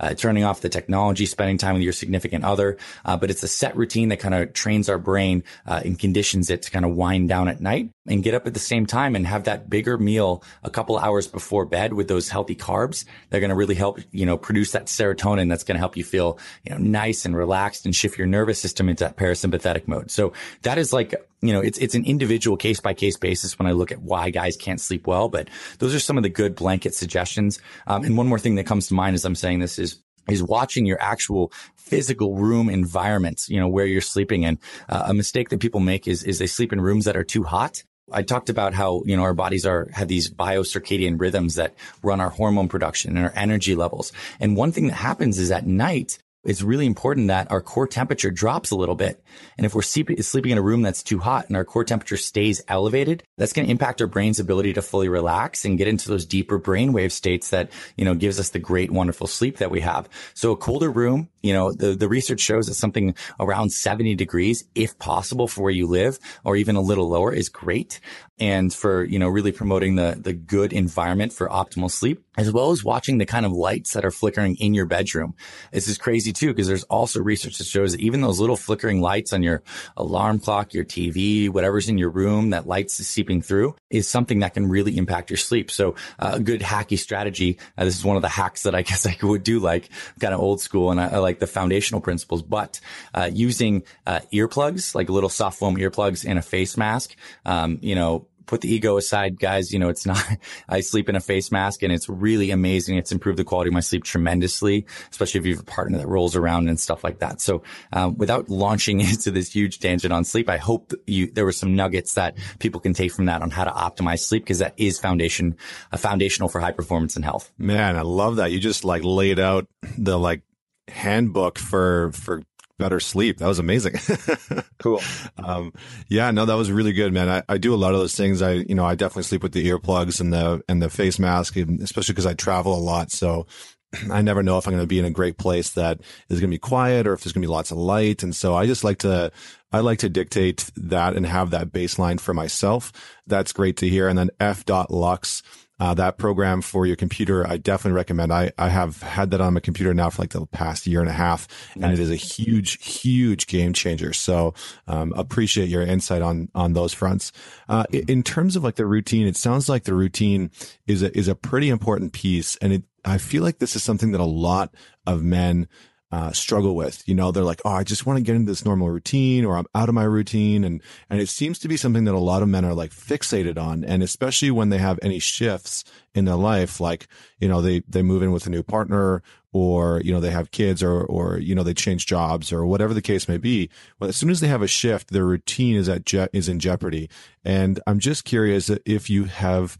uh, 0.00 0.14
turning 0.14 0.44
off 0.44 0.60
the 0.60 0.68
technology, 0.68 1.26
spending 1.26 1.58
time 1.58 1.74
with 1.74 1.82
your 1.82 1.92
significant 1.92 2.44
other. 2.44 2.76
Uh, 3.04 3.16
but 3.16 3.30
it's 3.30 3.42
a 3.42 3.48
set 3.48 3.76
routine 3.76 4.08
that 4.08 4.18
kind 4.18 4.34
of 4.34 4.52
trains 4.52 4.88
our 4.88 4.98
brain 4.98 5.42
uh, 5.66 5.80
and 5.84 5.98
conditions 5.98 6.50
it 6.50 6.62
to 6.62 6.70
kind 6.70 6.84
of 6.84 6.92
wind 6.92 7.28
down 7.28 7.48
at 7.48 7.60
night 7.60 7.90
and 8.08 8.22
get 8.22 8.34
up 8.34 8.46
at 8.46 8.54
the 8.54 8.60
same 8.60 8.86
time 8.86 9.16
and 9.16 9.26
have 9.26 9.44
that 9.44 9.68
bigger 9.68 9.98
meal 9.98 10.42
a 10.62 10.70
couple 10.70 10.98
hours 10.98 11.26
before 11.26 11.64
bed 11.64 11.92
with 11.92 12.08
those 12.08 12.28
healthy 12.28 12.54
carbs. 12.54 13.04
They're 13.30 13.40
going 13.40 13.50
to 13.50 13.56
really 13.56 13.74
help, 13.74 13.98
you 14.12 14.26
know, 14.26 14.36
produce 14.36 14.72
that 14.72 14.86
serotonin 14.86 15.48
that's 15.48 15.64
going 15.64 15.76
to 15.76 15.80
help 15.80 15.96
you 15.96 16.04
feel, 16.04 16.38
you 16.64 16.72
know, 16.72 16.78
nice 16.78 17.24
and 17.24 17.36
relaxed 17.36 17.84
and 17.84 17.94
shift 17.94 18.18
your 18.18 18.26
nervous 18.26 18.60
system 18.60 18.88
into 18.88 19.04
that 19.04 19.16
parasympathetic 19.16 19.88
mode. 19.88 20.10
So 20.10 20.32
that 20.62 20.78
is 20.78 20.92
like, 20.92 21.14
you 21.40 21.52
know, 21.52 21.60
it's, 21.60 21.78
it's 21.78 21.94
an 21.94 22.04
individual 22.04 22.56
case 22.56 22.80
by 22.80 22.94
case 22.94 23.16
basis 23.16 23.58
when 23.58 23.66
I 23.66 23.72
look 23.72 23.92
at 23.92 24.00
why 24.00 24.30
guys 24.30 24.56
can't 24.56 24.80
sleep 24.80 25.06
well, 25.06 25.28
but 25.28 25.48
those 25.78 25.94
are 25.94 26.00
some 26.00 26.16
of 26.16 26.22
the 26.22 26.28
good 26.28 26.54
blanket 26.54 26.94
suggestions. 26.94 27.60
Um, 27.86 28.04
and 28.04 28.16
one 28.16 28.26
more 28.26 28.38
thing 28.38 28.54
that 28.56 28.66
comes 28.66 28.88
to 28.88 28.94
mind 28.94 29.14
as 29.14 29.24
I'm 29.24 29.34
saying 29.34 29.60
this 29.60 29.78
is 29.78 30.02
is 30.28 30.42
watching 30.42 30.86
your 30.86 31.00
actual 31.00 31.52
physical 31.76 32.34
room 32.34 32.68
environments, 32.68 33.48
you 33.48 33.60
know, 33.60 33.68
where 33.68 33.86
you're 33.86 34.00
sleeping. 34.00 34.44
And 34.44 34.58
uh, 34.88 35.04
a 35.06 35.14
mistake 35.14 35.50
that 35.50 35.60
people 35.60 35.80
make 35.80 36.08
is, 36.08 36.24
is 36.24 36.38
they 36.38 36.46
sleep 36.46 36.72
in 36.72 36.80
rooms 36.80 37.04
that 37.04 37.16
are 37.16 37.24
too 37.24 37.44
hot. 37.44 37.84
I 38.12 38.22
talked 38.22 38.48
about 38.48 38.72
how, 38.72 39.02
you 39.04 39.16
know, 39.16 39.24
our 39.24 39.34
bodies 39.34 39.66
are, 39.66 39.88
have 39.92 40.06
these 40.06 40.30
biocircadian 40.30 41.20
rhythms 41.20 41.56
that 41.56 41.74
run 42.02 42.20
our 42.20 42.30
hormone 42.30 42.68
production 42.68 43.16
and 43.16 43.26
our 43.26 43.32
energy 43.34 43.74
levels. 43.74 44.12
And 44.38 44.56
one 44.56 44.70
thing 44.70 44.86
that 44.86 44.94
happens 44.94 45.38
is 45.38 45.50
at 45.50 45.66
night, 45.66 46.18
it's 46.46 46.62
really 46.62 46.86
important 46.86 47.28
that 47.28 47.50
our 47.50 47.60
core 47.60 47.86
temperature 47.86 48.30
drops 48.30 48.70
a 48.70 48.76
little 48.76 48.94
bit. 48.94 49.22
And 49.56 49.66
if 49.66 49.74
we're 49.74 49.82
sleeping 49.82 50.50
in 50.50 50.58
a 50.58 50.62
room 50.62 50.82
that's 50.82 51.02
too 51.02 51.18
hot 51.18 51.48
and 51.48 51.56
our 51.56 51.64
core 51.64 51.84
temperature 51.84 52.16
stays 52.16 52.62
elevated, 52.68 53.22
that's 53.36 53.52
going 53.52 53.66
to 53.66 53.70
impact 53.70 54.00
our 54.00 54.06
brain's 54.06 54.40
ability 54.40 54.72
to 54.74 54.82
fully 54.82 55.08
relax 55.08 55.64
and 55.64 55.78
get 55.78 55.88
into 55.88 56.08
those 56.08 56.24
deeper 56.24 56.58
brainwave 56.58 57.12
states 57.12 57.50
that, 57.50 57.70
you 57.96 58.04
know, 58.04 58.14
gives 58.14 58.38
us 58.38 58.50
the 58.50 58.58
great, 58.58 58.90
wonderful 58.90 59.26
sleep 59.26 59.58
that 59.58 59.70
we 59.70 59.80
have. 59.80 60.08
So 60.34 60.52
a 60.52 60.56
colder 60.56 60.90
room, 60.90 61.28
you 61.42 61.52
know, 61.52 61.72
the, 61.72 61.94
the 61.94 62.08
research 62.08 62.40
shows 62.40 62.66
that 62.66 62.74
something 62.74 63.14
around 63.40 63.70
70 63.70 64.14
degrees, 64.14 64.64
if 64.74 64.98
possible 64.98 65.48
for 65.48 65.62
where 65.62 65.72
you 65.72 65.86
live 65.86 66.18
or 66.44 66.56
even 66.56 66.76
a 66.76 66.80
little 66.80 67.08
lower 67.08 67.32
is 67.32 67.48
great. 67.48 68.00
And 68.38 68.72
for, 68.72 69.04
you 69.04 69.18
know, 69.18 69.28
really 69.28 69.52
promoting 69.52 69.96
the, 69.96 70.16
the 70.20 70.34
good 70.34 70.72
environment 70.72 71.32
for 71.32 71.48
optimal 71.48 71.90
sleep, 71.90 72.22
as 72.36 72.52
well 72.52 72.70
as 72.70 72.84
watching 72.84 73.18
the 73.18 73.26
kind 73.26 73.46
of 73.46 73.52
lights 73.52 73.94
that 73.94 74.04
are 74.04 74.10
flickering 74.10 74.56
in 74.56 74.74
your 74.74 74.84
bedroom. 74.86 75.34
This 75.72 75.88
is 75.88 75.96
crazy 75.96 76.32
too, 76.32 76.48
because 76.48 76.66
there's 76.66 76.84
also 76.84 77.20
research 77.20 77.58
that 77.58 77.66
shows 77.66 77.92
that 77.92 78.00
even 78.00 78.20
those 78.20 78.38
little 78.38 78.56
flickering 78.56 79.00
lights 79.00 79.32
on 79.32 79.42
your 79.42 79.62
alarm 79.96 80.38
clock, 80.38 80.74
your 80.74 80.84
TV, 80.84 81.48
whatever's 81.48 81.88
in 81.88 81.98
your 81.98 82.10
room 82.10 82.50
that 82.50 82.66
lights 82.66 83.00
is 83.00 83.08
seeping 83.08 83.40
through 83.40 83.74
is 83.90 84.08
something 84.08 84.40
that 84.40 84.54
can 84.54 84.68
really 84.68 84.96
impact 84.98 85.30
your 85.30 85.36
sleep. 85.38 85.70
So 85.70 85.94
uh, 86.18 86.32
a 86.34 86.40
good 86.40 86.60
hacky 86.60 86.98
strategy. 86.98 87.58
Uh, 87.78 87.84
this 87.84 87.96
is 87.96 88.04
one 88.04 88.16
of 88.16 88.22
the 88.22 88.28
hacks 88.28 88.64
that 88.64 88.74
I 88.74 88.82
guess 88.86 89.06
I 89.06 89.16
would 89.22 89.42
do 89.42 89.58
like 89.60 89.88
kind 90.20 90.34
of 90.34 90.40
old 90.40 90.60
school 90.60 90.90
and 90.90 91.00
I, 91.00 91.08
I 91.08 91.18
like 91.18 91.38
the 91.38 91.46
foundational 91.46 92.00
principles, 92.00 92.42
but 92.42 92.80
uh, 93.14 93.30
using 93.32 93.82
uh, 94.06 94.20
earplugs, 94.32 94.94
like 94.94 95.08
little 95.08 95.30
soft 95.30 95.58
foam 95.58 95.76
earplugs 95.76 96.28
and 96.28 96.38
a 96.38 96.42
face 96.42 96.76
mask, 96.76 97.16
um, 97.44 97.78
you 97.80 97.94
know, 97.94 98.25
put 98.46 98.60
the 98.60 98.72
ego 98.72 98.96
aside, 98.96 99.38
guys. 99.38 99.72
You 99.72 99.78
know, 99.78 99.88
it's 99.88 100.06
not, 100.06 100.24
I 100.68 100.80
sleep 100.80 101.08
in 101.08 101.16
a 101.16 101.20
face 101.20 101.52
mask 101.52 101.82
and 101.82 101.92
it's 101.92 102.08
really 102.08 102.50
amazing. 102.50 102.96
It's 102.96 103.12
improved 103.12 103.38
the 103.38 103.44
quality 103.44 103.68
of 103.68 103.74
my 103.74 103.80
sleep 103.80 104.04
tremendously, 104.04 104.86
especially 105.10 105.40
if 105.40 105.46
you 105.46 105.54
have 105.54 105.62
a 105.62 105.66
partner 105.66 105.98
that 105.98 106.06
rolls 106.06 106.36
around 106.36 106.68
and 106.68 106.78
stuff 106.78 107.04
like 107.04 107.18
that. 107.18 107.40
So, 107.40 107.62
um, 107.92 108.16
without 108.16 108.48
launching 108.48 109.00
into 109.00 109.30
this 109.30 109.52
huge 109.52 109.80
tangent 109.80 110.12
on 110.12 110.24
sleep, 110.24 110.48
I 110.48 110.56
hope 110.56 110.92
you, 111.06 111.30
there 111.30 111.44
were 111.44 111.52
some 111.52 111.74
nuggets 111.76 112.14
that 112.14 112.36
people 112.58 112.80
can 112.80 112.94
take 112.94 113.12
from 113.12 113.26
that 113.26 113.42
on 113.42 113.50
how 113.50 113.64
to 113.64 113.70
optimize 113.70 114.20
sleep 114.20 114.44
because 114.44 114.58
that 114.58 114.74
is 114.76 114.98
foundation, 114.98 115.56
a 115.92 115.98
foundational 115.98 116.48
for 116.48 116.60
high 116.60 116.72
performance 116.72 117.16
and 117.16 117.24
health. 117.24 117.52
Man, 117.58 117.96
I 117.96 118.02
love 118.02 118.36
that. 118.36 118.52
You 118.52 118.60
just 118.60 118.84
like 118.84 119.02
laid 119.04 119.38
out 119.38 119.66
the 119.98 120.18
like 120.18 120.42
handbook 120.88 121.58
for, 121.58 122.12
for 122.12 122.42
better 122.78 123.00
sleep. 123.00 123.38
That 123.38 123.46
was 123.46 123.58
amazing. 123.58 123.94
cool. 124.78 125.00
Um, 125.42 125.72
yeah, 126.08 126.30
no, 126.30 126.44
that 126.44 126.54
was 126.54 126.70
really 126.70 126.92
good, 126.92 127.12
man. 127.12 127.28
I, 127.28 127.42
I 127.48 127.58
do 127.58 127.74
a 127.74 127.76
lot 127.76 127.94
of 127.94 128.00
those 128.00 128.14
things. 128.14 128.42
I, 128.42 128.52
you 128.52 128.74
know, 128.74 128.84
I 128.84 128.94
definitely 128.94 129.24
sleep 129.24 129.42
with 129.42 129.52
the 129.52 129.66
earplugs 129.68 130.20
and 130.20 130.32
the, 130.32 130.62
and 130.68 130.82
the 130.82 130.90
face 130.90 131.18
mask, 131.18 131.56
especially 131.56 132.12
because 132.12 132.26
I 132.26 132.34
travel 132.34 132.74
a 132.74 132.80
lot. 132.80 133.10
So 133.10 133.46
I 134.10 134.22
never 134.22 134.42
know 134.42 134.58
if 134.58 134.66
I'm 134.66 134.74
going 134.74 134.82
to 134.82 134.86
be 134.86 134.98
in 134.98 135.04
a 135.04 135.10
great 135.10 135.38
place 135.38 135.70
that 135.70 136.00
is 136.28 136.40
going 136.40 136.50
to 136.50 136.54
be 136.54 136.58
quiet 136.58 137.06
or 137.06 137.12
if 137.12 137.22
there's 137.22 137.32
going 137.32 137.42
to 137.42 137.48
be 137.48 137.52
lots 137.52 137.70
of 137.70 137.78
light. 137.78 138.22
And 138.22 138.34
so 138.34 138.54
I 138.54 138.66
just 138.66 138.84
like 138.84 138.98
to, 138.98 139.32
I 139.72 139.80
like 139.80 139.98
to 140.00 140.08
dictate 140.08 140.70
that 140.76 141.16
and 141.16 141.26
have 141.26 141.50
that 141.50 141.72
baseline 141.72 142.20
for 142.20 142.34
myself. 142.34 142.92
That's 143.26 143.52
great 143.52 143.76
to 143.78 143.88
hear. 143.88 144.08
And 144.08 144.18
then 144.18 144.30
F 144.40 144.64
dot 144.64 144.90
Lux 144.90 145.42
uh, 145.78 145.94
that 145.94 146.16
program 146.16 146.62
for 146.62 146.86
your 146.86 146.96
computer, 146.96 147.46
I 147.46 147.58
definitely 147.58 147.96
recommend. 147.96 148.32
I, 148.32 148.52
I 148.56 148.68
have 148.68 149.02
had 149.02 149.30
that 149.32 149.40
on 149.40 149.54
my 149.54 149.60
computer 149.60 149.92
now 149.92 150.10
for 150.10 150.22
like 150.22 150.30
the 150.30 150.46
past 150.46 150.86
year 150.86 151.00
and 151.00 151.08
a 151.08 151.12
half, 151.12 151.48
nice. 151.76 151.84
and 151.84 151.92
it 151.92 151.98
is 151.98 152.10
a 152.10 152.16
huge, 152.16 152.82
huge 152.84 153.46
game 153.46 153.72
changer. 153.72 154.12
So, 154.12 154.54
um, 154.86 155.12
appreciate 155.16 155.68
your 155.68 155.82
insight 155.82 156.22
on, 156.22 156.48
on 156.54 156.72
those 156.72 156.94
fronts. 156.94 157.32
Uh, 157.68 157.84
in 157.92 158.22
terms 158.22 158.56
of 158.56 158.64
like 158.64 158.76
the 158.76 158.86
routine, 158.86 159.26
it 159.26 159.36
sounds 159.36 159.68
like 159.68 159.84
the 159.84 159.94
routine 159.94 160.50
is 160.86 161.02
a, 161.02 161.16
is 161.16 161.28
a 161.28 161.34
pretty 161.34 161.68
important 161.68 162.12
piece. 162.12 162.56
And 162.56 162.72
it, 162.72 162.82
I 163.04 163.18
feel 163.18 163.42
like 163.42 163.58
this 163.58 163.76
is 163.76 163.82
something 163.82 164.12
that 164.12 164.20
a 164.20 164.24
lot 164.24 164.74
of 165.06 165.22
men 165.22 165.68
uh, 166.12 166.30
struggle 166.30 166.76
with. 166.76 167.06
You 167.08 167.14
know, 167.14 167.32
they're 167.32 167.42
like, 167.42 167.60
oh, 167.64 167.70
I 167.70 167.82
just 167.82 168.06
want 168.06 168.18
to 168.18 168.22
get 168.22 168.36
into 168.36 168.50
this 168.50 168.64
normal 168.64 168.90
routine 168.90 169.44
or 169.44 169.56
I'm 169.56 169.66
out 169.74 169.88
of 169.88 169.94
my 169.94 170.04
routine. 170.04 170.64
And, 170.64 170.80
and 171.10 171.20
it 171.20 171.28
seems 171.28 171.58
to 171.60 171.68
be 171.68 171.76
something 171.76 172.04
that 172.04 172.14
a 172.14 172.18
lot 172.18 172.42
of 172.42 172.48
men 172.48 172.64
are 172.64 172.74
like 172.74 172.90
fixated 172.90 173.58
on. 173.58 173.84
And 173.84 174.02
especially 174.02 174.50
when 174.50 174.68
they 174.68 174.78
have 174.78 174.98
any 175.02 175.18
shifts 175.18 175.84
in 176.14 176.24
their 176.24 176.36
life, 176.36 176.80
like, 176.80 177.08
you 177.40 177.48
know, 177.48 177.60
they, 177.60 177.80
they 177.88 178.02
move 178.02 178.22
in 178.22 178.32
with 178.32 178.46
a 178.46 178.50
new 178.50 178.62
partner 178.62 179.22
or, 179.52 180.00
you 180.02 180.12
know, 180.12 180.20
they 180.20 180.30
have 180.30 180.50
kids 180.52 180.82
or, 180.82 181.02
or, 181.02 181.38
you 181.38 181.54
know, 181.54 181.62
they 181.62 181.74
change 181.74 182.06
jobs 182.06 182.52
or 182.52 182.64
whatever 182.64 182.94
the 182.94 183.02
case 183.02 183.28
may 183.28 183.38
be. 183.38 183.68
Well, 183.98 184.08
as 184.08 184.16
soon 184.16 184.30
as 184.30 184.40
they 184.40 184.48
have 184.48 184.62
a 184.62 184.68
shift, 184.68 185.10
their 185.10 185.24
routine 185.24 185.76
is 185.76 185.88
at, 185.88 186.04
je- 186.04 186.28
is 186.32 186.48
in 186.48 186.60
jeopardy. 186.60 187.10
And 187.44 187.80
I'm 187.86 187.98
just 187.98 188.24
curious 188.24 188.70
if 188.84 189.10
you 189.10 189.24
have, 189.24 189.76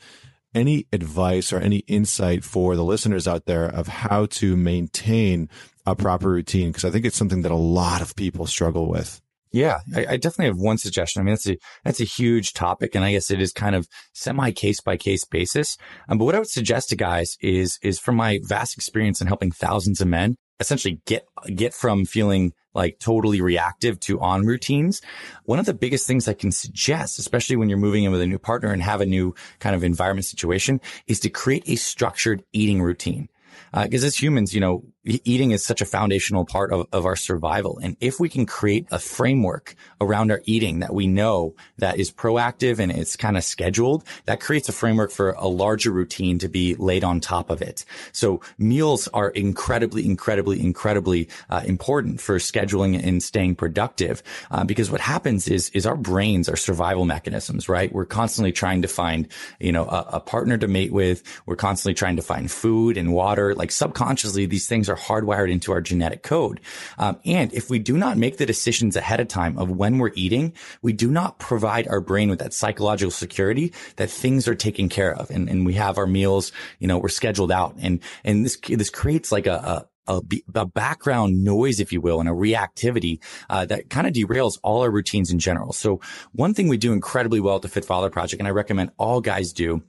any 0.55 0.87
advice 0.91 1.53
or 1.53 1.59
any 1.59 1.79
insight 1.81 2.43
for 2.43 2.77
the 2.77 2.85
listeners 2.85 3.29
out 3.29 3.45
there 3.45 3.67
of 3.67 3.89
how 3.89 4.25
to 4.25 4.57
maintain 4.57 5.51
a 5.87 5.95
proper 5.95 6.31
routine? 6.31 6.71
Because 6.71 6.85
I 6.85 6.91
think 6.91 7.05
it's 7.05 7.17
something 7.17 7.43
that 7.43 7.53
a 7.53 7.57
lot 7.57 8.03
of 8.03 8.17
people 8.17 8.47
struggle 8.47 8.89
with. 8.89 9.21
Yeah, 9.53 9.79
I, 9.95 10.07
I, 10.07 10.17
definitely 10.17 10.47
have 10.47 10.59
one 10.59 10.77
suggestion. 10.77 11.21
I 11.21 11.25
mean, 11.25 11.33
that's 11.33 11.49
a 11.49 11.57
that's 11.85 12.01
a 12.01 12.05
huge 12.05 12.53
topic, 12.53 12.95
and 12.95 13.05
I 13.05 13.13
guess 13.13 13.31
it 13.31 13.41
is 13.41 13.53
kind 13.53 13.75
of 13.75 13.89
semi 14.13 14.51
case 14.51 14.81
by 14.81 14.97
case 14.97 15.25
basis. 15.25 15.79
Um, 16.09 16.19
but 16.19 16.25
what 16.25 16.35
I 16.35 16.39
would 16.41 16.49
suggest 16.49 16.91
to 16.91 16.97
guys 16.97 17.39
is 17.41 17.79
is 17.83 17.99
from 17.99 18.17
my 18.17 18.41
vast 18.43 18.77
experience 18.77 19.21
in 19.21 19.29
helping 19.29 19.53
thousands 19.53 20.01
of 20.01 20.09
men, 20.09 20.37
essentially 20.61 21.01
get 21.07 21.27
get 21.55 21.73
from 21.75 22.05
feeling 22.05 22.53
like 22.75 22.99
totally 22.99 23.41
reactive 23.41 23.99
to 24.01 24.21
on 24.21 24.45
routines. 24.45 25.01
One 25.45 25.59
of 25.59 25.65
the 25.65 25.75
biggest 25.75 26.07
things 26.07 26.29
I 26.29 26.35
can 26.35 26.53
suggest, 26.53 27.19
especially 27.19 27.57
when 27.57 27.69
you're 27.69 27.79
moving 27.79 28.05
in 28.05 28.13
with 28.13 28.21
a 28.21 28.27
new 28.27 28.39
partner 28.39 28.73
and 28.73 28.83
have 28.83 29.01
a 29.01 29.07
new 29.07 29.35
kind 29.61 29.75
of 29.75 29.83
environment 29.83 30.27
situation, 30.27 30.81
is 31.07 31.21
to 31.21 31.31
create 31.31 31.65
a 31.67 31.77
structured 31.77 32.45
eating 32.53 32.83
routine. 32.83 33.29
Because 33.73 34.05
uh, 34.05 34.07
as 34.07 34.21
humans, 34.21 34.55
you 34.55 34.61
know, 34.61 34.85
eating 35.07 35.53
is 35.53 35.65
such 35.65 35.81
a 35.81 35.85
foundational 35.85 36.45
part 36.45 36.73
of, 36.73 36.87
of 36.93 37.07
our 37.07 37.17
survival. 37.17 37.79
And 37.83 37.97
if 38.01 38.19
we 38.19 38.29
can 38.29 38.45
create 38.45 38.87
a 38.91 38.99
framework 38.99 39.77
around 40.01 40.31
our 40.33 40.43
eating 40.45 40.81
that 40.81 40.93
we 40.93 41.07
know 41.07 41.55
that 41.79 41.99
is 41.99 42.11
proactive 42.11 42.79
and 42.79 42.91
it's 42.91 43.17
kind 43.17 43.37
of 43.37 43.45
scheduled, 43.45 44.05
that 44.25 44.41
creates 44.41 44.69
a 44.69 44.73
framework 44.73 45.11
for 45.11 45.31
a 45.31 45.47
larger 45.47 45.93
routine 45.93 46.39
to 46.41 46.49
be 46.49 46.75
laid 46.75 47.05
on 47.05 47.21
top 47.21 47.51
of 47.51 47.63
it. 47.63 47.85
So 48.13 48.41
meals 48.59 49.09
are 49.15 49.31
incredibly, 49.31 50.05
incredibly, 50.05 50.61
incredibly 50.61 51.29
uh, 51.51 51.63
important 51.65 52.21
for 52.21 52.39
scheduling 52.39 53.01
and 53.01 53.23
staying 53.23 53.57
productive. 53.57 54.23
Uh, 54.51 54.65
because 54.65 54.91
what 54.91 55.01
happens 55.01 55.47
is, 55.47 55.71
is 55.71 55.87
our 55.87 55.97
brains 55.97 56.49
are 56.49 56.57
survival 56.57 57.05
mechanisms, 57.05 57.69
right? 57.69 57.93
We're 57.93 58.07
constantly 58.07 58.53
trying 58.53 58.83
to 58.83 58.89
find, 58.89 59.29
you 59.61 59.73
know, 59.73 59.85
a, 59.85 60.07
a 60.15 60.21
partner 60.21 60.59
to 60.59 60.67
mate 60.67 60.93
with. 60.93 61.23
We're 61.47 61.57
constantly 61.57 61.95
trying 61.95 62.17
to 62.17 62.23
find 62.23 62.51
food 62.51 62.97
and 62.97 63.13
water. 63.13 63.55
Like 63.55 63.66
subconsciously, 63.71 64.47
these 64.47 64.67
things 64.67 64.89
are 64.89 64.97
are 64.97 65.21
hardwired 65.21 65.51
into 65.51 65.73
our 65.73 65.81
genetic 65.81 66.23
code. 66.23 66.61
Um, 66.99 67.19
and 67.25 67.53
if 67.53 67.71
we 67.71 67.79
do 67.79 67.97
not 67.97 68.17
make 68.17 68.39
the 68.39 68.47
decisions 68.47 68.97
ahead 68.97 69.21
of 69.21 69.29
time 69.29 69.59
of 69.59 69.71
when 69.71 69.99
we're 69.99 70.13
eating, 70.15 70.53
we 70.83 70.93
do 70.93 71.11
not 71.11 71.39
provide 71.39 71.87
our 71.89 72.01
brain 72.01 72.31
with 72.31 72.39
that 72.41 72.55
psychological 72.55 73.11
security 73.11 73.73
that 73.97 74.11
things 74.11 74.49
are 74.49 74.55
taken 74.55 74.89
care 74.89 75.15
of. 75.15 75.31
And, 75.31 75.49
and 75.49 75.67
we 75.67 75.75
have 75.75 75.99
our 75.99 76.07
meals, 76.07 76.53
you 76.79 76.89
know, 76.89 76.99
we're 76.99 77.09
scheduled 77.09 77.53
out. 77.53 77.77
And, 77.79 78.01
and 78.25 78.45
this, 78.45 78.57
this 78.69 78.91
creates 78.91 79.31
like 79.31 79.47
a, 79.47 79.55
a 79.55 79.89
a, 80.09 80.21
a, 80.55 80.65
background 80.65 81.43
noise, 81.43 81.81
if 81.81 81.93
you 81.93 82.01
will, 82.01 82.21
and 82.21 82.29
a 82.29 82.33
reactivity 82.33 83.19
uh, 83.51 83.67
that 83.67 83.91
kind 83.91 84.07
of 84.07 84.13
derails 84.13 84.57
all 84.63 84.83
our 84.83 84.91
routines 84.91 85.33
in 85.33 85.41
general. 85.41 85.73
So 85.73 86.01
one 86.31 86.55
thing 86.55 86.69
we 86.69 86.77
do 86.77 86.93
incredibly 86.93 87.41
well 87.41 87.57
at 87.57 87.63
the 87.63 87.69
Fit 87.69 87.85
Father 87.85 88.09
Project, 88.09 88.39
and 88.39 88.47
I 88.47 88.53
recommend 88.53 88.93
all 88.99 89.21
guys 89.21 89.53
do, 89.53 89.83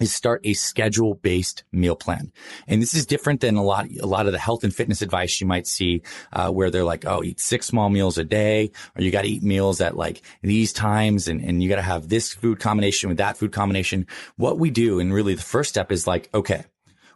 is 0.00 0.12
start 0.12 0.40
a 0.44 0.54
schedule 0.54 1.14
based 1.14 1.64
meal 1.72 1.96
plan. 1.96 2.32
And 2.66 2.80
this 2.82 2.94
is 2.94 3.06
different 3.06 3.40
than 3.40 3.56
a 3.56 3.62
lot, 3.62 3.86
a 4.00 4.06
lot 4.06 4.26
of 4.26 4.32
the 4.32 4.38
health 4.38 4.64
and 4.64 4.74
fitness 4.74 5.02
advice 5.02 5.40
you 5.40 5.46
might 5.46 5.66
see, 5.66 6.02
uh, 6.32 6.50
where 6.50 6.70
they're 6.70 6.84
like, 6.84 7.04
oh, 7.06 7.22
eat 7.22 7.40
six 7.40 7.66
small 7.66 7.88
meals 7.90 8.18
a 8.18 8.24
day, 8.24 8.70
or 8.96 9.02
you 9.02 9.10
got 9.10 9.22
to 9.22 9.28
eat 9.28 9.42
meals 9.42 9.80
at 9.80 9.96
like 9.96 10.22
these 10.42 10.72
times 10.72 11.28
and, 11.28 11.40
and 11.40 11.62
you 11.62 11.68
got 11.68 11.76
to 11.76 11.82
have 11.82 12.08
this 12.08 12.32
food 12.32 12.58
combination 12.58 13.08
with 13.08 13.18
that 13.18 13.36
food 13.36 13.52
combination. 13.52 14.06
What 14.36 14.58
we 14.58 14.70
do, 14.70 15.00
and 15.00 15.12
really 15.12 15.34
the 15.34 15.42
first 15.42 15.70
step 15.70 15.92
is 15.92 16.06
like, 16.06 16.28
okay, 16.34 16.64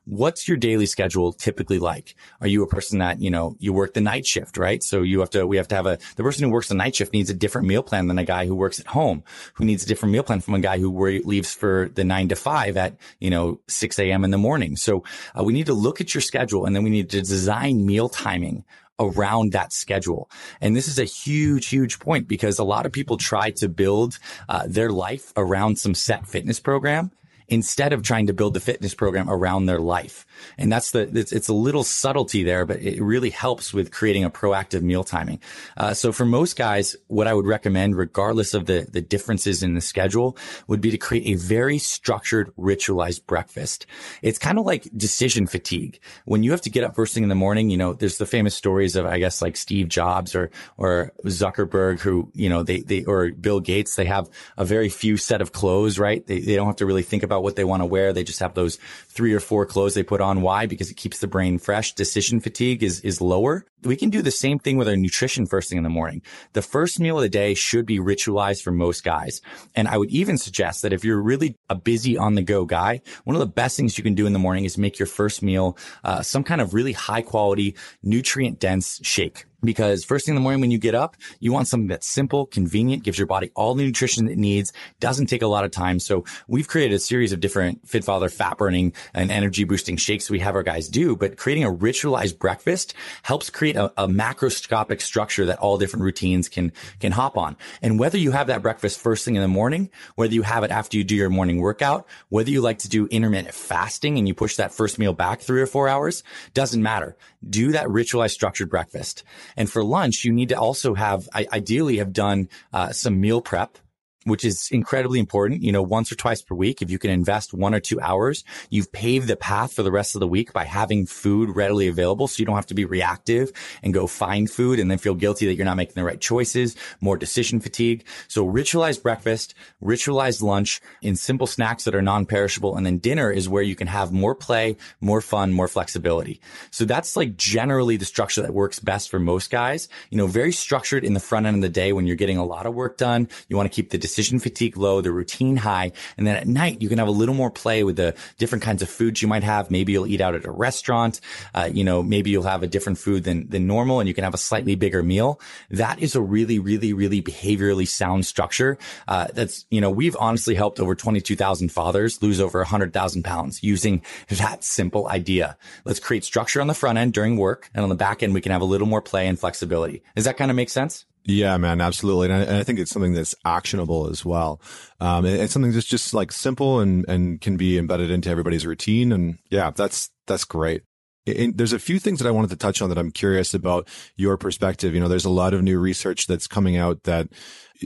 what's 0.04 0.48
your 0.48 0.56
daily 0.56 0.86
schedule 0.86 1.32
typically 1.32 1.78
like? 1.78 2.14
Are 2.40 2.46
you 2.46 2.62
a 2.62 2.66
person 2.66 2.98
that, 2.98 3.20
you 3.20 3.30
know, 3.30 3.56
you 3.58 3.72
work 3.72 3.94
the 3.94 4.00
night 4.00 4.26
shift, 4.26 4.56
right? 4.56 4.82
So 4.82 5.02
you 5.02 5.20
have 5.20 5.30
to, 5.30 5.46
we 5.46 5.56
have 5.56 5.68
to 5.68 5.74
have 5.74 5.86
a, 5.86 5.98
the 6.16 6.22
person 6.22 6.44
who 6.44 6.50
works 6.50 6.68
the 6.68 6.74
night 6.74 6.96
shift 6.96 7.12
needs 7.12 7.30
a 7.30 7.34
different 7.34 7.68
meal 7.68 7.82
plan 7.82 8.08
than 8.08 8.18
a 8.18 8.24
guy 8.24 8.46
who 8.46 8.54
works 8.54 8.80
at 8.80 8.86
home, 8.88 9.22
who 9.54 9.64
needs 9.64 9.84
a 9.84 9.86
different 9.86 10.12
meal 10.12 10.22
plan 10.22 10.40
from 10.40 10.54
a 10.54 10.60
guy 10.60 10.78
who 10.78 10.90
leaves 11.24 11.54
for 11.54 11.90
the 11.94 12.04
nine 12.04 12.28
to 12.28 12.36
five 12.36 12.76
at, 12.76 12.96
you 13.20 13.30
know, 13.30 13.60
6 13.68 13.98
a.m. 13.98 14.24
in 14.24 14.30
the 14.30 14.38
morning. 14.38 14.76
So 14.76 15.04
uh, 15.38 15.44
we 15.44 15.52
need 15.52 15.66
to 15.66 15.74
look 15.74 16.00
at 16.00 16.14
your 16.14 16.22
schedule 16.22 16.66
and 16.66 16.74
then 16.74 16.82
we 16.82 16.90
need 16.90 17.10
to 17.10 17.20
design 17.20 17.86
meal 17.86 18.08
timing 18.08 18.64
around 18.98 19.52
that 19.52 19.72
schedule. 19.72 20.30
And 20.60 20.76
this 20.76 20.88
is 20.88 20.98
a 20.98 21.04
huge, 21.04 21.68
huge 21.68 21.98
point 21.98 22.28
because 22.28 22.58
a 22.58 22.64
lot 22.64 22.86
of 22.86 22.92
people 22.92 23.16
try 23.16 23.50
to 23.52 23.68
build 23.68 24.18
uh, 24.48 24.64
their 24.66 24.90
life 24.90 25.32
around 25.36 25.78
some 25.78 25.94
set 25.94 26.26
fitness 26.26 26.60
program 26.60 27.10
instead 27.52 27.92
of 27.92 28.02
trying 28.02 28.28
to 28.28 28.32
build 28.32 28.54
the 28.54 28.60
fitness 28.60 28.94
program 28.94 29.28
around 29.28 29.66
their 29.66 29.78
life. 29.78 30.24
And 30.56 30.72
that's 30.72 30.92
the, 30.92 31.02
it's, 31.14 31.32
it's 31.32 31.48
a 31.48 31.52
little 31.52 31.84
subtlety 31.84 32.44
there, 32.44 32.64
but 32.64 32.80
it 32.80 32.98
really 33.02 33.28
helps 33.28 33.74
with 33.74 33.92
creating 33.92 34.24
a 34.24 34.30
proactive 34.30 34.80
meal 34.80 35.04
timing. 35.04 35.38
Uh, 35.76 35.92
so 35.92 36.12
for 36.12 36.24
most 36.24 36.56
guys, 36.56 36.96
what 37.08 37.26
I 37.26 37.34
would 37.34 37.44
recommend, 37.44 37.94
regardless 37.94 38.54
of 38.54 38.64
the, 38.64 38.86
the 38.90 39.02
differences 39.02 39.62
in 39.62 39.74
the 39.74 39.82
schedule, 39.82 40.38
would 40.66 40.80
be 40.80 40.92
to 40.92 40.96
create 40.96 41.26
a 41.26 41.38
very 41.38 41.76
structured, 41.76 42.56
ritualized 42.56 43.26
breakfast. 43.26 43.84
It's 44.22 44.38
kind 44.38 44.58
of 44.58 44.64
like 44.64 44.88
decision 44.96 45.46
fatigue. 45.46 46.00
When 46.24 46.42
you 46.42 46.52
have 46.52 46.62
to 46.62 46.70
get 46.70 46.84
up 46.84 46.96
first 46.96 47.12
thing 47.12 47.22
in 47.22 47.28
the 47.28 47.34
morning, 47.34 47.68
you 47.68 47.76
know, 47.76 47.92
there's 47.92 48.16
the 48.16 48.24
famous 48.24 48.54
stories 48.54 48.96
of, 48.96 49.04
I 49.04 49.18
guess, 49.18 49.42
like 49.42 49.58
Steve 49.58 49.88
Jobs 49.88 50.34
or, 50.34 50.50
or 50.78 51.12
Zuckerberg, 51.26 52.00
who, 52.00 52.30
you 52.32 52.48
know, 52.48 52.62
they, 52.62 52.80
they, 52.80 53.04
or 53.04 53.30
Bill 53.30 53.60
Gates, 53.60 53.94
they 53.96 54.06
have 54.06 54.30
a 54.56 54.64
very 54.64 54.88
few 54.88 55.18
set 55.18 55.42
of 55.42 55.52
clothes, 55.52 55.98
right? 55.98 56.26
They, 56.26 56.40
they 56.40 56.56
don't 56.56 56.66
have 56.66 56.76
to 56.76 56.86
really 56.86 57.02
think 57.02 57.22
about 57.22 57.41
what 57.42 57.56
they 57.56 57.64
want 57.64 57.82
to 57.82 57.86
wear. 57.86 58.12
They 58.12 58.24
just 58.24 58.40
have 58.40 58.54
those 58.54 58.78
three 59.08 59.32
or 59.32 59.40
four 59.40 59.66
clothes 59.66 59.94
they 59.94 60.02
put 60.02 60.20
on. 60.20 60.42
Why? 60.42 60.66
Because 60.66 60.90
it 60.90 60.96
keeps 60.96 61.18
the 61.18 61.26
brain 61.26 61.58
fresh. 61.58 61.94
Decision 61.94 62.40
fatigue 62.40 62.82
is, 62.82 63.00
is 63.00 63.20
lower. 63.20 63.64
We 63.82 63.96
can 63.96 64.10
do 64.10 64.22
the 64.22 64.30
same 64.30 64.58
thing 64.58 64.76
with 64.76 64.88
our 64.88 64.96
nutrition 64.96 65.46
first 65.46 65.68
thing 65.68 65.78
in 65.78 65.84
the 65.84 65.90
morning. 65.90 66.22
The 66.52 66.62
first 66.62 67.00
meal 67.00 67.16
of 67.16 67.22
the 67.22 67.28
day 67.28 67.54
should 67.54 67.84
be 67.84 67.98
ritualized 67.98 68.62
for 68.62 68.70
most 68.70 69.02
guys. 69.02 69.40
And 69.74 69.88
I 69.88 69.98
would 69.98 70.10
even 70.10 70.38
suggest 70.38 70.82
that 70.82 70.92
if 70.92 71.04
you're 71.04 71.20
really 71.20 71.56
a 71.68 71.74
busy 71.74 72.16
on 72.16 72.34
the 72.34 72.42
go 72.42 72.64
guy, 72.64 73.02
one 73.24 73.34
of 73.34 73.40
the 73.40 73.46
best 73.46 73.76
things 73.76 73.98
you 73.98 74.04
can 74.04 74.14
do 74.14 74.26
in 74.26 74.32
the 74.32 74.38
morning 74.38 74.64
is 74.64 74.78
make 74.78 74.98
your 74.98 75.06
first 75.06 75.42
meal, 75.42 75.76
uh, 76.04 76.22
some 76.22 76.44
kind 76.44 76.60
of 76.60 76.74
really 76.74 76.92
high 76.92 77.22
quality, 77.22 77.76
nutrient 78.02 78.60
dense 78.60 79.00
shake 79.02 79.46
because 79.62 80.04
first 80.04 80.26
thing 80.26 80.32
in 80.32 80.36
the 80.36 80.42
morning 80.42 80.60
when 80.60 80.70
you 80.70 80.78
get 80.78 80.94
up, 80.94 81.16
you 81.40 81.52
want 81.52 81.68
something 81.68 81.88
that's 81.88 82.08
simple, 82.08 82.46
convenient, 82.46 83.04
gives 83.04 83.18
your 83.18 83.26
body 83.26 83.50
all 83.54 83.74
the 83.74 83.84
nutrition 83.84 84.28
it 84.28 84.38
needs, 84.38 84.72
doesn't 85.00 85.26
take 85.26 85.42
a 85.42 85.46
lot 85.46 85.64
of 85.64 85.70
time. 85.70 85.98
So 85.98 86.24
we've 86.48 86.68
created 86.68 86.94
a 86.94 86.98
series 86.98 87.32
of 87.32 87.40
different 87.40 87.86
FitFather 87.86 88.32
fat 88.32 88.58
burning 88.58 88.92
and 89.14 89.30
energy 89.30 89.64
boosting 89.64 89.96
shakes 89.96 90.30
we 90.30 90.40
have 90.40 90.54
our 90.54 90.62
guys 90.62 90.88
do, 90.88 91.16
but 91.16 91.36
creating 91.36 91.64
a 91.64 91.70
ritualized 91.70 92.38
breakfast 92.38 92.94
helps 93.22 93.50
create 93.50 93.76
a, 93.76 93.92
a 93.96 94.08
macroscopic 94.08 95.00
structure 95.00 95.46
that 95.46 95.58
all 95.58 95.78
different 95.78 96.04
routines 96.04 96.48
can, 96.48 96.72
can 97.00 97.12
hop 97.12 97.36
on. 97.36 97.56
And 97.80 97.98
whether 97.98 98.18
you 98.18 98.32
have 98.32 98.48
that 98.48 98.62
breakfast 98.62 99.00
first 99.00 99.24
thing 99.24 99.36
in 99.36 99.42
the 99.42 99.48
morning, 99.48 99.90
whether 100.16 100.34
you 100.34 100.42
have 100.42 100.64
it 100.64 100.70
after 100.70 100.96
you 100.96 101.04
do 101.04 101.14
your 101.14 101.30
morning 101.30 101.60
workout, 101.60 102.06
whether 102.28 102.50
you 102.50 102.60
like 102.60 102.78
to 102.78 102.88
do 102.88 103.06
intermittent 103.06 103.54
fasting 103.54 104.18
and 104.18 104.26
you 104.26 104.34
push 104.34 104.56
that 104.56 104.72
first 104.72 104.98
meal 104.98 105.12
back 105.12 105.40
three 105.40 105.60
or 105.60 105.66
four 105.66 105.88
hours, 105.88 106.22
doesn't 106.54 106.82
matter. 106.82 107.16
Do 107.48 107.72
that 107.72 107.86
ritualized 107.86 108.30
structured 108.30 108.70
breakfast. 108.70 109.24
And 109.56 109.70
for 109.70 109.82
lunch, 109.84 110.24
you 110.24 110.32
need 110.32 110.50
to 110.50 110.58
also 110.58 110.94
have, 110.94 111.28
ideally 111.34 111.98
have 111.98 112.12
done 112.12 112.48
uh, 112.72 112.92
some 112.92 113.20
meal 113.20 113.40
prep 113.40 113.78
which 114.24 114.44
is 114.44 114.68
incredibly 114.70 115.18
important. 115.18 115.62
You 115.62 115.72
know, 115.72 115.82
once 115.82 116.12
or 116.12 116.16
twice 116.16 116.42
per 116.42 116.54
week, 116.54 116.82
if 116.82 116.90
you 116.90 116.98
can 116.98 117.10
invest 117.10 117.52
one 117.52 117.74
or 117.74 117.80
two 117.80 118.00
hours, 118.00 118.44
you've 118.70 118.92
paved 118.92 119.28
the 119.28 119.36
path 119.36 119.72
for 119.72 119.82
the 119.82 119.92
rest 119.92 120.14
of 120.14 120.20
the 120.20 120.28
week 120.28 120.52
by 120.52 120.64
having 120.64 121.06
food 121.06 121.54
readily 121.54 121.88
available. 121.88 122.28
So 122.28 122.40
you 122.40 122.46
don't 122.46 122.56
have 122.56 122.66
to 122.66 122.74
be 122.74 122.84
reactive 122.84 123.52
and 123.82 123.94
go 123.94 124.06
find 124.06 124.50
food 124.50 124.78
and 124.78 124.90
then 124.90 124.98
feel 124.98 125.14
guilty 125.14 125.46
that 125.46 125.54
you're 125.54 125.64
not 125.64 125.76
making 125.76 125.94
the 125.94 126.04
right 126.04 126.20
choices, 126.20 126.76
more 127.00 127.16
decision 127.16 127.60
fatigue. 127.60 128.04
So 128.28 128.46
ritualized 128.46 129.02
breakfast, 129.02 129.54
ritualized 129.82 130.42
lunch 130.42 130.80
in 131.00 131.16
simple 131.16 131.46
snacks 131.46 131.84
that 131.84 131.94
are 131.94 132.02
non-perishable. 132.02 132.76
And 132.76 132.86
then 132.86 132.98
dinner 132.98 133.30
is 133.30 133.48
where 133.48 133.62
you 133.62 133.74
can 133.74 133.86
have 133.86 134.12
more 134.12 134.34
play, 134.34 134.76
more 135.00 135.20
fun, 135.20 135.52
more 135.52 135.68
flexibility. 135.68 136.40
So 136.70 136.84
that's 136.84 137.16
like 137.16 137.36
generally 137.36 137.96
the 137.96 138.04
structure 138.04 138.42
that 138.42 138.54
works 138.54 138.78
best 138.78 139.10
for 139.10 139.18
most 139.18 139.50
guys. 139.50 139.88
You 140.10 140.18
know, 140.18 140.26
very 140.26 140.52
structured 140.52 141.04
in 141.04 141.14
the 141.14 141.20
front 141.20 141.46
end 141.46 141.56
of 141.56 141.62
the 141.62 141.68
day 141.68 141.92
when 141.92 142.06
you're 142.06 142.16
getting 142.16 142.38
a 142.38 142.44
lot 142.44 142.66
of 142.66 142.74
work 142.74 142.96
done. 142.98 143.28
You 143.48 143.56
want 143.56 143.70
to 143.70 143.74
keep 143.74 143.90
the 143.90 143.98
decision 144.12 144.38
fatigue 144.38 144.76
low, 144.76 145.00
the 145.00 145.10
routine 145.10 145.56
high. 145.56 145.90
And 146.18 146.26
then 146.26 146.36
at 146.36 146.46
night, 146.46 146.82
you 146.82 146.88
can 146.90 146.98
have 146.98 147.08
a 147.08 147.12
little 147.12 147.34
more 147.34 147.50
play 147.50 147.82
with 147.82 147.96
the 147.96 148.14
different 148.36 148.62
kinds 148.62 148.82
of 148.82 148.90
foods 148.90 149.22
you 149.22 149.28
might 149.28 149.42
have. 149.42 149.70
Maybe 149.70 149.92
you'll 149.92 150.06
eat 150.06 150.20
out 150.20 150.34
at 150.34 150.44
a 150.44 150.50
restaurant. 150.50 151.20
Uh, 151.54 151.70
you 151.72 151.82
know, 151.82 152.02
maybe 152.02 152.28
you'll 152.28 152.42
have 152.42 152.62
a 152.62 152.66
different 152.66 152.98
food 152.98 153.24
than, 153.24 153.48
than 153.48 153.66
normal 153.66 154.00
and 154.00 154.08
you 154.08 154.14
can 154.14 154.24
have 154.24 154.34
a 154.34 154.38
slightly 154.38 154.74
bigger 154.74 155.02
meal. 155.02 155.40
That 155.70 155.98
is 156.02 156.14
a 156.14 156.20
really, 156.20 156.58
really, 156.58 156.92
really 156.92 157.22
behaviorally 157.22 157.88
sound 157.88 158.26
structure. 158.26 158.76
Uh, 159.08 159.28
that's, 159.32 159.64
you 159.70 159.80
know, 159.80 159.90
we've 159.90 160.16
honestly 160.20 160.54
helped 160.54 160.78
over 160.78 160.94
22,000 160.94 161.70
fathers 161.70 162.22
lose 162.22 162.38
over 162.38 162.58
100,000 162.58 163.22
pounds 163.22 163.62
using 163.62 164.02
that 164.28 164.62
simple 164.62 165.08
idea. 165.08 165.56
Let's 165.86 166.00
create 166.00 166.24
structure 166.24 166.60
on 166.60 166.66
the 166.66 166.74
front 166.74 166.98
end 166.98 167.14
during 167.14 167.38
work 167.38 167.70
and 167.72 167.82
on 167.82 167.88
the 167.88 167.94
back 167.94 168.22
end, 168.22 168.34
we 168.34 168.42
can 168.42 168.52
have 168.52 168.60
a 168.60 168.66
little 168.66 168.86
more 168.86 169.00
play 169.00 169.26
and 169.26 169.40
flexibility. 169.40 170.02
Does 170.14 170.26
that 170.26 170.36
kind 170.36 170.50
of 170.50 170.56
make 170.56 170.68
sense? 170.68 171.06
Yeah, 171.24 171.56
man, 171.56 171.80
absolutely. 171.80 172.30
And 172.30 172.34
I, 172.34 172.38
and 172.40 172.56
I, 172.56 172.64
think 172.64 172.80
it's 172.80 172.90
something 172.90 173.12
that's 173.12 173.34
actionable 173.44 174.10
as 174.10 174.24
well. 174.24 174.60
Um, 174.98 175.24
and 175.24 175.40
it's 175.40 175.52
something 175.52 175.72
that's 175.72 175.86
just 175.86 176.14
like 176.14 176.32
simple 176.32 176.80
and, 176.80 177.08
and 177.08 177.40
can 177.40 177.56
be 177.56 177.78
embedded 177.78 178.10
into 178.10 178.28
everybody's 178.28 178.66
routine. 178.66 179.12
And 179.12 179.38
yeah, 179.48 179.70
that's, 179.70 180.10
that's 180.26 180.44
great. 180.44 180.82
And 181.24 181.56
there's 181.56 181.72
a 181.72 181.78
few 181.78 182.00
things 182.00 182.18
that 182.18 182.26
I 182.26 182.32
wanted 182.32 182.50
to 182.50 182.56
touch 182.56 182.82
on 182.82 182.88
that 182.88 182.98
I'm 182.98 183.12
curious 183.12 183.54
about 183.54 183.88
your 184.16 184.36
perspective. 184.36 184.94
You 184.94 185.00
know, 185.00 185.08
there's 185.08 185.24
a 185.24 185.30
lot 185.30 185.54
of 185.54 185.62
new 185.62 185.78
research 185.78 186.26
that's 186.26 186.48
coming 186.48 186.76
out 186.76 187.04
that 187.04 187.28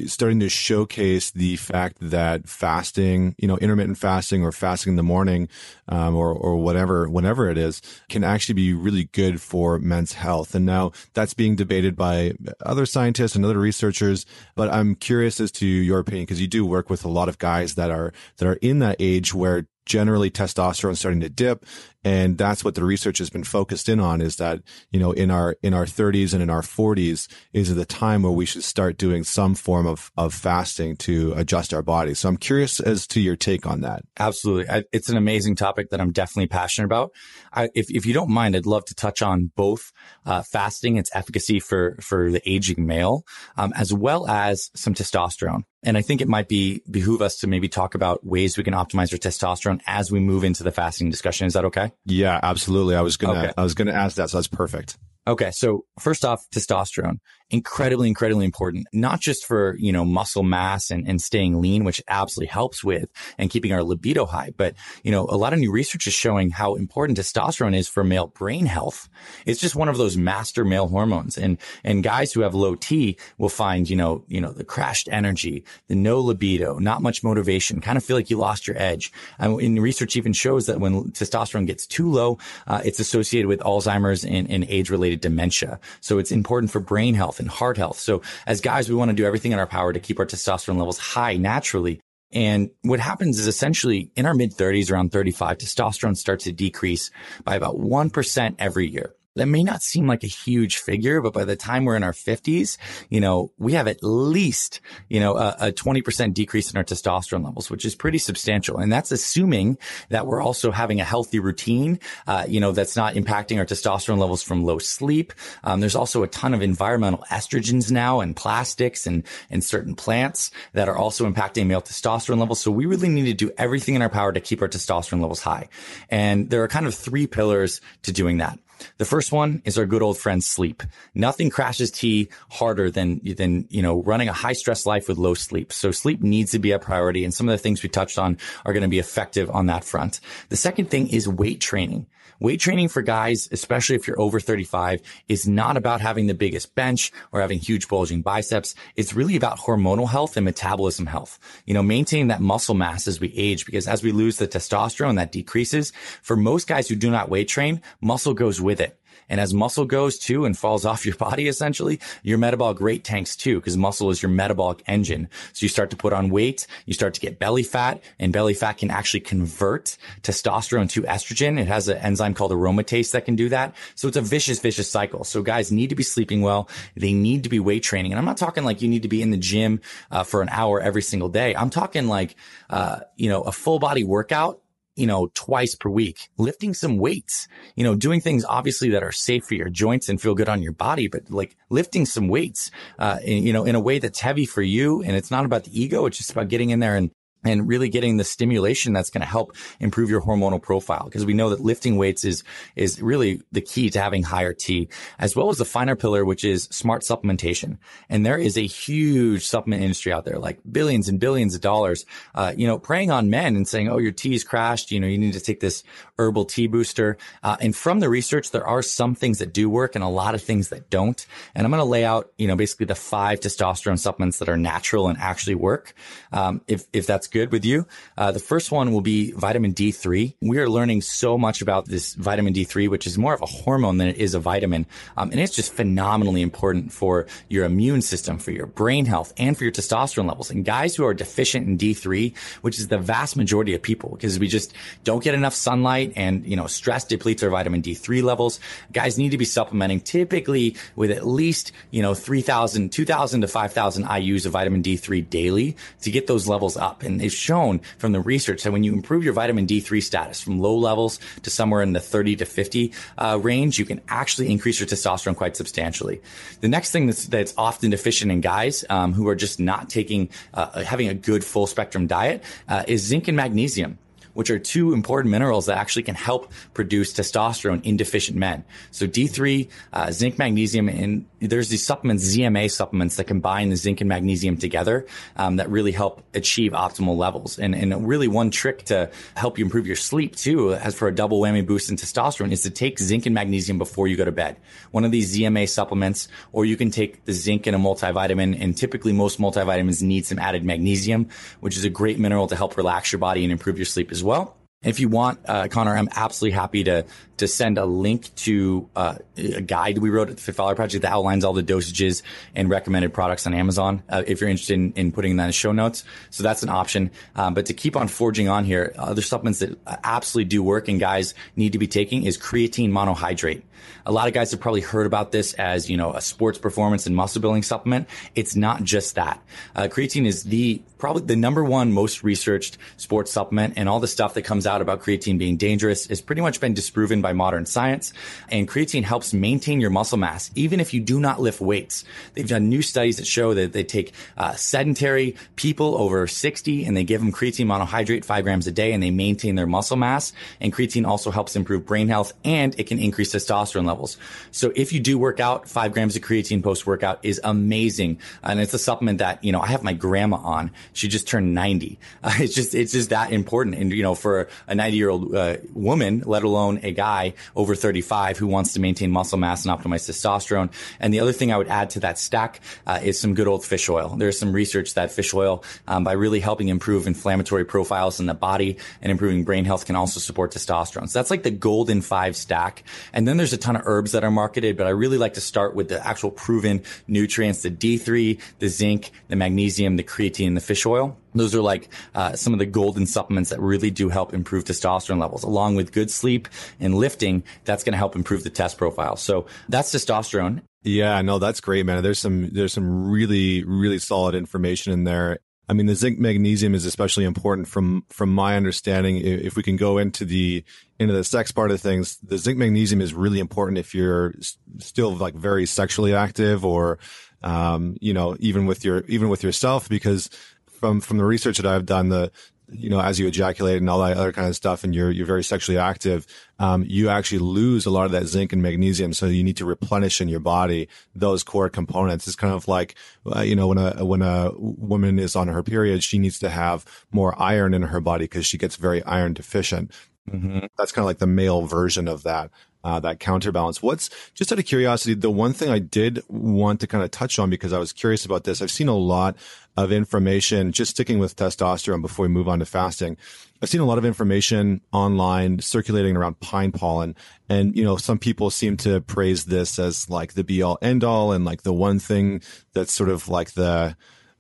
starting 0.07 0.41
to 0.41 0.49
showcase 0.49 1.31
the 1.31 1.57
fact 1.57 1.99
that 2.01 2.49
fasting, 2.49 3.35
you 3.39 3.49
know, 3.49 3.57
intermittent 3.59 3.99
fasting 3.99 4.43
or 4.43 4.53
fasting 4.53 4.93
in 4.93 4.97
the 4.97 5.03
morning, 5.03 5.49
um, 5.89 6.15
or, 6.15 6.33
or 6.33 6.57
whatever, 6.57 7.09
whenever 7.09 7.49
it 7.49 7.59
is, 7.59 7.81
can 8.09 8.25
actually 8.25 8.55
be 8.55 8.73
really 8.75 9.05
good 9.13 9.41
for 9.41 9.79
men's 9.79 10.13
health. 10.13 10.55
And 10.55 10.67
now 10.67 10.93
that's 11.15 11.35
being 11.35 11.57
debated 11.57 11.97
by 11.97 12.35
other 12.65 12.87
scientists 12.87 13.35
and 13.35 13.45
other 13.45 13.59
researchers. 13.59 14.27
But 14.55 14.73
I'm 14.73 14.95
curious 14.95 15.41
as 15.41 15.51
to 15.53 15.67
your 15.67 15.99
opinion 15.99 16.25
because 16.25 16.41
you 16.41 16.49
do 16.49 16.65
work 16.67 16.91
with 16.91 17.05
a 17.05 17.09
lot 17.09 17.29
of 17.29 17.39
guys 17.39 17.75
that 17.75 17.91
are, 17.91 18.13
that 18.37 18.47
are 18.47 18.59
in 18.63 18.81
that 18.81 18.97
age 18.99 19.35
where 19.35 19.67
generally 19.87 20.31
testosterone 20.31 20.97
starting 20.97 21.21
to 21.21 21.29
dip 21.29 21.65
and 22.07 22.39
that's 22.39 22.65
what 22.65 22.77
the 22.77 22.85
research 22.85 23.19
has 23.19 23.31
been 23.31 23.43
focused 23.43 23.89
in 23.89 23.99
on 23.99 24.21
is 24.21 24.37
that 24.37 24.63
you 24.93 25.01
know 25.01 25.11
in 25.11 25.29
our 25.29 25.57
in 25.61 25.75
our 25.75 25.85
30s 25.85 26.33
and 26.33 26.41
in 26.41 26.49
our 26.49 26.63
40s 26.63 27.27
is 27.53 27.75
the 27.75 27.85
time 27.85 28.23
where 28.23 28.31
we 28.31 28.47
should 28.47 28.63
start 28.63 28.97
doing 28.97 29.25
some 29.25 29.57
form 29.57 29.89
of 29.89 30.13
of 30.17 30.33
fasting 30.33 30.95
to 30.99 31.33
adjust 31.37 31.75
our 31.75 31.83
bodies 31.83 32.21
so 32.21 32.29
i'm 32.29 32.37
curious 32.37 32.79
as 32.79 33.09
to 33.09 33.21
your 33.21 33.35
take 33.35 33.67
on 33.67 33.81
that. 33.81 34.03
Absolutely. 34.21 34.71
I, 34.71 34.85
it's 34.93 35.09
an 35.09 35.17
amazing 35.17 35.57
topic 35.57 35.91
that 35.91 36.01
i'm 36.01 36.13
definitely 36.13 36.47
passionate 36.47 36.87
about. 36.87 37.11
I, 37.53 37.71
if, 37.75 37.91
if 37.91 38.07
you 38.07 38.15
don't 38.15 38.31
mind 38.31 38.55
i'd 38.55 38.67
love 38.67 38.85
to 38.85 38.95
touch 38.95 39.21
on 39.21 39.51
both 39.57 39.91
uh, 40.25 40.43
fasting 40.43 40.99
its 40.99 41.11
efficacy 41.13 41.59
for 41.59 41.97
for 42.01 42.31
the 42.31 42.43
aging 42.49 42.87
male 42.87 43.25
um, 43.57 43.73
as 43.75 43.93
well 43.93 44.29
as 44.29 44.71
some 44.75 44.95
testosterone. 44.95 45.65
And 45.83 45.97
I 45.97 46.03
think 46.03 46.21
it 46.21 46.29
might 46.29 46.49
be 46.49 46.83
behoove 46.91 47.23
us 47.23 47.37
to 47.39 47.47
maybe 47.47 47.69
talk 47.69 47.95
about 47.95 48.27
ways 48.27 48.57
we 48.57 48.65
can 48.65 48.75
optimize 48.75 49.13
our 49.13 49.19
testosterone 49.19 49.81
as 49.87 50.11
we 50.11 50.21
move 50.21 50.43
into 50.43 50.65
the 50.65 50.73
fasting 50.73 51.11
discussion. 51.11 51.47
Is 51.47 51.53
that 51.55 51.65
okay? 51.67 51.93
Yeah, 52.05 52.39
absolutely. 52.43 52.95
I 52.95 53.01
was 53.01 53.17
gonna 53.17 53.39
okay. 53.41 53.53
I 53.57 53.63
was 53.63 53.75
gonna 53.75 53.93
ask 53.93 54.17
that, 54.17 54.31
so 54.31 54.39
that's 54.39 54.49
perfect. 54.49 54.99
Okay, 55.27 55.51
so 55.53 55.85
first 55.99 56.25
off, 56.25 56.45
testosterone 56.55 57.19
incredibly, 57.51 58.09
incredibly 58.09 58.45
important, 58.45 58.87
not 58.93 59.21
just 59.21 59.45
for, 59.45 59.77
you 59.79 59.93
know, 59.93 60.05
muscle 60.05 60.43
mass 60.43 60.91
and, 60.91 61.07
and 61.07 61.23
staying 61.23 61.61
lean, 61.61 61.85
which 61.85 62.03
absolutely 62.09 62.49
helps 62.49 62.83
with 62.83 63.09
and 63.39 63.51
keeping 63.51 63.73
our 63.73 63.85
libido 63.85 64.27
high. 64.27 64.53
But, 64.57 64.75
you 65.05 65.13
know, 65.13 65.27
a 65.29 65.37
lot 65.37 65.53
of 65.53 65.61
new 65.61 65.71
research 65.71 66.07
is 66.07 66.15
showing 66.15 66.51
how 66.51 66.75
important 66.75 67.19
testosterone 67.19 67.77
is 67.77 67.89
for 67.89 68.03
male 68.03 68.27
brain 68.27 68.67
health. 68.67 69.09
It's 69.45 69.61
just 69.61 69.77
one 69.77 69.89
of 69.89 69.97
those 69.97 70.17
master 70.17 70.65
male 70.65 70.89
hormones. 70.89 71.39
And, 71.39 71.59
and 71.85 72.03
guys 72.03 72.33
who 72.33 72.41
have 72.41 72.55
low 72.55 72.75
T 72.75 73.17
will 73.39 73.49
find, 73.49 73.89
you 73.89 73.97
know, 73.97 74.25
you 74.27 74.41
know, 74.41 74.51
the 74.51 74.65
crashed 74.65 75.09
energy, 75.13 75.65
the 75.87 75.95
no 75.95 76.21
libido, 76.21 76.79
not 76.79 77.01
much 77.01 77.23
motivation, 77.23 77.81
kind 77.81 77.97
of 77.97 78.05
feel 78.05 78.17
like 78.17 78.31
you 78.31 78.39
lost 78.39 78.67
your 78.67 78.77
edge. 78.77 79.13
And 79.39 79.81
research 79.81 80.17
even 80.17 80.33
shows 80.33 80.67
that 80.67 80.81
when 80.81 81.13
testosterone 81.13 81.67
gets 81.67 81.87
too 81.87 82.11
low, 82.11 82.39
uh, 82.67 82.83
it's 82.85 82.99
associated 82.99 83.47
with 83.47 83.61
Alzheimer's 83.61 84.25
and, 84.25 84.51
and 84.51 84.65
age 84.69 84.91
related 84.91 85.21
dementia. 85.21 85.79
So 86.01 86.19
it's 86.19 86.33
important 86.33 86.73
for 86.73 86.81
brain 86.81 87.15
health 87.15 87.36
health 87.37 87.41
and 87.41 87.49
heart 87.49 87.77
health. 87.77 87.99
So 87.99 88.23
as 88.47 88.61
guys, 88.61 88.89
we 88.89 88.95
want 88.95 89.11
to 89.11 89.17
do 89.17 89.27
everything 89.27 89.53
in 89.53 89.59
our 89.59 89.67
power 89.67 89.93
to 89.93 90.01
keep 90.01 90.19
our 90.19 90.27
testosterone 90.27 90.79
levels 90.79 90.99
high 90.99 91.37
naturally. 91.37 92.01
And 92.33 92.71
what 92.83 93.01
happens 93.01 93.39
is 93.39 93.47
essentially 93.47 94.11
in 94.17 94.27
our 94.27 94.35
mid 94.35 94.53
30s, 94.53 94.91
around 94.91 95.13
35, 95.13 95.59
testosterone 95.59 96.17
starts 96.17 96.45
to 96.45 96.53
decrease 96.53 97.11
by 97.45 97.57
about 97.57 97.77
1% 97.77 98.57
every 98.59 98.89
year 98.89 99.16
that 99.37 99.47
may 99.47 99.63
not 99.63 99.83
seem 99.83 100.07
like 100.07 100.25
a 100.25 100.29
huge 100.29 100.79
figure, 100.79 101.21
but 101.21 101.33
by 101.33 101.45
the 101.45 101.57
time 101.57 101.85
we're 101.85 101.97
in 101.97 102.03
our 102.03 102.13
fifties, 102.13 102.79
you 103.09 103.21
know, 103.21 103.53
we 103.59 103.75
have 103.75 103.87
at 103.87 104.03
least, 104.03 104.81
you 105.09 105.21
know, 105.21 105.37
a, 105.37 105.57
a 105.61 105.73
20% 105.73 106.35
decrease 106.35 106.71
in 106.71 106.77
our 106.77 106.85
testosterone 106.85 107.45
levels, 107.45 107.71
which 107.71 107.85
is 107.85 107.95
pretty 107.95 108.19
substantial. 108.19 108.79
And 108.79 108.93
that's 108.93 109.13
assuming 109.13 109.79
that 110.09 110.27
we're 110.27 110.43
also 110.43 110.71
having 110.71 111.01
a 111.01 111.05
healthy 111.05 111.39
routine, 111.39 112.01
uh, 112.27 112.45
you 112.49 112.61
know, 112.61 112.73
that's 112.73 112.97
not 112.97 113.15
impacting 113.15 113.59
our 113.59 113.67
testosterone 113.67 114.19
levels 114.19 114.43
from 114.43 114.65
low 114.65 114.79
sleep. 114.79 115.33
Um, 115.65 115.81
there's 115.81 115.97
also 115.97 116.23
a 116.23 116.29
ton 116.29 116.55
of 116.55 116.63
environmental 116.63 117.25
estrogens 117.31 117.91
now 117.91 118.21
and 118.21 118.35
plastics 118.35 119.07
and, 119.07 119.25
and 119.51 119.63
certain 119.63 119.95
plants 119.95 120.51
that 120.73 120.89
are 120.89 120.97
also 120.97 121.31
impacting 121.31 121.67
male 121.67 121.83
testosterone 121.83 122.39
levels. 122.39 122.61
So 122.61 122.71
we 122.71 122.87
really 122.87 123.09
need 123.09 123.27
to 123.27 123.35
do 123.35 123.53
everything 123.59 123.95
in 123.95 124.03
our 124.03 124.09
power 124.09 124.33
to 124.33 124.41
keep 124.41 124.63
our 124.63 124.69
testosterone 124.69 125.21
levels 125.21 125.41
high. 125.41 125.69
And 126.09 126.51
there 126.51 126.63
are 126.63 126.69
kind 126.69 126.87
of 126.87 126.95
three 126.95 127.27
pillars 127.27 127.81
to 128.03 128.13
doing 128.13 128.39
that. 128.39 128.59
The 128.99 129.05
first 129.05 129.33
one 129.33 129.63
is 129.65 129.79
our 129.79 129.87
good 129.87 130.03
old 130.03 130.19
friend 130.19 130.43
sleep. 130.43 130.83
Nothing 131.15 131.51
crashes 131.51 131.91
T 131.91 132.29
harder 132.51 132.91
than, 132.91 133.21
than, 133.25 133.67
you 133.71 133.83
know, 133.83 134.03
running 134.03 134.29
a 134.29 134.33
high 134.33 134.53
stress 134.53 134.87
life 134.87 135.09
with 135.09 135.19
low 135.19 135.35
sleep. 135.35 135.73
So 135.73 135.91
sleep 135.91 136.23
needs 136.23 136.53
to 136.53 136.59
be 136.59 136.73
a 136.73 136.79
priority. 136.79 137.25
And 137.25 137.33
some 137.33 137.49
of 137.49 137.53
the 137.53 137.59
things 137.59 137.83
we 137.83 137.89
touched 137.89 138.19
on 138.19 138.39
are 138.65 138.73
going 138.73 138.83
to 138.83 138.89
be 138.89 138.99
effective 138.99 139.51
on 139.51 139.67
that 139.67 139.85
front. 139.85 140.21
The 140.49 140.57
second 140.57 140.91
thing 140.91 141.09
is 141.09 141.29
weight 141.29 141.61
training. 141.61 142.07
Weight 142.39 142.61
training 142.61 142.89
for 142.89 143.03
guys, 143.03 143.49
especially 143.51 143.97
if 143.97 144.07
you're 144.07 144.21
over 144.21 144.41
35, 144.41 145.01
is 145.29 145.49
not 145.49 145.77
about 145.77 146.01
having 146.01 146.27
the 146.27 146.35
biggest 146.35 146.75
bench 146.75 147.13
or 147.33 147.41
having 147.41 147.59
huge 147.59 147.89
bulging 147.89 148.23
biceps. 148.23 148.75
It's 148.95 149.15
really 149.15 149.37
about 149.37 149.59
hormonal 149.59 150.09
health 150.09 150.37
and 150.37 150.45
metabolism 150.45 151.07
health. 151.07 151.39
You 151.65 151.75
know, 151.75 151.83
maintaining 151.83 152.29
that 152.29 152.41
muscle 152.41 152.75
mass 152.75 153.09
as 153.09 153.21
we 153.21 153.33
age, 153.35 153.65
because 153.65 153.89
as 153.89 154.03
we 154.03 154.13
lose 154.13 154.37
the 154.37 154.47
testosterone, 154.47 155.17
that 155.17 155.33
decreases. 155.33 155.93
For 156.23 156.37
most 156.37 156.67
guys 156.67 156.89
who 156.89 156.97
do 156.97 157.11
not 157.11 157.31
weight 157.31 157.49
train, 157.49 157.81
muscle 158.01 158.35
goes 158.35 158.61
with 158.61 158.81
it. 158.81 159.01
And 159.29 159.41
as 159.41 159.53
muscle 159.53 159.85
goes 159.85 160.19
too 160.19 160.45
and 160.45 160.57
falls 160.57 160.85
off 160.85 161.07
your 161.07 161.17
body, 161.17 161.49
essentially, 161.49 162.01
your 162.23 162.39
metabolic 162.39 162.81
rate 162.81 163.05
tanks 163.05 163.37
too, 163.37 163.57
because 163.57 163.77
muscle 163.77 164.11
is 164.11 164.23
your 164.23 164.31
metabolic 164.31 164.83
engine. 164.87 165.29
So 165.53 165.65
you 165.65 165.69
start 165.69 165.91
to 165.91 165.97
put 165.97 166.13
on 166.13 166.31
weight, 166.31 166.67
you 166.85 166.95
start 166.95 167.15
to 167.15 167.21
get 167.21 167.39
belly 167.39 167.63
fat, 167.63 168.03
and 168.19 168.33
belly 168.33 168.55
fat 168.55 168.79
can 168.79 168.91
actually 168.91 169.21
convert 169.21 169.97
testosterone 170.23 170.89
to 170.91 171.03
estrogen. 171.03 171.59
It 171.59 171.67
has 171.67 171.89
an 171.89 171.99
enzyme 171.99 172.35
called 172.35 172.53
aromatase 172.53 173.13
that 173.13 173.25
can 173.25 173.37
do 173.37 173.49
that. 173.49 173.75
So 173.95 174.09
it's 174.09 174.17
a 174.17 174.23
vicious, 174.23 174.61
vicious 174.61 174.91
cycle. 174.91 175.25
So 175.25 175.43
guys 175.43 175.73
need 175.73 175.91
to 175.91 175.97
be 175.97 176.03
sleeping 176.03 176.43
well. 176.43 176.69
They 176.97 177.13
need 177.13 177.43
to 177.45 177.49
be 177.49 177.61
weight 177.61 177.83
training. 177.83 178.13
And 178.13 178.19
I'm 178.19 178.25
not 178.25 178.37
talking 178.37 178.65
like 178.65 178.83
you 178.83 178.89
need 178.89 179.03
to 179.03 179.09
be 179.09 179.23
in 179.23 179.31
the 179.31 179.37
gym 179.37 179.81
uh, 180.11 180.23
for 180.23 180.43
an 180.43 180.49
hour 180.51 180.81
every 180.81 181.03
single 181.03 181.29
day. 181.29 181.55
I'm 181.55 181.71
talking 181.71 182.07
like, 182.09 182.37
uh, 182.71 183.01
you 183.17 183.29
know, 183.29 183.43
a 183.43 183.53
full 183.53 183.79
body 183.79 184.05
workout 184.05 184.61
you 184.97 185.07
know, 185.07 185.31
twice 185.35 185.75
per 185.75 185.89
week, 185.89 186.29
lifting 186.39 186.75
some 186.75 186.99
weights, 186.99 187.47
you 187.77 187.85
know, 187.85 187.95
doing 187.95 188.21
things 188.21 188.45
obviously 188.45 188.91
that 188.91 189.03
are 189.03 189.13
safe 189.13 189.45
for 189.45 189.55
your 189.55 189.69
joints 189.69 190.09
and 190.09 190.21
feel 190.21 190.35
good 190.35 190.49
on 190.49 190.63
your 190.63 190.73
body, 190.73 191.07
but 191.07 191.31
like 191.31 191.57
lifting 191.71 192.07
some 192.07 192.29
weights, 192.29 192.71
uh, 192.99 193.19
in, 193.23 193.43
you 193.45 193.53
know, 193.53 193.65
in 193.65 193.75
a 193.75 193.81
way 193.81 193.99
that's 193.99 194.21
heavy 194.21 194.47
for 194.47 194.63
you. 194.63 195.03
And 195.03 195.15
it's 195.15 195.31
not 195.31 195.45
about 195.45 195.65
the 195.65 195.81
ego. 195.81 196.07
It's 196.07 196.19
just 196.19 196.33
about 196.33 196.49
getting 196.49 196.71
in 196.71 196.81
there 196.81 196.97
and 196.97 197.11
and 197.45 197.69
really 197.69 197.89
getting 197.89 198.17
the 198.17 198.25
stimulation 198.25 198.93
that's 198.93 199.11
going 199.11 199.21
to 199.21 199.27
help 199.27 199.57
improve 199.81 200.11
your 200.11 200.21
hormonal 200.21 200.61
profile. 200.61 201.05
Because 201.05 201.25
we 201.25 201.35
know 201.35 201.51
that 201.51 201.61
lifting 201.61 201.97
weights 201.97 202.25
is, 202.25 202.43
is 202.75 203.01
really 203.01 203.41
the 203.53 203.61
key 203.61 203.91
to 203.91 204.01
having 204.01 204.23
higher 204.23 204.53
T, 204.53 204.89
as 205.19 205.37
well 205.37 205.49
as 205.49 205.59
the 205.59 205.65
finer 205.65 205.97
pillar, 205.97 206.25
which 206.25 206.45
is 206.45 206.65
smart 206.65 207.03
supplementation. 207.03 207.79
And 208.09 208.27
there 208.27 208.39
is 208.39 208.57
a 208.57 208.67
huge 208.67 209.47
supplement 209.47 209.83
industry 209.83 210.13
out 210.13 210.25
there, 210.25 210.39
like 210.39 210.59
billions 210.71 211.09
and 211.09 211.21
billions 211.21 211.55
of 211.55 211.61
dollars, 211.61 212.05
uh, 212.35 212.53
you 212.57 212.67
know, 212.67 212.79
preying 212.79 213.11
on 213.11 213.31
men 213.31 213.57
and 213.57 213.67
saying, 213.67 213.89
Oh, 213.89 213.99
your 213.99 214.13
T's 214.13 214.45
crashed. 214.45 214.91
You 214.91 215.01
know, 215.01 215.07
you 215.07 215.19
need 215.19 215.35
to 215.35 215.41
take 215.41 215.61
this 215.61 215.85
herbal 216.19 216.47
T 216.47 216.67
booster. 216.67 217.17
Uh, 217.43 217.57
and 217.61 217.77
from 217.77 218.01
the 218.01 218.09
research, 218.09 218.51
there 218.51 218.67
are 218.67 218.83
some 218.83 219.15
things 219.15 219.39
that 219.39 219.53
do 219.53 219.69
work 219.69 219.95
and 219.95 220.03
a 220.03 220.09
lot 220.09 220.35
of 220.35 220.43
things 220.43 220.71
that 220.71 220.91
don't. 220.91 221.27
And 221.55 221.65
I'm 221.65 221.71
going 221.71 221.81
to 221.81 221.85
lay 221.85 222.05
out, 222.05 222.33
you 222.39 222.49
know, 222.49 222.57
basically 222.57 222.87
the 222.87 222.95
five 222.95 223.41
testosterone 223.41 223.99
supplements 223.99 224.39
that 224.39 224.49
are 224.49 224.57
natural 224.57 225.09
and 225.09 225.19
actually 225.19 225.55
work. 225.55 225.95
Um, 226.33 226.63
if, 226.67 226.85
if 226.93 227.07
that's 227.07 227.29
with 227.45 227.65
you. 227.65 227.87
Uh, 228.17 228.33
the 228.33 228.39
first 228.39 228.73
one 228.73 228.93
will 228.93 229.01
be 229.01 229.33
vitamin 229.33 229.75
D3. 229.75 230.35
We 230.41 230.59
are 230.59 230.69
learning 230.69 231.03
so 231.03 231.39
much 231.39 231.63
about 231.63 231.87
this 231.87 232.15
vitamin 232.15 232.55
D3, 232.55 232.89
which 232.89 233.07
is 233.07 233.19
more 233.19 233.35
of 233.35 233.43
a 233.43 233.47
hormone 233.47 233.99
than 233.99 234.09
it 234.09 234.17
is 234.17 234.35
a 234.35 234.41
vitamin. 234.41 234.87
Um, 235.17 235.31
and 235.31 235.41
it's 235.41 235.55
just 235.55 235.73
phenomenally 235.73 236.43
important 236.43 236.93
for 236.93 237.27
your 237.49 237.65
immune 237.65 238.03
system, 238.03 238.39
for 238.39 238.51
your 238.51 238.67
brain 238.67 239.07
health, 239.07 239.33
and 239.37 239.57
for 239.57 239.65
your 239.65 239.73
testosterone 239.73 240.29
levels. 240.29 240.51
And 240.51 240.65
guys 240.65 240.97
who 240.97 241.05
are 241.05 241.15
deficient 241.15 241.67
in 241.67 241.79
D3, 241.79 242.37
which 242.63 242.79
is 242.79 242.89
the 242.89 242.99
vast 242.99 243.37
majority 243.37 243.75
of 243.75 243.83
people, 243.83 244.11
because 244.11 244.39
we 244.39 244.49
just 244.49 244.73
don't 245.05 245.23
get 245.23 245.35
enough 245.35 245.55
sunlight 245.55 246.13
and, 246.17 246.47
you 246.47 246.57
know, 246.57 246.67
stress 246.67 247.05
depletes 247.05 247.43
our 247.43 247.51
vitamin 247.51 247.83
D3 247.83 248.23
levels. 248.23 248.61
Guys 248.93 249.19
need 249.19 249.31
to 249.31 249.39
be 249.39 249.45
supplementing 249.45 250.01
typically 250.01 250.77
with 250.95 251.11
at 251.11 251.27
least, 251.27 251.73
you 251.91 252.03
know, 252.03 252.15
3,000, 252.15 252.91
2,000 252.91 253.41
to 253.43 253.49
5,000 253.49 254.05
IUs 254.05 254.47
of 254.47 254.53
vitamin 254.53 254.83
D3 254.83 255.29
daily 255.29 255.77
to 256.03 256.11
get 256.11 256.27
those 256.27 256.49
levels 256.49 256.77
up. 256.77 257.03
And 257.03 257.16
they've 257.21 257.33
shown 257.33 257.81
from 257.99 258.13
the 258.13 258.21
research 258.21 258.63
that 258.63 258.73
when 258.73 258.85
you 258.85 258.93
improve 258.93 259.25
your 259.25 259.33
vitamin 259.33 259.67
D3 259.67 260.03
status 260.03 260.41
from 260.41 260.59
low 260.61 260.77
levels 260.77 261.19
to 261.43 261.51
somewhere 261.51 261.83
in 261.83 261.93
the 261.93 262.01
30 262.01 262.37
to 262.37 262.45
50 262.45 262.93
uh, 263.19 263.39
range, 263.43 263.79
you 263.79 263.85
can 263.85 264.01
actually 264.09 264.51
increase 264.51 264.81
your 264.81 264.89
testosterone 264.89 265.37
quite 265.37 265.57
substantially. 265.57 266.21
The 266.61 266.69
next 266.69 266.91
thing 266.91 267.07
that's, 267.07 267.27
that's 267.27 267.55
often 267.57 267.91
deficient 267.91 268.33
in 268.33 268.41
guys 268.41 268.85
um, 268.91 269.13
who 269.13 269.29
are 269.29 269.37
just 269.37 269.61
not 269.61 269.89
taking, 269.89 270.31
uh, 270.55 270.83
having 270.83 271.09
a 271.09 271.15
good 271.15 271.45
full 271.45 271.67
spectrum 271.67 272.07
diet 272.07 272.43
uh, 272.69 272.85
is 272.87 273.03
zinc 273.03 273.29
and 273.29 273.37
magnesium 273.37 273.99
which 274.37 274.51
are 274.51 274.59
two 274.59 274.93
important 274.93 275.33
minerals 275.33 275.65
that 275.65 275.79
actually 275.79 276.03
can 276.03 276.15
help 276.15 276.53
produce 276.75 277.15
testosterone 277.15 277.83
in 277.85 277.97
deficient 277.97 278.37
men. 278.37 278.63
So 278.91 279.07
D3, 279.07 279.67
uh, 279.95 280.13
zinc, 280.13 280.39
magnesium, 280.39 280.91
and 280.91 281.25
there's 281.41 281.69
these 281.69 281.85
supplements, 281.85 282.25
ZMA 282.25 282.71
supplements 282.71 283.17
that 283.17 283.25
combine 283.25 283.69
the 283.69 283.77
zinc 283.77 284.01
and 284.01 284.09
magnesium 284.09 284.57
together 284.57 285.07
um, 285.37 285.57
that 285.57 285.69
really 285.69 285.93
help 285.93 286.23
achieve 286.35 286.73
optimal 286.73 287.17
levels. 287.17 287.59
And, 287.59 287.75
and 287.75 288.07
really 288.09 288.29
one 288.29 288.51
trick 288.51 288.85
to 288.85 289.11
help 289.37 289.59
you 289.59 289.65
improve 289.65 289.87
your 289.87 289.97
sleep 289.97 290.37
too, 290.37 290.75
as 290.75 290.95
for 290.95 291.09
a 291.09 291.15
double 291.15 291.41
whammy 291.41 291.65
boost 291.65 291.91
in 291.91 291.97
testosterone, 291.97 292.53
is 292.53 292.63
to 292.63 292.71
take 292.71 292.99
zinc 292.99 293.27
and 293.27 293.35
magnesium 293.35 293.79
before 293.79 294.09
you 294.09 294.17
go 294.17 294.25
to 294.25 294.33
bed. 294.33 294.57
One 294.91 295.05
of 295.05 295.11
these 295.11 295.37
ZMA 295.37 295.69
supplements, 295.69 296.29
or 296.53 296.65
you 296.65 296.77
can 296.77 296.91
take 296.91 297.25
the 297.25 297.33
zinc 297.33 297.67
in 297.67 297.75
a 297.75 297.79
multivitamin. 297.79 298.61
And 298.61 298.77
typically 298.77 299.13
most 299.13 299.39
multivitamins 299.39 300.03
need 300.03 300.27
some 300.27 300.39
added 300.39 300.65
magnesium, 300.65 301.29
which 301.61 301.77
is 301.77 301.85
a 301.85 301.91
great 301.91 302.19
mineral 302.19 302.47
to 302.47 302.57
help 302.57 302.77
relax 302.77 303.13
your 303.13 303.19
body 303.19 303.45
and 303.45 303.53
improve 303.53 303.79
your 303.79 303.87
sleep 303.87 304.11
as 304.11 304.25
well. 304.25 304.56
If 304.83 305.01
you 305.01 305.09
want, 305.09 305.41
uh, 305.47 305.69
Connor, 305.69 305.97
I'm 305.97 306.09
absolutely 306.15 306.55
happy 306.55 306.85
to 306.85 307.07
to 307.39 307.49
send 307.49 307.77
a 307.77 307.85
link 307.85 308.35
to 308.37 308.89
uh, 308.97 309.17
a 309.37 309.61
guide 309.61 309.99
we 309.99 310.11
wrote 310.11 310.31
at 310.31 310.37
the 310.37 310.43
Fit 310.43 310.55
Father 310.55 310.75
Project 310.75 311.03
that 311.03 311.13
outlines 311.13 311.45
all 311.45 311.53
the 311.53 311.63
dosages 311.63 312.23
and 312.55 312.71
recommended 312.71 313.13
products 313.13 313.47
on 313.47 313.53
Amazon. 313.53 314.03
Uh, 314.09 314.23
if 314.27 314.41
you're 314.41 314.49
interested 314.49 314.75
in, 314.75 314.93
in, 314.93 315.13
putting 315.13 315.37
that 315.37 315.47
in 315.47 315.53
show 315.53 315.73
notes, 315.73 316.05
so 316.31 316.43
that's 316.43 316.63
an 316.63 316.71
option. 316.71 317.11
Um, 317.35 317.53
but 317.53 317.67
to 317.67 317.75
keep 317.75 317.97
on 317.97 318.09
forging 318.09 318.49
on 318.49 318.65
here, 318.65 318.95
other 318.97 319.23
supplements 319.23 319.59
that 319.59 319.79
absolutely 320.05 320.49
do 320.49 320.63
work 320.63 320.89
and 320.89 320.99
guys 320.99 321.35
need 321.57 321.73
to 321.73 321.79
be 321.79 321.87
taking 321.87 322.25
is 322.25 322.39
creatine 322.39 322.91
monohydrate. 322.91 323.63
A 324.05 324.13
lot 324.13 324.29
of 324.29 324.35
guys 324.35 324.51
have 324.51 324.61
probably 324.61 324.81
heard 324.81 325.07
about 325.07 325.33
this 325.33 325.55
as 325.55 325.91
you 325.91 325.97
know 325.97 326.13
a 326.13 326.21
sports 326.21 326.59
performance 326.59 327.07
and 327.07 327.17
muscle 327.17 327.41
building 327.41 327.63
supplement. 327.63 328.09
It's 328.35 328.57
not 328.57 328.83
just 328.85 329.15
that. 329.17 329.43
Uh, 329.75 329.83
creatine 329.83 330.27
is 330.27 330.45
the 330.45 330.83
probably 330.99 331.23
the 331.23 331.37
number 331.37 331.63
one 331.63 331.93
most 331.93 332.23
researched 332.23 332.79
sports 332.97 333.31
supplement, 333.31 333.75
and 333.77 333.89
all 333.89 334.01
the 334.01 334.09
stuff 334.09 334.35
that 334.35 334.43
comes 334.43 334.67
out 334.67 334.81
about 334.81 335.03
creatine 335.03 335.39
being 335.39 335.57
dangerous 335.57 336.07
has 336.07 336.21
pretty 336.21 336.43
much 336.43 336.61
been 336.61 336.75
disproven 336.75 337.21
by 337.21 337.33
modern 337.33 337.67
science. 337.67 338.13
And 338.51 338.69
creatine 338.69 339.03
helps 339.03 339.33
maintain 339.33 339.81
your 339.81 339.91
muscle 339.91 340.19
mass, 340.19 340.51
even 340.55 340.81
if 340.81 340.95
you 340.95 341.01
do 341.01 341.21
not 341.21 341.41
lift 341.41 341.61
weights. 341.61 342.05
They've 342.35 342.49
done 342.49 342.69
new 342.69 342.83
studies 342.83 343.19
that 343.19 343.27
show 343.27 343.55
that 343.55 343.73
they 343.73 343.85
take 343.85 344.13
uh, 344.37 344.55
sedentary 344.55 345.37
people 345.57 345.97
over 345.97 346.27
60 346.27 346.85
and 346.85 346.97
they 346.97 347.05
give 347.05 347.21
them 347.21 347.33
creatine 347.33 347.67
monohydrate 347.67 348.25
five 348.25 348.45
grams 348.45 348.67
a 348.67 348.73
day 348.73 348.93
and 348.93 349.03
they 349.03 349.11
maintain 349.11 349.55
their 349.55 349.67
muscle 349.67 349.97
mass. 349.97 350.33
And 350.61 350.73
creatine 350.73 351.07
also 351.07 351.31
helps 351.31 351.57
improve 351.57 351.87
brain 351.87 352.09
health 352.09 352.33
and 352.45 352.79
it 352.79 352.85
can 352.85 352.99
increase 352.99 353.35
testosterone 353.35 353.66
levels. 353.75 354.17
So 354.51 354.73
if 354.77 354.93
you 354.93 355.01
do 355.01 355.19
work 355.19 355.41
out, 355.41 355.69
five 355.69 355.93
grams 355.93 356.17
of 356.17 356.23
creatine 356.23 356.63
post 356.63 356.87
workout 356.87 357.19
is 357.23 357.41
amazing. 357.43 358.19
And 358.43 358.61
it's 358.61 358.75
a 358.75 358.79
supplement 358.79 359.19
that, 359.19 359.43
you 359.43 359.53
know, 359.53 359.61
I 359.61 359.67
have 359.69 359.83
my 359.83 359.93
grandma 359.93 360.37
on. 360.37 360.71
She 360.93 361.09
just 361.09 361.27
turned 361.27 361.55
90. 361.55 361.99
Uh, 362.23 362.33
it's 362.39 362.55
just, 362.55 362.75
it's 362.75 362.93
just 362.93 363.11
that 363.11 363.33
important. 363.33 363.77
And, 363.77 363.93
you 363.93 364.03
know, 364.03 364.15
for 364.15 364.49
a 364.67 364.75
90 364.75 364.97
year 364.97 365.09
old 365.11 365.35
uh, 365.35 365.57
woman, 365.73 366.23
let 366.27 366.43
alone 366.43 366.81
a 366.83 366.93
guy 366.93 367.35
over 367.55 367.75
35 367.75 368.39
who 368.39 368.47
wants 368.47 368.73
to 368.75 368.81
maintain 368.81 369.11
muscle 369.11 369.39
mass 369.39 369.65
and 369.65 369.77
optimize 369.77 370.09
testosterone. 370.09 370.73
And 371.01 371.13
the 371.13 371.21
other 371.21 371.33
thing 371.33 371.53
I 371.53 371.59
would 371.59 371.69
add 371.69 371.91
to 371.91 372.01
that 372.01 372.19
stack 372.19 372.61
uh, 372.87 373.01
is 373.03 373.19
some 373.19 373.35
good 373.35 373.49
old 373.49 373.65
fish 373.65 373.89
oil. 373.89 374.15
There's 374.17 374.39
some 374.39 374.53
research 374.53 374.95
that 374.95 375.11
fish 375.11 375.35
oil, 375.35 375.65
um, 375.89 376.05
by 376.05 376.13
really 376.13 376.41
helping 376.41 376.69
improve 376.69 377.07
inflammatory 377.07 377.65
profiles 377.65 378.21
in 378.21 378.27
the 378.27 378.35
body 378.35 378.79
and 379.03 379.11
improving 379.11 379.45
brain 379.45 379.65
health, 379.65 379.87
can 379.87 379.97
also 379.97 380.21
support 380.21 380.53
testosterone. 380.53 381.09
So 381.09 381.19
that's 381.19 381.31
like 381.31 381.43
the 381.43 381.51
golden 381.51 382.01
five 382.01 382.37
stack. 382.37 382.83
And 383.13 383.27
then 383.27 383.37
there's 383.37 383.53
a 383.53 383.56
ton 383.57 383.77
of 383.77 383.83
herbs 383.85 384.13
that 384.13 384.25
are 384.25 384.31
marketed, 384.31 384.77
but 384.77 384.87
I 384.87 384.91
really 384.91 385.19
like 385.19 385.35
to 385.35 385.41
start 385.41 385.75
with 385.75 385.89
the 385.89 386.05
actual 386.07 386.31
proven 386.31 386.83
nutrients, 387.07 387.63
the 387.63 387.71
D3, 387.71 388.41
the 388.59 388.69
zinc, 388.69 389.11
the 389.29 389.37
magnesium, 389.37 389.97
the 389.97 390.03
creatine, 390.03 390.55
the 390.55 390.61
fish 390.61 390.87
oil. 390.87 391.17
Those 391.35 391.55
are 391.55 391.61
like 391.61 391.89
uh, 392.15 392.35
some 392.35 392.53
of 392.53 392.59
the 392.59 392.67
golden 392.67 393.07
supplements 393.07 393.51
that 393.51 393.61
really 393.61 393.91
do 393.91 394.09
help 394.09 394.33
improve 394.33 394.65
testosterone 394.65 395.21
levels, 395.21 395.43
along 395.45 395.77
with 395.77 395.93
good 395.93 396.11
sleep 396.11 396.49
and 396.81 396.95
lifting. 396.95 397.43
That's 397.65 397.85
going 397.85 397.93
to 397.93 397.99
help 397.99 398.17
improve 398.17 398.43
the 398.43 398.51
test 398.51 398.79
profile. 398.79 399.17
So 399.17 399.47
that's 399.69 399.93
testosterone. 399.93 400.63
Yeah, 400.83 401.21
no, 401.23 401.39
that's 401.39 401.61
great, 401.61 401.85
man. 401.85 402.03
There's 402.03 402.21
some 402.21 402.51
there's 402.51 402.73
some 402.73 403.11
really 403.11 403.65
really 403.65 403.99
solid 403.99 404.35
information 404.37 404.93
in 404.93 405.05
there. 405.05 405.41
I 405.69 405.73
mean, 405.73 405.87
the 405.87 405.97
zinc 405.97 406.19
magnesium 406.19 406.75
is 406.75 406.85
especially 406.85 407.25
important 407.25 407.67
from 407.67 408.05
from 408.11 408.33
my 408.33 408.57
understanding. 408.57 409.17
If 409.17 409.57
we 409.57 409.63
can 409.63 409.77
go 409.77 409.99
into 409.99 410.25
the 410.25 410.65
into 410.99 411.13
the 411.13 411.25
sex 411.25 411.51
part 411.51 411.71
of 411.71 411.81
things, 411.81 412.19
the 412.19 412.39
zinc 412.39 412.57
magnesium 412.57 413.01
is 413.01 413.13
really 413.13 413.41
important 413.41 413.79
if 413.79 413.95
you're 413.95 414.35
still 414.79 415.15
like 415.15 415.35
very 415.35 415.67
sexually 415.67 416.15
active 416.15 416.65
or 416.65 416.99
um, 417.43 417.97
you 418.01 418.15
know, 418.15 418.37
even 418.39 418.67
with 418.67 418.85
your 418.85 419.01
even 419.09 419.29
with 419.29 419.43
yourself 419.43 419.89
because 419.89 420.31
from 420.67 421.01
from 421.01 421.19
the 421.19 421.25
research 421.25 421.57
that 421.57 421.67
I've 421.67 421.87
done, 421.87 422.11
the 422.11 422.31
you 422.69 422.91
know, 422.91 423.01
as 423.01 423.19
you 423.19 423.27
ejaculate 423.27 423.79
and 423.79 423.89
all 423.89 424.01
that 424.01 424.17
other 424.17 424.33
kind 424.33 424.49
of 424.49 424.57
stuff, 424.57 424.85
and 424.85 424.95
you're 424.95 425.11
you're 425.11 425.27
very 425.27 425.45
sexually 425.45 425.79
active, 425.79 426.27
um, 426.59 426.85
you 426.89 427.09
actually 427.09 427.39
lose 427.39 427.87
a 427.87 427.91
lot 427.91 428.07
of 428.07 428.13
that 428.13 428.27
zinc 428.27 428.53
and 428.53 428.63
magnesium. 428.63 429.13
So 429.13 429.27
you 429.27 429.45
need 429.45 429.57
to 429.59 429.65
replenish 429.65 430.21
in 430.21 430.29
your 430.29 430.41
body 430.41 430.89
those 431.15 431.43
core 431.43 431.69
components. 431.69 432.27
It's 432.27 432.37
kind 432.37 432.55
of 432.55 432.67
like, 432.67 432.95
uh, 433.25 433.41
you 433.41 433.55
know, 433.55 433.69
when 433.69 433.79
a 433.79 434.05
when 434.05 434.23
a 434.23 434.51
woman 434.57 435.19
is 435.19 435.37
on 435.37 435.49
her 435.49 435.63
period, 435.63 436.03
she 436.03 436.19
needs 436.19 436.39
to 436.41 436.51
have 436.51 436.85
more 437.13 437.41
iron 437.41 437.75
in 437.75 437.83
her 437.83 438.01
body 438.01 438.25
because 438.25 438.47
she 438.47 438.59
gets 438.59 438.77
very 438.77 439.03
iron 439.05 439.35
deficient. 439.35 439.93
Mm-hmm. 440.31 440.67
That's 440.77 440.91
kind 440.91 441.05
of 441.05 441.07
like 441.07 441.19
the 441.19 441.27
male 441.27 441.63
version 441.63 442.09
of 442.09 442.25
that 442.25 442.51
uh, 442.87 443.01
that 443.01 443.19
counterbalance. 443.19 443.83
What's 443.83 444.09
just 444.33 444.53
out 444.53 444.61
of 444.61 444.65
curiosity, 444.65 445.15
the 445.15 445.29
one 445.29 445.53
thing 445.53 445.71
I 445.71 445.81
did 445.81 446.23
want 446.29 446.79
to 446.81 446.87
kind 446.87 447.03
of 447.03 447.11
touch 447.11 447.37
on 447.37 447.51
because 447.51 447.73
I 447.73 447.81
was 447.81 447.93
curious 447.93 448.25
about 448.25 448.45
this. 448.45 448.63
I've 448.63 448.71
seen 448.71 448.87
a 448.87 448.95
lot 448.95 449.37
of 449.77 449.91
information 449.91 450.71
just 450.71 450.93
sticking 450.93 451.19
with 451.19 451.35
testosterone 451.35 452.01
before 452.01 452.23
we 452.23 452.29
move 452.29 452.49
on 452.49 452.61
to 452.61 452.65
fasting. 452.65 453.17
I've 453.61 453.69
seen 453.69 453.81
a 453.81 453.87
lot 453.87 453.99
of 453.99 454.05
information 454.05 454.83
online 454.93 455.59
circulating 455.59 456.17
around 456.17 456.39
pine 456.39 456.71
pollen. 456.71 457.17
And, 457.49 457.77
you 457.77 457.83
know, 457.83 457.97
some 457.97 458.21
people 458.21 458.51
seem 458.51 458.77
to 458.79 459.01
praise 459.01 459.47
this 459.47 459.81
as 459.81 460.09
like 460.09 460.35
the 460.35 460.45
be 460.45 460.63
all 460.63 460.79
end 460.81 461.03
all 461.03 461.33
and 461.33 461.45
like 461.45 461.63
the 461.63 461.73
one 461.73 461.99
thing 461.99 462.41
that's 462.73 462.93
sort 462.93 463.11
of 463.11 463.29
like 463.29 463.55
the, 463.55 463.97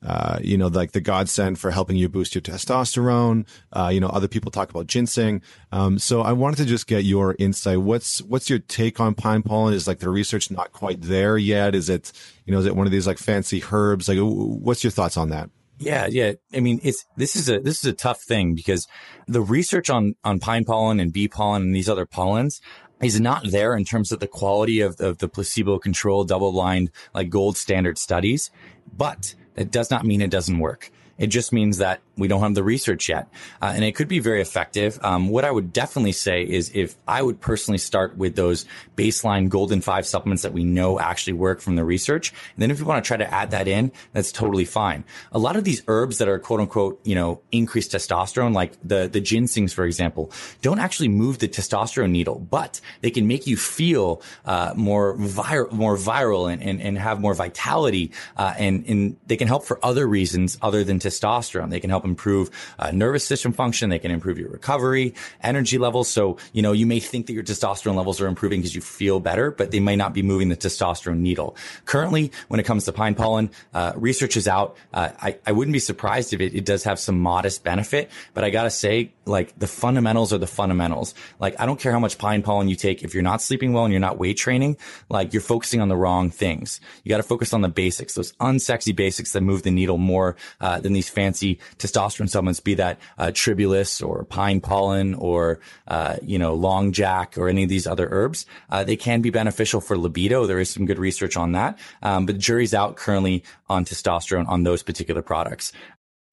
uh, 0.07 0.39
you 0.41 0.57
know, 0.57 0.69
like 0.69 0.93
the 0.93 1.01
godsend 1.01 1.59
for 1.59 1.73
helping 1.73 1.97
you 1.97 2.09
boost 2.09 2.35
your 2.35 2.43
testosterone. 2.43 3.45
Uh, 3.73 3.91
you 3.93 3.99
know, 3.99 4.07
other 4.07 4.29
people 4.29 4.53
talk 4.53 4.71
about 4.71 4.87
ginseng. 4.87 5.43
Um, 5.73 5.99
so 5.99 6.23
I 6.23 6.33
wanted 6.33 6.59
to 6.59 6.65
just 6.65 6.87
get 6.87 7.05
your 7.05 7.35
insight. 7.41 7.81
What's 7.81 8.23
what's 8.23 8.49
your 8.49 8.61
take 8.61 9.01
on 9.01 9.15
pine 9.15 9.43
pollen? 9.43 9.75
Is 9.75 9.89
like 9.89 9.99
the 9.99 10.09
research 10.09 10.49
not 10.49 10.73
quite 10.73 11.03
there 11.03 11.37
yet? 11.37 11.75
Is 11.75 11.89
it 11.89 12.13
you 12.45 12.53
know 12.53 12.61
is 12.61 12.67
it 12.67 12.77
one 12.77 12.87
of 12.87 12.93
these 12.93 13.07
like 13.07 13.19
fancy 13.19 13.61
herbs? 13.73 14.09
Like, 14.09 14.19
what's 14.21 14.85
your 14.85 14.93
thoughts 14.93 15.17
on 15.17 15.31
that? 15.31 15.51
Yeah, 15.79 16.07
yeah. 16.07 16.35
I 16.55 16.61
mean, 16.61 16.79
it's 16.85 17.05
this 17.17 17.35
is 17.35 17.49
a 17.49 17.59
this 17.59 17.79
is 17.79 17.87
a 17.87 17.93
tough 17.93 18.23
thing 18.23 18.55
because 18.55 18.87
the 19.27 19.43
research 19.43 19.91
on 19.91 20.15
on 20.23 20.39
pine 20.39 20.65
pollen 20.65 21.01
and 21.01 21.13
bee 21.13 21.27
pollen 21.27 21.63
and 21.63 21.75
these 21.75 21.89
other 21.89 22.07
pollens 22.07 22.61
is 23.03 23.21
not 23.21 23.51
there 23.51 23.77
in 23.77 23.85
terms 23.85 24.13
of 24.13 24.21
the 24.21 24.29
quality 24.29 24.81
of, 24.81 24.99
of 25.01 25.19
the 25.19 25.29
placebo 25.29 25.79
controlled 25.79 26.29
double 26.29 26.53
blind 26.53 26.91
like 27.13 27.29
gold 27.29 27.57
standard 27.57 27.99
studies, 27.99 28.51
but 28.97 29.35
it 29.57 29.71
does 29.71 29.91
not 29.91 30.05
mean 30.05 30.21
it 30.21 30.31
doesn't 30.31 30.59
work. 30.59 30.91
It 31.19 31.29
just 31.29 31.53
means 31.53 31.79
that 31.79 32.01
we 32.17 32.29
don't 32.29 32.41
have 32.41 32.55
the 32.55 32.63
research 32.63 33.09
yet. 33.09 33.29
Uh, 33.61 33.73
and 33.75 33.85
it 33.85 33.95
could 33.95 34.09
be 34.09 34.19
very 34.19 34.41
effective. 34.41 34.99
Um, 35.03 35.29
what 35.29 35.45
I 35.45 35.51
would 35.51 35.73
definitely 35.73 36.13
say 36.13 36.43
is 36.43 36.71
if 36.75 36.97
I 37.07 37.23
would 37.23 37.41
personally 37.41 37.79
start 37.79 38.17
with 38.17 38.37
those 38.37 38.65
baseline 38.97 39.49
golden 39.49 39.81
five 39.81 40.07
supplements 40.07 40.43
that 40.43 40.53
we 40.53 40.65
know 40.65 40.99
actually 40.99 41.35
work 41.35 41.61
from 41.61 41.77
the 41.77 41.85
research. 41.85 42.31
And 42.55 42.63
then 42.63 42.71
if 42.71 42.79
you 42.79 42.87
want 42.87 43.05
to 43.05 43.07
try 43.07 43.17
to 43.17 43.33
add 43.33 43.51
that 43.51 43.69
in, 43.69 43.93
that's 44.13 44.33
totally 44.33 44.65
fine. 44.65 45.05
A 45.33 45.39
lot 45.39 45.57
of 45.57 45.65
these 45.65 45.83
herbs 45.89 46.19
that 46.19 46.29
are 46.29 46.39
quote 46.39 46.61
unquote, 46.61 47.01
you 47.05 47.15
know, 47.15 47.41
increased 47.53 47.93
testosterone, 47.93 48.55
like 48.55 48.73
the, 48.83 49.09
the 49.11 49.21
ginsengs, 49.21 49.73
for 49.73 49.85
example, 49.85 50.31
don't 50.63 50.79
actually 50.79 51.09
move 51.09 51.39
the 51.39 51.49
testosterone 51.49 52.11
needle, 52.11 52.39
but 52.39 52.81
they 53.03 53.11
can 53.11 53.27
make 53.27 53.47
you 53.47 53.57
feel, 53.57 54.23
uh, 54.45 54.73
more 54.75 55.17
viral, 55.17 55.71
more 55.73 55.97
viral 55.97 56.51
and, 56.51 56.63
and, 56.63 56.81
and 56.81 56.99
have 56.99 57.21
more 57.21 57.35
vitality. 57.35 58.11
Uh, 58.37 58.55
and, 58.59 58.87
and 58.87 59.17
they 59.27 59.37
can 59.37 59.49
help 59.49 59.65
for 59.65 59.79
other 59.85 60.07
reasons 60.07 60.59
other 60.63 60.85
than 60.85 60.99
testosterone. 61.07 61.71
They 61.71 61.81
can 61.81 61.91
help 61.91 62.05
improve 62.05 62.51
uh, 62.79 62.91
nervous 62.91 63.25
system 63.25 63.53
function. 63.53 63.91
They 63.91 63.99
can 63.99 64.11
improve 64.11 64.39
your 64.39 64.51
recovery, 64.51 65.15
energy 65.43 65.79
levels. 65.79 66.09
So, 66.09 66.39
you 66.53 66.63
know, 66.63 66.73
you 66.73 66.87
may 66.87 67.01
think 67.01 67.27
that 67.27 67.33
your 67.33 67.45
testosterone 67.45 67.97
levels 67.97 68.21
are 68.21 68.27
improving 68.27 68.61
because 68.61 68.75
you 68.75 68.81
feel 68.81 69.21
better, 69.21 69.51
but 69.51 69.71
they 69.71 69.81
may 69.81 69.97
not 69.97 70.13
be 70.15 70.23
moving 70.23 70.49
the 70.49 70.57
testosterone 70.57 71.19
needle. 71.19 71.57
Currently, 71.85 72.31
when 72.49 72.61
it 72.61 72.65
comes 72.65 72.85
to 72.85 72.93
pine 72.93 73.15
pollen, 73.15 73.51
uh, 73.75 73.93
research 73.97 74.37
is 74.37 74.49
out. 74.49 74.77
Uh, 74.93 75.11
I, 75.21 75.39
I 75.47 75.53
wouldn't 75.53 75.73
be 75.73 75.79
surprised 75.79 76.33
if 76.33 76.41
it, 76.41 76.55
it 76.55 76.65
does 76.65 76.85
have 76.85 76.99
some 76.99 77.21
modest 77.21 77.65
benefit, 77.65 78.11
but 78.35 78.45
I 78.45 78.51
gotta 78.51 78.71
say, 78.71 79.13
like 79.25 79.59
the 79.59 79.67
fundamentals 79.67 80.33
are 80.33 80.39
the 80.39 80.47
fundamentals. 80.47 81.15
Like, 81.39 81.59
I 81.61 81.67
don't 81.67 81.81
care 81.81 81.93
how 81.93 81.99
much 81.99 82.19
pine 82.19 82.43
pollen 82.43 82.69
you 82.69 82.77
take. 82.77 83.03
If 83.03 83.15
you're 83.15 83.23
not 83.23 83.43
sleeping 83.43 83.73
well 83.73 83.85
and 83.85 83.93
you're 83.93 84.01
not 84.01 84.19
weight 84.19 84.37
training, 84.37 84.77
like 85.09 85.33
you're 85.33 85.43
focusing 85.43 85.81
on 85.81 85.89
the 85.89 85.97
wrong 85.97 86.31
things. 86.31 86.81
You 87.05 87.11
got 87.11 87.19
to 87.19 87.23
focus 87.23 87.53
on 87.53 87.61
the 87.61 87.69
basics, 87.69 88.15
those 88.15 88.33
unsexy 88.35 88.95
basics 88.95 89.33
that 89.33 89.43
move 89.43 89.63
the 89.63 89.71
needle 89.71 89.99
more 89.99 90.37
uh, 90.61 90.81
than 90.81 90.93
these 90.97 91.09
fancy 91.09 91.59
testosterone 91.79 92.29
supplements, 92.29 92.61
be 92.61 92.75
that 92.75 92.99
uh, 93.19 93.31
tribulus 93.33 94.03
or 94.03 94.25
pine 94.25 94.61
pollen 94.61 95.15
or, 95.15 95.61
uh, 95.87 96.17
you 96.23 96.39
know, 96.39 96.55
long 96.55 96.93
jack 96.93 97.39
or 97.39 97.49
any 97.49 97.63
of 97.63 97.69
these 97.69 97.87
other 97.87 98.09
herbs. 98.11 98.47
Uh, 98.71 98.83
they 98.83 98.97
can 98.97 99.21
be 99.21 99.31
beneficial 99.31 99.81
for 99.81 99.97
libido. 99.97 100.47
There 100.47 100.59
is 100.59 100.71
some 100.71 100.87
good 100.87 100.99
research 100.99 101.37
on 101.37 101.53
that. 101.53 101.79
Um, 102.03 102.27
but 102.27 102.35
the 102.35 102.41
jury's 102.41 102.75
out 102.75 102.97
currently 102.97 103.45
on 103.69 103.85
testosterone 103.85 104.49
on 104.49 104.65
those 104.65 104.83
particular 104.83 105.23
products. 105.23 105.73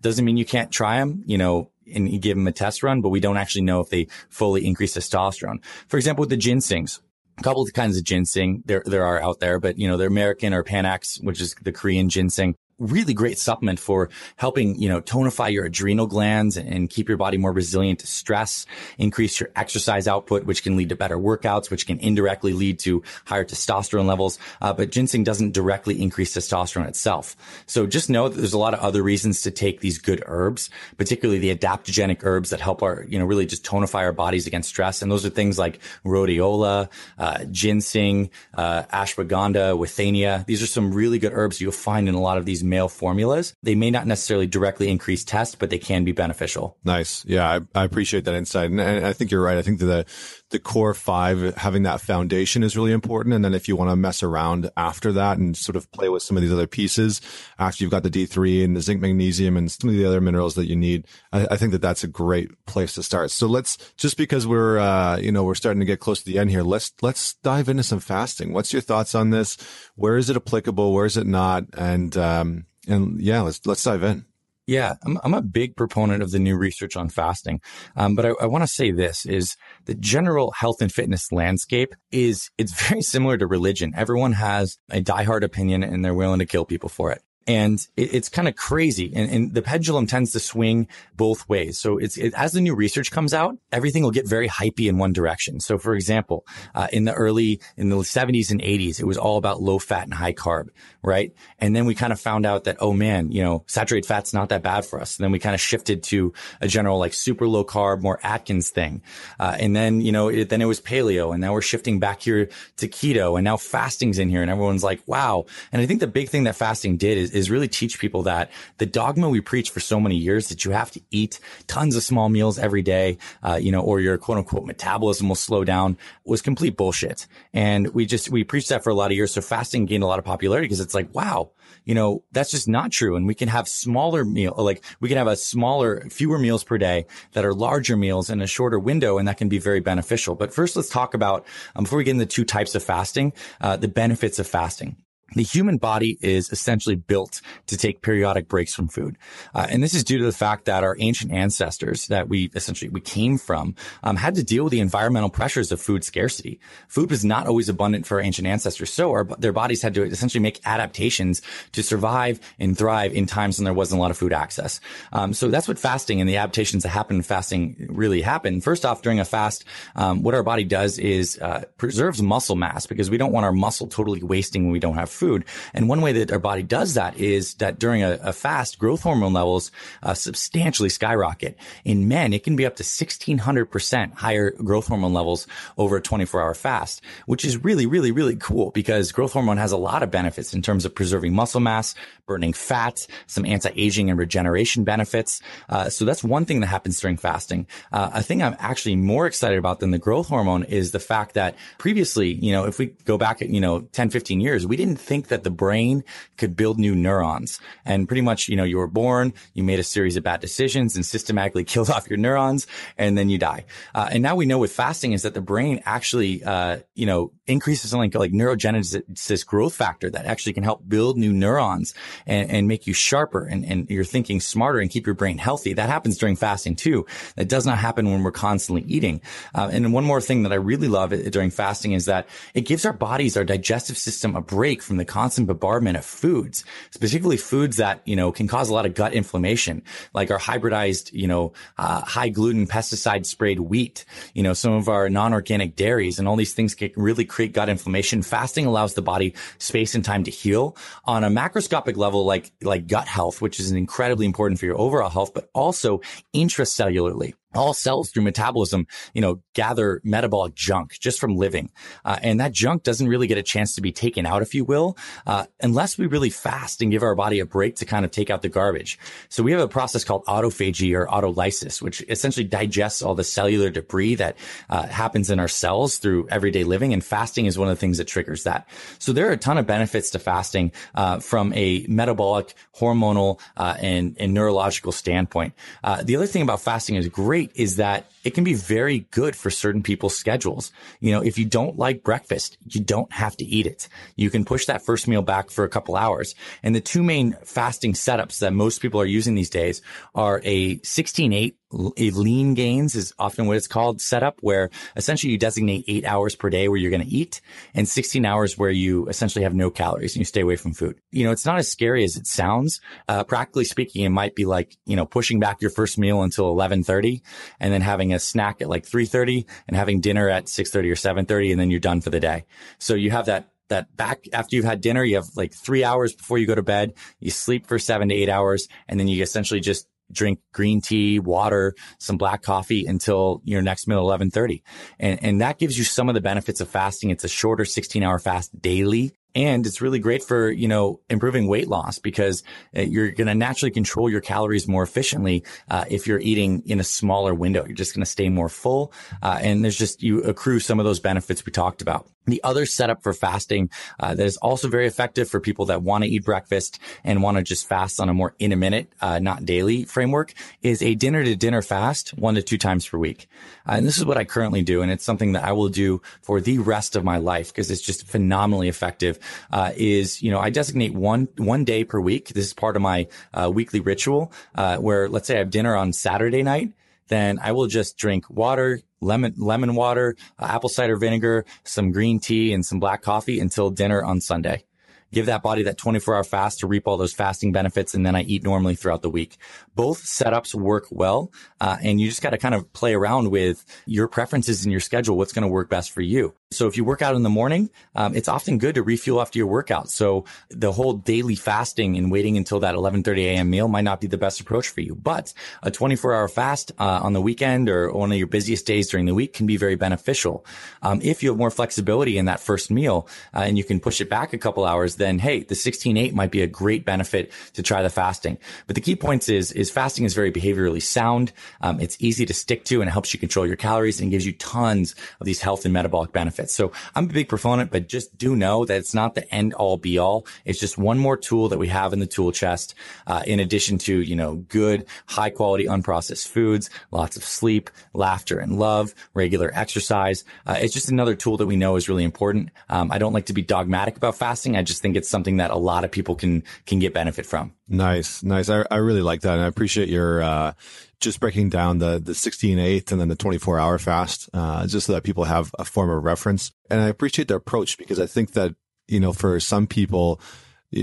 Doesn't 0.02 0.26
mean 0.26 0.38
you 0.38 0.46
can't 0.46 0.72
try 0.72 1.00
them, 1.00 1.24
you 1.26 1.38
know, 1.38 1.70
and 1.94 2.22
give 2.22 2.38
them 2.38 2.48
a 2.48 2.52
test 2.52 2.84
run, 2.84 3.02
but 3.02 3.10
we 3.10 3.20
don't 3.20 3.38
actually 3.38 3.64
know 3.64 3.80
if 3.82 3.90
they 3.90 4.08
fully 4.30 4.66
increase 4.66 4.96
testosterone. 4.96 5.64
For 5.88 5.98
example, 5.98 6.22
with 6.22 6.30
the 6.30 6.38
ginsengs, 6.38 7.00
a 7.38 7.44
couple 7.44 7.64
of 7.64 7.74
kinds 7.74 7.98
of 7.98 8.04
ginseng 8.04 8.64
there 8.66 8.84
there 8.86 9.06
are 9.06 9.22
out 9.22 9.40
there, 9.40 9.60
but 9.60 9.78
you 9.78 9.88
know, 9.88 9.98
they're 9.98 10.08
American 10.08 10.54
or 10.54 10.64
Panax, 10.64 11.24
which 11.24 11.42
is 11.42 11.56
the 11.62 11.72
Korean 11.72 12.10
ginseng 12.10 12.56
really 12.84 13.14
great 13.14 13.38
supplement 13.38 13.80
for 13.80 14.10
helping, 14.36 14.76
you 14.76 14.90
know, 14.90 15.02
tonify 15.02 15.52
your 15.52 15.66
adrenal 15.66 16.08
glands 16.08 16.58
and 16.58 16.90
keep 16.90 17.08
your 17.08 17.18
body 17.18 17.38
more 17.38 17.52
resilient 17.52 18.00
to 18.00 18.08
stress, 18.08 18.66
increase 18.98 19.40
your 19.40 19.50
exercise 19.56 20.08
output, 20.08 20.46
which 20.46 20.64
can 20.64 20.76
lead 20.76 20.90
to 20.90 20.96
better 20.96 21.18
workouts, 21.18 21.72
which 21.72 21.88
can 21.88 22.00
indirectly 22.00 22.54
lead 22.54 22.80
to 22.80 23.04
higher 23.26 23.46
testosterone 23.46 24.06
levels. 24.06 24.40
Uh, 24.62 24.74
but 24.74 24.92
ginseng 24.92 25.24
doesn't 25.24 25.54
directly 25.54 26.02
increase 26.02 26.36
testosterone 26.36 26.88
itself. 26.88 27.36
So 27.66 27.88
just 27.88 28.10
know 28.10 28.30
that 28.30 28.38
there's 28.38 28.54
a 28.54 28.58
lot 28.58 28.74
of 28.74 28.80
other 28.80 29.02
reasons 29.02 29.42
to 29.44 29.52
take 29.52 29.80
these 29.80 29.98
good 29.98 30.24
herbs, 30.26 30.70
particularly 30.98 31.40
the 31.40 31.56
adaptogenic 31.56 32.24
herbs 32.24 32.50
that 32.50 32.60
help 32.60 32.84
our, 32.84 33.06
you 33.08 33.20
know, 33.20 33.26
really 33.26 33.46
just 33.46 33.66
tonify 33.66 34.02
our 34.02 34.14
bodies 34.14 34.48
against 34.48 34.70
stress. 34.70 35.02
And 35.02 35.12
those 35.12 35.26
are 35.26 35.30
things 35.30 35.58
like 35.58 35.80
rhodiola, 36.06 36.90
uh, 37.18 37.46
ginseng, 37.52 38.30
uh, 38.54 38.84
ashwagandha, 38.84 39.78
withania. 39.78 40.46
These 40.46 40.62
are 40.62 40.68
some 40.68 40.94
really 40.94 41.20
good 41.20 41.34
herbs 41.34 41.62
you'll 41.62 41.72
find 41.72 42.10
in 42.10 42.16
a 42.16 42.22
lot 42.22 42.38
of 42.38 42.46
these 42.46 42.64
male 42.74 42.90
formulas. 42.90 43.54
They 43.62 43.76
may 43.76 43.92
not 43.92 44.08
necessarily 44.08 44.48
directly 44.48 44.90
increase 44.90 45.24
test, 45.24 45.60
but 45.60 45.70
they 45.70 45.78
can 45.78 46.04
be 46.04 46.12
beneficial. 46.12 46.66
Nice. 46.84 47.24
Yeah, 47.26 47.48
I, 47.48 47.82
I 47.82 47.84
appreciate 47.84 48.26
that 48.26 48.34
insight. 48.34 48.72
And, 48.72 48.82
and 48.82 49.06
I 49.06 49.14
think 49.14 49.30
you're 49.30 49.44
right. 49.44 49.58
I 49.58 49.62
think 49.62 49.80
that 49.80 49.86
the, 49.86 50.06
the 50.54 50.60
core 50.60 50.94
five, 50.94 51.56
having 51.58 51.84
that 51.84 52.00
foundation 52.00 52.64
is 52.64 52.78
really 52.78 52.94
important. 52.94 53.36
And 53.36 53.44
then 53.44 53.54
if 53.54 53.68
you 53.68 53.76
want 53.76 53.90
to 53.90 53.96
mess 53.96 54.24
around 54.24 54.70
after 54.78 55.12
that 55.12 55.40
and 55.40 55.58
sort 55.58 55.76
of 55.76 55.92
play 55.92 56.08
with 56.08 56.24
some 56.24 56.38
of 56.38 56.44
these 56.44 56.54
other 56.54 56.68
pieces 56.68 57.20
after 57.60 57.84
you've 57.84 57.92
got 57.92 58.04
the 58.04 58.10
D3 58.10 58.64
and 58.64 58.76
the 58.76 58.82
zinc, 58.82 59.02
magnesium 59.02 59.58
and 59.58 59.70
some 59.70 59.90
of 59.90 59.96
the 59.96 60.06
other 60.06 60.22
minerals 60.22 60.56
that 60.56 60.68
you 60.68 60.76
need, 60.76 61.08
I, 61.34 61.48
I 61.52 61.58
think 61.58 61.72
that 61.72 61.82
that's 61.82 62.04
a 62.04 62.08
great 62.08 62.52
place 62.66 62.94
to 62.94 63.04
start. 63.04 63.32
So 63.32 63.48
let's 63.48 63.78
just 63.98 64.16
because 64.16 64.48
we're, 64.48 64.78
uh, 64.78 65.18
you 65.18 65.32
know, 65.32 65.44
we're 65.44 65.56
starting 65.56 65.82
to 65.82 65.86
get 65.86 66.00
close 66.00 66.22
to 66.22 66.26
the 66.26 66.40
end 66.40 66.52
here. 66.52 66.64
Let's, 66.64 66.94
let's 67.02 67.34
dive 67.36 67.68
into 67.68 67.84
some 67.84 68.00
fasting. 68.00 68.54
What's 68.54 68.72
your 68.72 68.82
thoughts 68.82 69.16
on 69.16 69.32
this? 69.32 69.58
Where 69.96 70.16
is 70.18 70.30
it 70.30 70.38
applicable? 70.38 70.94
Where 70.94 71.06
is 71.06 71.18
it 71.18 71.28
not? 71.28 71.66
And, 71.76 72.16
um, 72.16 72.66
and 72.88 73.22
yeah, 73.22 73.42
let's 73.42 73.66
let's 73.66 73.84
dive 73.84 74.04
in. 74.04 74.26
Yeah, 74.66 74.94
I'm, 75.06 75.20
I'm 75.24 75.34
a 75.34 75.42
big 75.42 75.76
proponent 75.76 76.24
of 76.24 76.32
the 76.32 76.40
new 76.40 76.56
research 76.56 76.96
on 76.96 77.10
fasting. 77.10 77.60
Um, 77.96 78.16
but 78.16 78.26
I, 78.26 78.30
I 78.42 78.46
want 78.46 78.64
to 78.64 78.68
say 78.68 78.92
this 78.92 79.26
is 79.26 79.56
the 79.86 79.96
general 79.96 80.52
health 80.52 80.82
and 80.82 80.92
fitness 80.92 81.32
landscape 81.32 81.94
is, 82.12 82.50
it's 82.58 82.88
very 82.90 83.02
similar 83.02 83.38
to 83.38 83.48
religion. 83.48 83.92
Everyone 83.96 84.34
has 84.34 84.78
a 84.90 85.02
diehard 85.02 85.44
opinion 85.44 85.84
and 85.84 86.04
they're 86.04 86.14
willing 86.14 86.40
to 86.40 86.46
kill 86.46 86.66
people 86.66 86.90
for 86.90 87.12
it 87.12 87.22
and 87.48 87.86
it, 87.98 88.14
it's 88.14 88.30
kind 88.30 88.48
of 88.48 88.56
crazy. 88.56 89.12
And, 89.16 89.30
and, 89.30 89.54
the 89.54 89.62
pendulum 89.62 90.08
tends 90.08 90.32
to 90.32 90.40
swing 90.40 90.88
both 91.16 91.48
ways. 91.50 91.78
So 91.78 91.98
it's 91.98 92.18
it, 92.18 92.34
as 92.36 92.54
the 92.54 92.62
new 92.62 92.76
research 92.76 93.12
comes 93.12 93.34
out, 93.34 93.58
everything 93.72 94.04
will 94.04 94.12
get 94.12 94.28
very 94.28 94.48
hypey 94.48 94.88
in 94.88 94.98
one 94.98 95.14
direction. 95.14 95.60
So, 95.60 95.78
for 95.78 95.94
example, 95.94 96.46
uh, 96.74 96.88
in 96.92 97.06
the 97.06 97.14
early 97.14 97.62
in 97.78 97.90
the 97.90 97.98
70s 97.98 98.52
and 98.52 98.62
80s, 98.62 99.00
it 99.00 99.06
was 99.06 99.18
all 99.18 99.38
about 99.38 99.62
low 99.62 99.80
fat 99.80 100.04
and 100.04 100.14
high 100.14 100.34
carb, 100.34 100.70
right? 101.02 101.34
And 101.60 101.76
then 101.76 101.86
we 101.86 101.96
kind 101.96 102.14
of 102.14 102.20
found 102.20 102.46
out 102.46 102.64
that 102.64 102.78
oh 102.80 102.94
man, 102.94 103.32
you 103.32 103.44
know, 103.44 103.64
saturated 103.68 104.08
fat's 104.08 104.34
not 104.34 104.50
that 104.50 104.64
bad 104.64 104.86
for 104.86 105.00
us. 105.00 105.18
And 105.18 105.24
then 105.24 105.32
we 105.32 105.40
kind 105.40 105.56
of 105.56 105.62
shifted 105.62 106.04
to 106.04 106.34
a 106.62 106.68
general 106.68 106.98
like 106.98 107.14
super 107.14 107.48
low 107.48 107.66
carb, 107.66 108.02
more 108.02 108.20
Atkins 108.24 108.70
thing. 108.70 109.02
Uh, 109.40 109.58
and 109.60 109.76
then 109.76 110.02
you 110.02 110.12
know, 110.12 110.30
it, 110.30 110.50
then 110.50 110.62
it 110.62 110.66
was 110.66 110.80
paleo, 110.80 111.32
and 111.32 111.42
now 111.42 111.54
we're 111.54 111.62
shifting 111.62 112.00
back 112.00 112.22
here 112.22 112.50
to 112.78 112.88
keto, 112.88 113.38
and 113.38 113.44
now 113.44 113.58
fasting's 113.58 114.20
in 114.20 114.30
here, 114.30 114.42
and 114.42 114.50
everyone's 114.50 114.84
like, 114.84 115.02
wow. 115.06 115.46
And 115.72 115.82
I 115.82 115.86
think 115.86 116.00
the 116.00 116.08
big 116.08 116.30
thing 116.30 116.46
that 116.46 116.56
fasting 116.56 116.98
did 116.98 117.18
is 117.18 117.33
is 117.34 117.50
really 117.50 117.68
teach 117.68 118.00
people 118.00 118.24
that 118.24 118.52
the 118.78 118.86
dogma 118.86 119.30
we 119.30 119.42
preach 119.42 119.70
for 119.70 119.80
so 119.80 120.00
many 120.00 120.16
years 120.16 120.50
that 120.50 120.64
you 120.64 120.72
have 120.72 120.92
to 120.92 121.02
eat 121.12 121.40
tons 121.68 121.96
of 121.96 122.04
small 122.04 122.30
meals 122.30 122.60
every 122.60 122.82
day, 122.82 123.18
uh, 123.42 123.56
you 123.56 123.72
know, 123.72 123.82
or 123.82 124.00
your 124.00 124.18
quote 124.18 124.38
unquote 124.38 124.66
metabolism 124.66 125.28
will 125.28 125.36
slow 125.36 125.64
down 125.64 125.98
was 126.26 126.42
complete 126.42 126.78
bullshit. 126.78 127.28
And 127.54 127.88
we 127.94 128.06
just, 128.06 128.30
we 128.30 128.44
preached 128.44 128.70
that 128.70 128.84
for 128.84 128.90
a 128.90 128.94
lot 128.94 129.12
of 129.12 129.18
years. 129.18 129.34
So 129.34 129.42
fasting 129.42 129.86
gained 129.86 130.04
a 130.04 130.08
lot 130.08 130.20
of 130.20 130.26
popularity 130.26 130.66
because 130.66 130.80
it's 130.80 130.94
like, 130.94 131.14
wow, 131.14 131.52
you 131.86 131.96
know, 131.96 132.24
that's 132.32 132.52
just 132.52 132.68
not 132.68 132.92
true. 132.92 133.16
And 133.16 133.28
we 133.28 133.36
can 133.36 133.50
have 133.50 133.68
smaller 133.68 134.24
meal, 134.24 134.54
like 134.58 134.84
we 135.00 135.10
can 135.10 135.18
have 135.18 135.28
a 135.28 135.36
smaller, 135.36 136.08
fewer 136.10 136.40
meals 136.40 136.64
per 136.64 136.78
day 136.78 137.06
that 137.34 137.46
are 137.46 137.54
larger 137.54 137.98
meals 137.98 138.30
in 138.30 138.42
a 138.42 138.48
shorter 138.48 138.80
window. 138.80 139.18
And 139.18 139.28
that 139.28 139.38
can 139.38 139.50
be 139.50 139.60
very 139.60 139.80
beneficial. 139.80 140.36
But 140.36 140.54
first, 140.54 140.76
let's 140.76 140.90
talk 140.90 141.14
about, 141.14 141.46
um, 141.76 141.84
before 141.84 141.98
we 141.98 142.04
get 142.04 142.12
into 142.12 142.26
two 142.26 142.46
types 142.46 142.76
of 142.76 142.84
fasting, 142.84 143.34
uh, 143.62 143.78
the 143.78 143.88
benefits 143.88 144.40
of 144.40 144.48
fasting. 144.48 144.98
The 145.36 145.44
human 145.44 145.78
body 145.78 146.18
is 146.22 146.52
essentially 146.52 146.96
built 146.96 147.42
to 147.68 147.78
take 147.78 148.02
periodic 148.02 148.48
breaks 148.48 148.74
from 148.74 148.88
food. 148.88 149.18
Uh, 149.54 149.68
and 149.70 149.82
this 149.82 149.94
is 149.94 150.04
due 150.04 150.18
to 150.18 150.26
the 150.26 150.32
fact 150.32 150.66
that 150.66 150.84
our 150.84 150.96
ancient 151.00 151.32
ancestors 151.32 152.08
that 152.08 152.30
we 152.30 152.52
essentially, 152.54 152.90
we 152.90 153.02
came 153.02 153.38
from, 153.38 153.76
um, 154.04 154.16
had 154.16 154.36
to 154.36 154.44
deal 154.44 154.64
with 154.66 154.72
the 154.72 154.80
environmental 154.80 155.30
pressures 155.30 155.72
of 155.72 155.82
food 155.82 156.04
scarcity. 156.04 156.60
Food 156.88 157.10
was 157.10 157.26
not 157.26 157.48
always 157.48 157.70
abundant 157.70 158.06
for 158.06 158.18
our 158.18 158.24
ancient 158.24 158.48
ancestors. 158.48 158.94
So 158.94 159.12
our, 159.12 159.24
their 159.24 159.54
bodies 159.54 159.82
had 159.82 159.94
to 159.96 160.04
essentially 160.04 160.42
make 160.42 160.60
adaptations 160.66 161.42
to 161.72 161.82
survive 161.82 162.40
and 162.60 162.78
thrive 162.78 163.14
in 163.14 163.26
times 163.26 163.58
when 163.58 163.66
there 163.66 163.74
wasn't 163.74 164.00
a 164.00 164.02
lot 164.02 164.12
of 164.12 164.18
food 164.18 164.34
access. 164.34 164.80
Um, 165.12 165.34
so 165.34 165.50
that's 165.50 165.68
what 165.68 165.80
fasting 165.80 166.22
and 166.22 166.30
the 166.30 166.38
adaptations 166.38 166.84
that 166.84 166.90
happen 166.90 167.18
in 167.18 167.24
fasting 167.24 167.88
really 167.90 168.22
happen. 168.22 168.62
First 168.62 168.86
off, 168.86 169.02
during 169.02 169.20
a 169.20 169.26
fast, 169.26 169.66
um, 169.96 170.22
what 170.22 170.36
our 170.36 170.44
body 170.44 170.64
does 170.64 171.00
is, 171.00 171.40
uh, 171.40 171.64
preserves 171.78 172.22
muscle 172.22 172.56
mass 172.56 172.86
because 172.86 173.10
we 173.10 173.18
don't 173.18 173.32
want 173.32 173.46
our 173.46 173.52
muscle 173.52 173.88
totally 173.88 174.22
wasting 174.22 174.64
when 174.64 174.72
we 174.72 174.80
don't 174.80 174.96
have 174.96 175.10
food. 175.14 175.46
And 175.74 175.88
one 175.88 176.02
way 176.02 176.12
that 176.14 176.32
our 176.32 176.40
body 176.40 176.64
does 176.64 176.96
that 176.96 177.18
is 177.18 177.54
that 177.56 177.80
during 177.80 178.04
a, 178.04 178.20
a 178.22 178.34
fast, 178.34 178.80
growth 178.80 179.04
hormone 179.04 179.34
levels 179.34 179.72
uh, 180.02 180.14
substantially 180.14 180.90
skyrocket. 180.90 181.58
In 181.86 182.08
men, 182.08 182.34
it 182.34 182.44
can 182.44 182.56
be 182.56 182.66
up 182.66 182.76
to 182.78 182.84
1600% 182.84 184.14
higher 184.14 184.52
growth 184.52 184.88
hormone 184.88 185.14
levels 185.14 185.48
over 185.78 185.98
a 185.98 186.02
24 186.02 186.42
hour 186.42 186.54
fast, 186.54 187.02
which 187.26 187.46
is 187.46 187.64
really, 187.64 187.86
really, 187.86 188.12
really 188.12 188.36
cool 188.36 188.72
because 188.72 189.12
growth 189.12 189.34
hormone 189.34 189.58
has 189.58 189.72
a 189.72 189.78
lot 189.78 190.04
of 190.04 190.12
benefits 190.12 190.54
in 190.54 190.62
terms 190.62 190.86
of 190.86 190.96
preserving 190.96 191.34
muscle 191.34 191.62
mass, 191.62 191.96
burning 192.26 192.54
fat, 192.54 193.06
some 193.28 193.46
anti-aging 193.46 194.10
and 194.10 194.18
regeneration 194.18 194.84
benefits. 194.84 195.42
Uh, 195.70 195.90
so 195.90 196.06
that's 196.06 196.24
one 196.24 196.46
thing 196.46 196.62
that 196.62 196.68
happens 196.68 197.00
during 197.00 197.18
fasting. 197.18 197.68
Uh, 197.92 198.12
a 198.14 198.24
thing 198.24 198.42
I'm 198.42 198.56
actually 198.60 198.96
more 198.96 199.28
excited 199.28 199.58
about 199.58 199.80
than 199.80 199.92
the 199.92 200.00
growth 200.00 200.28
hormone 200.28 200.64
is 200.64 200.92
the 200.92 201.00
fact 201.00 201.34
that 201.34 201.56
previously, 201.78 202.32
you 202.34 202.52
know, 202.52 202.66
if 202.66 202.80
we 202.80 202.88
go 203.06 203.18
back, 203.18 203.42
you 203.42 203.62
know, 203.62 203.82
10, 203.92 204.10
15 204.10 204.40
years, 204.40 204.66
we 204.66 204.78
didn't 204.78 204.98
think 205.04 205.28
that 205.28 205.44
the 205.44 205.52
brain 205.52 206.04
could 206.38 206.56
build 206.56 206.80
new 206.80 206.96
neurons. 206.96 207.60
And 207.86 208.08
pretty 208.08 208.22
much, 208.22 208.50
you 208.50 208.56
know, 208.56 208.64
you 208.64 208.78
were 208.78 208.88
born, 208.88 209.34
you 209.54 209.64
made 209.64 209.80
a 209.80 209.84
series 209.84 210.18
of 210.18 210.24
bad 210.24 210.40
decisions 210.40 210.96
and 210.96 211.06
systematically 211.06 211.64
killed 211.74 211.90
off 211.90 212.10
your 212.10 212.18
neurons, 212.18 212.68
and 212.98 213.18
then 213.18 213.30
you 213.30 213.38
die. 213.38 213.66
Uh, 213.94 214.10
and 214.12 214.24
now 214.24 214.36
we 214.36 214.46
know 214.46 214.58
with 214.58 214.72
fasting 214.72 215.14
is 215.14 215.24
that 215.24 215.34
the 215.34 215.42
brain 215.42 215.82
actually, 215.86 216.44
uh, 216.44 216.78
you 216.96 217.06
know, 217.06 217.32
increases 217.46 217.92
something 217.92 218.12
like 218.14 218.32
neurogenesis 218.32 219.46
growth 219.46 219.76
factor 219.76 220.10
that 220.10 220.26
actually 220.26 220.54
can 220.54 220.64
help 220.64 220.88
build 220.88 221.18
new 221.18 221.34
neurons 221.34 221.94
and, 222.26 222.50
and 222.50 222.68
make 222.68 222.88
you 222.88 222.94
sharper 222.94 223.46
and, 223.46 223.66
and 223.66 223.90
you're 223.90 224.04
thinking 224.04 224.40
smarter 224.40 224.80
and 224.80 224.90
keep 224.90 225.06
your 225.06 225.16
brain 225.16 225.38
healthy. 225.38 225.74
That 225.74 225.90
happens 225.90 226.18
during 226.18 226.36
fasting 226.36 226.76
too. 226.76 227.06
That 227.36 227.50
does 227.50 227.66
not 227.66 227.78
happen 227.78 228.10
when 228.10 228.24
we're 228.24 228.32
constantly 228.32 228.84
eating. 228.84 229.22
Uh, 229.54 229.70
and 229.72 229.94
one 229.94 230.06
more 230.06 230.22
thing 230.22 230.44
that 230.44 230.54
I 230.54 230.56
really 230.56 230.88
love 230.88 231.10
during 231.32 231.50
fasting 231.50 231.92
is 231.92 232.06
that 232.06 232.28
it 232.54 232.62
gives 232.62 232.86
our 232.86 232.94
bodies, 232.94 233.36
our 233.36 233.44
digestive 233.44 233.98
system 233.98 234.36
a 234.36 234.42
break 234.42 234.82
from 234.82 234.93
the 234.98 235.06
constant 235.06 235.48
bombardment 235.48 235.98
of 235.98 236.06
foods, 236.06 236.64
particularly 237.00 237.38
foods 237.38 237.78
that, 237.78 238.02
you 238.06 238.16
know, 238.16 238.32
can 238.32 238.48
cause 238.48 238.70
a 238.70 238.74
lot 238.74 238.86
of 238.86 238.94
gut 238.94 239.14
inflammation, 239.14 239.84
like 240.14 240.32
our 240.32 240.40
hybridized, 240.40 241.12
you 241.14 241.28
know, 241.28 241.54
uh, 241.78 242.02
high 242.02 242.30
gluten 242.30 242.68
pesticide 242.68 243.26
sprayed 243.26 243.60
wheat, 243.60 244.06
you 244.34 244.44
know, 244.44 244.54
some 244.54 244.74
of 244.74 244.90
our 244.90 245.10
non-organic 245.10 245.76
dairies 245.76 246.20
and 246.20 246.28
all 246.28 246.36
these 246.36 246.54
things 246.54 246.76
can 246.76 246.92
really 246.96 247.26
create 247.26 247.54
gut 247.54 247.70
inflammation. 247.70 248.22
Fasting 248.22 248.66
allows 248.66 248.94
the 248.94 249.02
body 249.02 249.34
space 249.58 249.96
and 249.96 250.04
time 250.04 250.24
to 250.24 250.32
heal 250.32 250.76
on 251.06 251.24
a 251.24 251.30
macroscopic 251.30 251.98
level, 251.98 252.26
like, 252.26 252.52
like 252.62 252.88
gut 252.88 253.08
health, 253.08 253.42
which 253.42 253.60
is 253.60 253.72
incredibly 253.72 254.26
important 254.26 254.60
for 254.60 254.66
your 254.66 254.80
overall 254.80 255.10
health, 255.10 255.34
but 255.34 255.50
also 255.54 256.02
intracellularly 256.34 257.34
all 257.56 257.74
cells 257.74 258.10
through 258.10 258.24
metabolism, 258.24 258.88
you 259.14 259.22
know, 259.22 259.42
gather 259.54 260.02
metabolic 260.04 260.56
junk 260.56 260.98
just 261.00 261.20
from 261.20 261.36
living. 261.36 261.72
Uh, 262.06 262.20
and 262.22 262.40
that 262.40 262.52
junk 262.52 262.84
doesn't 262.84 263.08
really 263.08 263.28
get 263.28 263.38
a 263.38 263.44
chance 263.44 263.76
to 263.76 263.82
be 263.82 263.92
taken 263.92 264.26
out, 264.26 264.42
if 264.42 264.54
you 264.54 264.64
will, 264.66 264.98
uh, 265.28 265.46
unless 265.62 265.98
we 265.98 266.06
really 266.08 266.30
fast 266.30 266.82
and 266.82 266.92
give 266.92 267.04
our 267.04 267.16
body 267.16 267.40
a 267.40 267.46
break 267.46 267.76
to 267.76 267.86
kind 267.86 268.06
of 268.06 268.12
take 268.12 268.30
out 268.30 268.42
the 268.42 268.50
garbage. 268.50 269.00
So 269.30 269.44
we 269.44 269.52
have 269.52 269.62
a 269.62 269.68
process 269.68 270.04
called 270.04 270.26
autophagy 270.26 270.96
or 270.96 271.08
autolysis, 271.08 271.82
which 271.82 272.04
essentially 272.10 272.46
digests 272.46 273.02
all 273.02 273.16
the 273.16 273.24
cellular 273.24 273.70
debris 273.70 274.16
that 274.16 274.38
uh, 274.70 274.88
happens 274.88 275.30
in 275.30 275.40
our 275.40 275.48
cells 275.48 275.98
through 275.98 276.28
everyday 276.30 276.64
living. 276.64 276.94
And 276.94 277.04
fasting 277.04 277.46
is 277.46 277.58
one 277.58 277.68
of 277.68 277.76
the 277.76 277.80
things 277.80 277.98
that 277.98 278.08
triggers 278.08 278.44
that. 278.44 278.68
So 279.00 279.14
there 279.14 279.28
are 279.28 279.32
a 279.32 279.38
ton 279.38 279.58
of 279.58 279.68
benefits 279.68 280.12
to 280.12 280.20
fasting 280.20 280.72
uh, 280.96 281.20
from 281.20 281.54
a 281.54 281.86
metabolic, 281.88 282.54
hormonal, 282.76 283.40
uh, 283.58 283.76
and, 283.80 284.16
and 284.20 284.34
neurological 284.34 284.92
standpoint. 284.92 285.54
Uh, 285.84 286.04
the 286.04 286.16
other 286.16 286.28
thing 286.28 286.42
about 286.42 286.62
fasting 286.62 286.96
is 286.96 287.08
great 287.08 287.43
great 287.48 287.62
is 287.62 287.78
that 287.78 288.06
it 288.24 288.34
can 288.34 288.44
be 288.44 288.54
very 288.54 289.00
good 289.12 289.36
for 289.36 289.50
certain 289.50 289.84
people's 289.84 290.16
schedules. 290.16 290.72
You 291.00 291.12
know, 291.12 291.22
if 291.22 291.38
you 291.38 291.46
don't 291.46 291.78
like 291.78 292.04
breakfast, 292.04 292.58
you 292.70 292.82
don't 292.82 293.12
have 293.12 293.36
to 293.38 293.46
eat 293.46 293.68
it. 293.68 293.88
You 294.16 294.30
can 294.30 294.46
push 294.46 294.66
that 294.66 294.86
first 294.86 295.08
meal 295.08 295.22
back 295.22 295.50
for 295.50 295.64
a 295.64 295.70
couple 295.70 295.96
hours. 295.96 296.36
And 296.62 296.74
the 296.74 296.82
two 296.82 297.04
main 297.04 297.36
fasting 297.44 297.94
setups 297.94 298.40
that 298.40 298.54
most 298.54 298.82
people 298.82 299.02
are 299.02 299.06
using 299.06 299.36
these 299.36 299.50
days 299.50 299.82
are 300.16 300.42
a 300.44 300.78
16-8 300.78 301.56
a 301.74 302.12
Leangains 302.12 302.96
is 302.96 303.14
often 303.18 303.48
what 303.48 303.58
it's 303.58 303.68
called 303.68 304.02
setup 304.02 304.38
where 304.42 304.70
essentially 304.96 305.32
you 305.32 305.38
designate 305.38 305.86
eight 305.88 306.06
hours 306.06 306.36
per 306.36 306.50
day 306.50 306.68
where 306.68 306.78
you're 306.78 306.92
going 306.92 307.04
to 307.04 307.08
eat 307.08 307.42
and 307.74 307.88
16 307.88 308.26
hours 308.26 308.58
where 308.58 308.70
you 308.70 309.08
essentially 309.08 309.44
have 309.44 309.54
no 309.54 309.70
calories 309.70 310.16
and 310.16 310.22
you 310.22 310.26
stay 310.26 310.42
away 310.42 310.56
from 310.56 310.74
food. 310.74 311.00
You 311.12 311.26
know, 311.26 311.32
it's 311.32 311.46
not 311.46 311.58
as 311.58 311.72
scary 311.72 312.04
as 312.04 312.16
it 312.16 312.28
sounds. 312.28 312.82
Uh, 313.08 313.24
practically 313.24 313.66
speaking, 313.66 314.04
it 314.04 314.10
might 314.10 314.36
be 314.36 314.46
like, 314.46 314.78
you 314.86 314.96
know, 314.96 315.06
pushing 315.06 315.40
back 315.40 315.62
your 315.62 315.72
first 315.72 315.98
meal 315.98 316.22
until 316.22 316.46
1130 316.56 317.22
and 317.60 317.74
then 317.74 317.82
having 317.82 318.14
a 318.14 318.20
snack 318.20 318.62
at 318.62 318.70
like 318.70 318.86
3.30 318.86 319.46
and 319.68 319.76
having 319.76 320.02
dinner 320.02 320.30
at 320.30 320.46
6.30 320.46 320.92
or 320.92 320.96
7.30 320.96 321.52
and 321.52 321.60
then 321.60 321.72
you're 321.72 321.80
done 321.80 322.02
for 322.02 322.10
the 322.10 322.20
day. 322.20 322.46
So 322.80 322.94
you 322.94 323.12
have 323.12 323.26
that 323.26 323.50
that 323.70 323.96
back 323.96 324.26
after 324.34 324.56
you've 324.56 324.66
had 324.66 324.82
dinner, 324.82 325.04
you 325.04 325.16
have 325.16 325.30
like 325.36 325.54
three 325.54 325.84
hours 325.84 326.14
before 326.14 326.38
you 326.38 326.46
go 326.46 326.54
to 326.54 326.62
bed. 326.62 326.94
You 327.20 327.32
sleep 327.32 327.66
for 327.66 327.80
seven 327.80 328.10
to 328.10 328.16
eight 328.16 328.30
hours 328.30 328.68
and 328.88 329.00
then 329.00 329.08
you 329.08 329.24
essentially 329.24 329.62
just 329.62 329.88
drink 330.12 330.40
green 330.52 330.82
tea, 330.82 331.20
water, 331.20 331.76
some 332.00 332.18
black 332.18 332.42
coffee 332.42 332.86
until 332.86 333.42
your 333.44 333.62
next 333.62 333.88
meal, 333.88 333.98
1130. 333.98 334.64
And, 335.00 335.24
and 335.24 335.42
that 335.42 335.60
gives 335.60 335.78
you 335.78 335.84
some 335.84 336.10
of 336.10 336.16
the 336.16 336.22
benefits 336.22 336.62
of 336.62 336.70
fasting. 336.70 337.10
It's 337.10 337.24
a 337.24 337.30
shorter 337.30 337.66
16 337.66 338.04
hour 338.04 338.20
fast 338.20 338.60
daily. 338.62 339.14
And 339.36 339.66
it's 339.66 339.82
really 339.82 339.98
great 339.98 340.24
for, 340.24 340.52
you 340.52 340.68
know, 340.68 341.00
improving 341.10 341.48
weight 341.48 341.68
loss 341.68 341.98
because 341.98 342.44
uh, 342.78 342.82
you're 342.82 343.12
going 343.12 343.28
to 343.28 343.34
naturally 343.34 343.72
control 343.72 344.08
your 344.08 344.22
calories 344.22 344.68
more 344.68 344.84
efficiently 344.84 345.44
uh, 345.72 345.86
if 345.90 346.06
you're 346.06 346.20
eating 346.20 346.62
in 346.68 346.80
a 346.80 346.84
smaller 346.84 347.34
window. 347.34 347.66
You're 347.66 347.76
just 347.76 347.96
going 347.96 348.06
to 348.06 348.10
stay 348.10 348.30
more 348.30 348.50
full. 348.50 348.94
Uh, 349.24 349.40
and 349.42 349.64
there's 349.64 349.78
just, 349.78 350.04
you 350.04 350.22
accrue 350.22 350.60
some 350.60 350.80
of 350.80 350.86
those 350.86 351.00
benefits 351.00 351.46
we 351.48 351.52
talked 351.52 351.82
about. 351.82 352.08
The 352.26 352.42
other 352.44 352.66
setup 352.66 353.04
for 353.04 353.14
fasting 353.14 353.70
uh, 354.00 354.16
that 354.16 354.26
is 354.26 354.38
also 354.38 354.70
very 354.70 354.88
effective 354.88 355.30
for 355.30 355.40
people 355.40 355.66
that 355.66 355.82
want 355.82 356.04
to 356.04 356.10
eat 356.10 356.24
breakfast 356.24 356.80
and 357.04 357.22
want 357.22 357.38
to 357.38 357.44
just 357.44 357.68
fast 357.68 358.00
on 358.00 358.10
a 358.10 358.14
more 358.14 358.34
in 358.40 358.54
intermittent, 358.54 358.90
uh, 359.02 359.20
not 359.20 359.46
daily 359.46 359.84
framework 359.84 360.34
is 360.62 360.82
a 360.82 360.96
dinner 360.96 361.24
to 361.24 361.36
dinner 361.36 361.62
fast 361.62 362.12
one 362.12 362.36
to 362.36 362.42
two 362.42 362.58
times 362.58 362.88
per 362.88 362.98
week. 362.98 363.28
Uh, 363.68 363.74
and 363.74 363.88
this 363.88 363.98
is 363.98 364.06
what 364.06 364.18
I 364.18 364.26
currently 364.26 364.62
do. 364.62 364.82
And 364.82 364.92
it's 364.92 365.04
something 365.04 365.34
that 365.34 365.44
I 365.44 365.52
will 365.54 365.70
do 365.70 366.02
for 366.22 366.40
the 366.40 366.60
rest 366.60 366.96
of 366.96 367.04
my 367.04 367.18
life 367.18 367.52
because 367.52 367.72
it's 367.72 367.82
just 367.82 368.06
phenomenally 368.08 368.68
effective. 368.68 369.20
Uh, 369.52 369.72
is, 369.76 370.22
you 370.22 370.32
know, 370.32 370.40
I 370.40 370.50
designate 370.50 370.94
one, 370.94 371.28
one 371.38 371.64
day 371.64 371.84
per 371.84 372.00
week. 372.00 372.30
This 372.30 372.46
is 372.46 372.54
part 372.54 372.76
of 372.76 372.82
my 372.82 373.08
uh, 373.34 373.50
weekly 373.54 373.80
ritual 373.80 374.32
uh, 374.56 374.78
where 374.78 375.10
let's 375.10 375.28
say 375.28 375.36
I 375.36 375.40
have 375.40 375.50
dinner 375.50 375.76
on 375.76 375.94
Saturday 375.94 376.44
night 376.44 376.72
then 377.08 377.40
I 377.40 377.52
will 377.52 377.68
just 377.68 377.98
drink 377.98 378.30
water, 378.30 378.82
lemon, 379.02 379.36
lemon 379.38 379.76
water, 379.76 380.16
uh, 380.40 380.46
apple 380.46 380.70
cider 380.70 380.98
vinegar, 380.98 381.46
some 381.64 381.92
green 381.92 382.20
tea 382.20 382.54
and 382.54 382.66
some 382.66 382.80
black 382.80 383.02
coffee 383.02 383.40
until 383.40 383.70
dinner 383.70 384.04
on 384.04 384.22
Sunday 384.22 384.66
give 385.14 385.28
that 385.28 385.44
body 385.44 385.64
that 385.64 385.78
24 385.78 386.16
hour 386.16 386.24
fast 386.24 386.60
to 386.60 386.68
reap 386.68 386.88
all 386.88 386.98
those 386.98 387.14
fasting 387.14 387.52
benefits. 387.52 387.94
And 387.94 388.06
then 388.06 388.16
I 388.16 388.24
eat 388.24 388.44
normally 388.44 388.76
throughout 388.76 389.02
the 389.02 389.10
week. 389.10 389.38
Both 389.76 390.04
setups 390.04 390.54
work 390.54 390.88
well. 390.92 391.32
Uh, 391.62 391.78
and 391.82 392.02
you 392.02 392.10
just 392.10 392.22
got 392.22 392.32
to 392.32 392.38
kind 392.38 392.56
of 392.56 392.74
play 392.74 392.94
around 392.94 393.30
with 393.30 393.64
your 393.86 394.08
preferences 394.08 394.66
and 394.66 394.72
your 394.72 394.82
schedule. 394.82 395.18
What's 395.18 395.32
going 395.32 395.44
to 395.44 395.48
work 395.48 395.70
best 395.70 395.92
for 395.92 396.02
you. 396.02 396.34
So 396.54 396.68
if 396.68 396.78
you 396.78 396.84
work 396.84 397.02
out 397.02 397.16
in 397.16 397.24
the 397.24 397.30
morning, 397.30 397.70
um, 397.96 398.16
it's 398.16 398.28
often 398.28 398.58
good 398.58 398.76
to 398.76 398.84
refuel 398.84 399.22
after 399.22 399.38
your 399.38 399.48
workout. 399.48 399.90
So 399.90 400.26
the 400.50 400.72
whole 400.72 400.94
daily 400.94 401.36
fasting 401.36 401.98
and 401.98 402.12
waiting 402.12 402.38
until 402.38 402.60
that 402.62 402.76
11:30 402.76 403.26
a.m. 403.26 403.50
meal 403.50 403.68
might 403.68 403.84
not 403.84 404.00
be 404.00 404.08
the 404.08 404.18
best 404.18 404.40
approach 404.40 404.70
for 404.70 404.82
you. 404.82 404.96
But 404.96 405.34
a 405.62 405.72
24-hour 405.72 406.28
fast 406.28 406.72
uh, 406.80 407.00
on 407.04 407.14
the 407.14 407.22
weekend 407.22 407.70
or 407.70 407.92
one 407.92 408.12
of 408.12 408.18
your 408.18 408.28
busiest 408.28 408.66
days 408.66 408.90
during 408.90 409.06
the 409.06 409.14
week 409.14 409.34
can 409.34 409.46
be 409.46 409.58
very 409.58 409.76
beneficial. 409.76 410.46
Um, 410.82 411.02
if 411.02 411.24
you 411.24 411.30
have 411.30 411.38
more 411.38 411.52
flexibility 411.52 412.18
in 412.18 412.26
that 412.26 412.40
first 412.40 412.70
meal 412.70 413.08
uh, 413.34 413.40
and 413.40 413.58
you 413.58 413.64
can 413.64 413.80
push 413.80 414.00
it 414.00 414.10
back 414.10 414.34
a 414.34 414.38
couple 414.38 414.66
hours, 414.66 414.96
then 414.96 415.20
hey, 415.20 415.44
the 415.44 415.56
16-8 415.56 416.14
might 416.14 416.32
be 416.32 416.42
a 416.42 416.48
great 416.48 416.86
benefit 416.86 417.32
to 417.54 417.64
try 417.64 417.82
the 417.82 417.90
fasting. 417.90 418.38
But 418.68 418.76
the 418.76 418.82
key 418.82 418.96
points 418.96 419.30
is 419.30 419.52
is 419.52 419.72
fasting 419.72 420.06
is 420.06 420.14
very 420.14 420.32
behaviorally 420.32 420.82
sound. 420.82 421.32
Um, 421.62 421.80
it's 421.80 421.98
easy 422.00 422.26
to 422.26 422.34
stick 422.34 422.64
to 422.66 422.82
and 422.82 422.90
it 422.90 422.92
helps 422.92 423.14
you 423.14 423.20
control 423.20 423.48
your 423.48 423.56
calories 423.56 424.00
and 424.02 424.12
gives 424.12 424.26
you 424.26 424.34
tons 424.34 424.96
of 425.20 425.26
these 425.26 425.42
health 425.42 425.66
and 425.66 425.74
metabolic 425.74 426.12
benefits 426.12 426.43
So 426.50 426.72
I'm 426.96 427.06
a 427.06 427.14
big 427.14 427.30
proponent, 427.30 427.72
but 427.72 427.88
just 427.88 428.18
do 428.18 428.36
know 428.36 428.66
that 428.66 428.78
it's 428.78 428.94
not 428.94 429.16
the 429.16 429.32
end 429.34 429.54
all 429.54 429.78
be 429.78 429.98
all. 429.98 430.26
It's 430.46 430.60
just 430.60 430.78
one 430.78 431.00
more 431.00 431.18
tool 431.18 431.50
that 431.50 431.60
we 431.60 431.68
have 431.68 431.94
in 431.94 432.00
the 432.00 432.08
tool 432.08 432.32
chest. 432.32 432.76
Uh, 433.08 433.24
in 433.26 433.40
addition 433.40 433.78
to, 433.80 434.02
you 434.02 434.16
know, 434.16 434.36
good, 434.36 434.86
high 435.08 435.30
quality, 435.30 435.66
unprocessed 435.66 436.28
foods, 436.28 436.70
lots 436.92 437.18
of 437.18 437.24
sleep, 437.24 437.70
laughter 437.94 438.40
and 438.40 438.60
love, 438.60 438.94
regular 439.14 439.52
exercise. 439.54 440.24
Uh, 440.46 440.58
it's 440.60 440.74
just 440.74 440.90
another 440.90 441.16
tool 441.16 441.38
that 441.38 441.48
we 441.48 441.56
know 441.56 441.76
is 441.76 441.90
really 441.90 442.04
important. 442.04 442.50
Um, 442.70 442.92
I 442.92 442.98
don't 442.98 443.14
like 443.14 443.28
to 443.28 443.34
be 443.34 443.42
dogmatic 443.42 443.98
about 443.98 444.16
fasting. 444.16 444.56
I 444.56 444.64
just 444.64 444.82
think 444.82 444.96
it's 444.96 445.10
something 445.10 445.38
that 445.38 445.52
a 445.52 445.58
lot 445.58 445.84
of 445.84 445.92
people 445.92 446.16
can, 446.16 446.44
can 446.66 446.80
get 446.80 446.94
benefit 446.94 447.26
from. 447.26 447.54
Nice, 447.68 448.24
nice. 448.24 448.50
I, 448.50 448.66
I 448.70 448.78
really 448.78 449.02
like 449.02 449.22
that. 449.22 449.34
And 449.36 449.42
I 449.42 449.48
appreciate 449.48 449.90
your, 449.90 450.22
uh, 450.22 450.54
just 451.00 451.20
breaking 451.20 451.50
down 451.50 451.80
the 451.80 452.00
the 452.00 452.16
16 452.16 452.58
8 452.58 452.92
and 452.92 453.02
then 453.02 453.10
the 453.10 453.16
24 453.16 453.60
hour 453.60 453.78
fast, 453.78 454.30
uh, 454.34 454.66
just 454.66 454.88
so 454.88 454.94
that 454.94 455.04
people 455.04 455.26
have 455.26 455.52
a 455.60 455.66
form 455.66 455.90
of 455.90 456.04
reference. 456.04 456.52
And 456.70 456.82
I 456.82 456.88
appreciate 456.88 457.28
the 457.28 457.36
approach 457.36 457.78
because 457.78 458.00
I 458.00 458.06
think 458.06 458.32
that, 458.34 458.56
you 458.88 459.00
know, 459.00 459.14
for 459.14 459.40
some 459.40 459.68
people, 459.68 460.20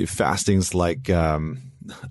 fasting's 0.07 0.75
like, 0.75 1.11
um, 1.11 1.59